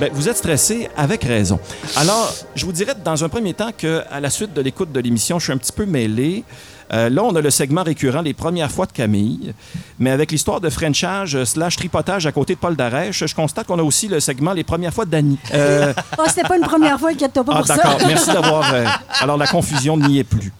Ben, 0.00 0.10
vous 0.12 0.28
êtes 0.28 0.36
stressé 0.36 0.88
avec 0.96 1.24
raison. 1.24 1.58
Alors, 1.96 2.32
je 2.54 2.64
vous 2.64 2.72
dirais 2.72 2.94
dans 3.04 3.24
un 3.24 3.28
premier 3.28 3.52
temps 3.52 3.70
que 3.76 4.02
à 4.12 4.20
la 4.20 4.30
suite 4.30 4.54
de 4.54 4.60
l'écoute 4.60 4.92
de 4.92 5.00
l'émission, 5.00 5.38
je 5.40 5.44
suis 5.44 5.52
un 5.52 5.56
petit 5.56 5.72
peu 5.72 5.86
mêlé. 5.86 6.44
Euh, 6.92 7.10
là, 7.10 7.22
on 7.24 7.34
a 7.34 7.40
le 7.42 7.50
segment 7.50 7.82
récurrent 7.82 8.22
Les 8.22 8.32
premières 8.32 8.70
fois 8.70 8.86
de 8.86 8.92
Camille. 8.92 9.52
Mais 9.98 10.10
avec 10.10 10.30
l'histoire 10.30 10.60
de 10.60 10.70
Frenchage 10.70 11.34
euh, 11.36 11.44
slash 11.44 11.76
tripotage 11.76 12.26
à 12.26 12.32
côté 12.32 12.54
de 12.54 12.60
Paul 12.60 12.76
Darèche, 12.76 13.26
je 13.26 13.34
constate 13.34 13.66
qu'on 13.66 13.78
a 13.78 13.82
aussi 13.82 14.08
le 14.08 14.20
segment 14.20 14.52
Les 14.52 14.64
premières 14.64 14.94
fois 14.94 15.04
d'Annie. 15.04 15.38
Euh, 15.52 15.92
Oh, 16.16 16.22
c'était 16.28 16.46
pas 16.48 16.56
une 16.56 16.64
première 16.64 16.98
fois, 16.98 17.10
inquiète-toi 17.10 17.44
pas 17.44 17.52
ah, 17.56 17.58
pour 17.58 17.66
ça. 17.66 17.76
d'accord. 17.76 17.98
Merci 18.06 18.26
d'avoir. 18.32 18.72
euh, 18.72 18.86
alors, 19.20 19.36
la 19.36 19.46
confusion 19.48 19.96
n'y 19.98 20.18
est 20.20 20.24
plus. 20.24 20.52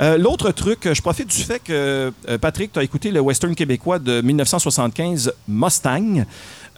Euh, 0.00 0.16
L'autre 0.18 0.50
truc, 0.52 0.88
je 0.92 1.02
profite 1.02 1.28
du 1.28 1.42
fait 1.42 1.60
que, 1.62 2.12
euh, 2.28 2.38
Patrick, 2.38 2.72
tu 2.72 2.78
as 2.78 2.82
écouté 2.82 3.10
le 3.10 3.20
western 3.20 3.54
québécois 3.54 3.98
de 3.98 4.20
1975, 4.20 5.32
Mustang. 5.48 6.24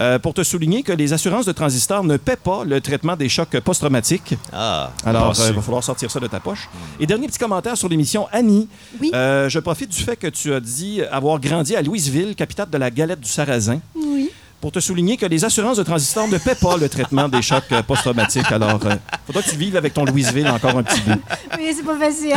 euh, 0.01 0.19
pour 0.19 0.35
te 0.35 0.43
souligner 0.43 0.83
que 0.83 0.91
les 0.93 1.13
assurances 1.13 1.47
de 1.47 1.53
transistors 1.53 2.03
ne 2.03 2.17
paient 2.17 2.35
pas 2.35 2.65
le 2.65 2.81
traitement 2.81 3.15
des 3.15 3.29
chocs 3.29 3.57
post-traumatiques. 3.61 4.35
Ah. 4.53 4.91
Alors, 5.05 5.33
il 5.49 5.53
va 5.55 5.63
falloir 5.63 5.85
sortir 5.85 6.11
ça 6.11 6.19
de 6.19 6.27
ta 6.27 6.41
poche. 6.41 6.69
Et 6.99 7.07
dernier 7.07 7.29
petit 7.29 7.39
commentaire 7.39 7.77
sur 7.77 7.89
l'émission 7.89 8.27
Annie. 8.33 8.69
Oui. 9.01 9.13
Euh, 9.15 9.49
je 9.49 9.61
profite 9.61 9.91
du 9.91 10.03
fait 10.03 10.17
que 10.17 10.27
tu 10.27 10.53
as 10.53 10.59
dit 10.59 11.01
avoir 11.13 11.39
grandi 11.39 11.77
à 11.77 11.83
Louisville, 11.83 12.35
capitale 12.35 12.71
de 12.71 12.79
la 12.79 12.91
galette 12.91 13.21
du 13.21 13.29
sarrasin, 13.29 13.81
Oui. 13.95 14.31
Pour 14.65 14.73
te 14.73 14.81
souligner 14.81 15.19
que 15.19 15.27
les 15.27 15.45
assurances 15.45 15.77
de 15.77 15.83
transistors 15.83 16.27
ne 16.27 16.39
paient 16.39 16.55
pas 16.55 16.79
le 16.79 16.89
traitement 16.89 17.29
des 17.29 17.43
chocs 17.43 17.71
euh, 17.73 17.83
post-traumatiques. 17.83 18.51
Alors, 18.51 18.81
il 18.83 18.99
faudra 19.27 19.43
que 19.43 19.51
tu 19.51 19.57
vives 19.57 19.77
avec 19.77 19.93
ton 19.93 20.07
Louisville 20.07 20.49
encore 20.49 20.79
un 20.79 20.83
petit 20.83 21.03
bout. 21.03 21.21
Oui, 21.59 21.71
c'est 21.77 21.85
pas 21.85 21.99
facile. 21.99 22.33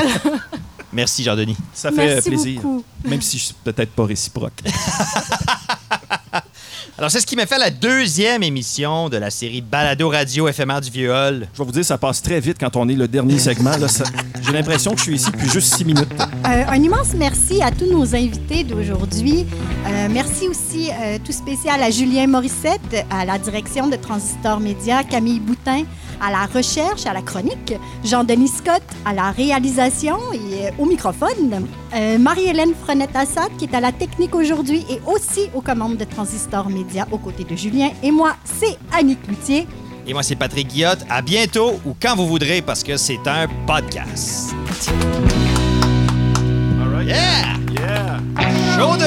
Merci, 0.92 1.24
Jean-Denis. 1.24 1.56
Ça 1.74 1.90
fait 1.90 2.16
Merci 2.16 2.30
plaisir. 2.30 2.62
beaucoup. 2.62 2.84
Même 3.06 3.22
si 3.22 3.40
c'est 3.40 3.56
peut-être 3.56 3.92
pas 3.92 4.04
réciproque. 4.04 4.62
Alors, 7.00 7.12
c'est 7.12 7.20
ce 7.20 7.28
qui 7.28 7.36
m'a 7.36 7.46
fait 7.46 7.60
la 7.60 7.70
deuxième 7.70 8.42
émission 8.42 9.08
de 9.08 9.18
la 9.18 9.30
série 9.30 9.62
Balado 9.62 10.10
Radio 10.10 10.48
éphémère 10.48 10.82
du 10.82 10.90
Vieux 10.90 11.12
Hall. 11.14 11.48
Je 11.54 11.60
vais 11.60 11.64
vous 11.66 11.72
dire, 11.72 11.86
ça 11.86 12.00
passe 12.00 12.24
très 12.24 12.40
vite 12.40 12.58
quand 12.60 12.76
on 12.76 12.90
est 12.90 12.96
le 12.96 13.08
dernier 13.08 13.38
segment. 13.38 13.78
Là, 13.78 13.88
ça- 13.88 14.06
J'ai 14.42 14.52
l'impression 14.52 14.94
que 14.94 14.98
je 14.98 15.04
suis 15.04 15.16
ici 15.18 15.30
depuis 15.32 15.48
juste 15.48 15.76
six 15.76 15.86
minutes. 15.86 16.08
Euh, 16.20 16.64
un 16.68 16.82
immense 16.82 17.10
merci 17.16 17.62
à 17.62 17.70
tous 17.70 17.86
nos 17.86 18.16
invités 18.16 18.64
d'aujourd'hui. 18.64 19.46
Euh, 19.86 20.08
merci 20.10 20.48
aussi 20.48 20.90
euh, 20.90 21.20
tout 21.24 21.32
spécial 21.34 21.84
à 21.84 21.92
Julien 21.92 22.26
Morissette, 22.26 23.06
à 23.12 23.26
la 23.26 23.38
direction 23.38 23.88
de 23.88 23.96
Transistor 23.96 24.60
Média, 24.60 25.04
Camille 25.04 25.40
Boutin, 25.40 25.84
à 26.20 26.32
la 26.32 26.46
recherche, 26.48 27.06
à 27.06 27.14
la 27.14 27.22
chronique, 27.22 27.76
Jean-Denis 28.04 28.48
Scott, 28.48 28.82
à 29.06 29.14
la 29.14 29.30
réalisation 29.30 30.18
et 30.34 30.68
euh, 30.68 30.72
au 30.80 30.86
microphone, 30.86 31.68
euh, 31.96 32.18
Marie-Hélène 32.18 32.74
Frenette-Assad, 32.86 33.50
qui 33.60 33.66
est 33.66 33.76
à 33.76 33.82
la 33.82 33.92
technique 33.92 34.34
aujourd'hui 34.34 34.84
et 34.90 35.00
aussi 35.06 35.42
aux 35.54 35.62
commandes 35.62 35.98
de 35.98 36.06
Transistor 36.06 36.70
Média 36.70 36.87
médias 36.88 37.06
aux 37.12 37.18
côtés 37.18 37.44
de 37.44 37.56
Julien. 37.56 37.90
Et 38.02 38.12
moi, 38.12 38.36
c'est 38.44 38.78
Annie 38.92 39.18
Cloutier. 39.18 39.68
Et 40.08 40.14
moi, 40.14 40.24
c'est 40.24 40.36
Patrick 40.36 40.70
Guillotte. 40.70 41.06
À 41.10 41.22
bientôt 41.22 41.80
ou 41.86 41.96
quand 42.02 42.16
vous 42.16 42.28
voudrez, 42.28 42.62
parce 42.62 42.84
que 42.84 42.98
c'est 42.98 43.20
un 43.28 43.48
podcast. 43.66 44.54
Yeah! 47.06 47.56
Yeah! 47.72 48.20
Show 48.76 48.98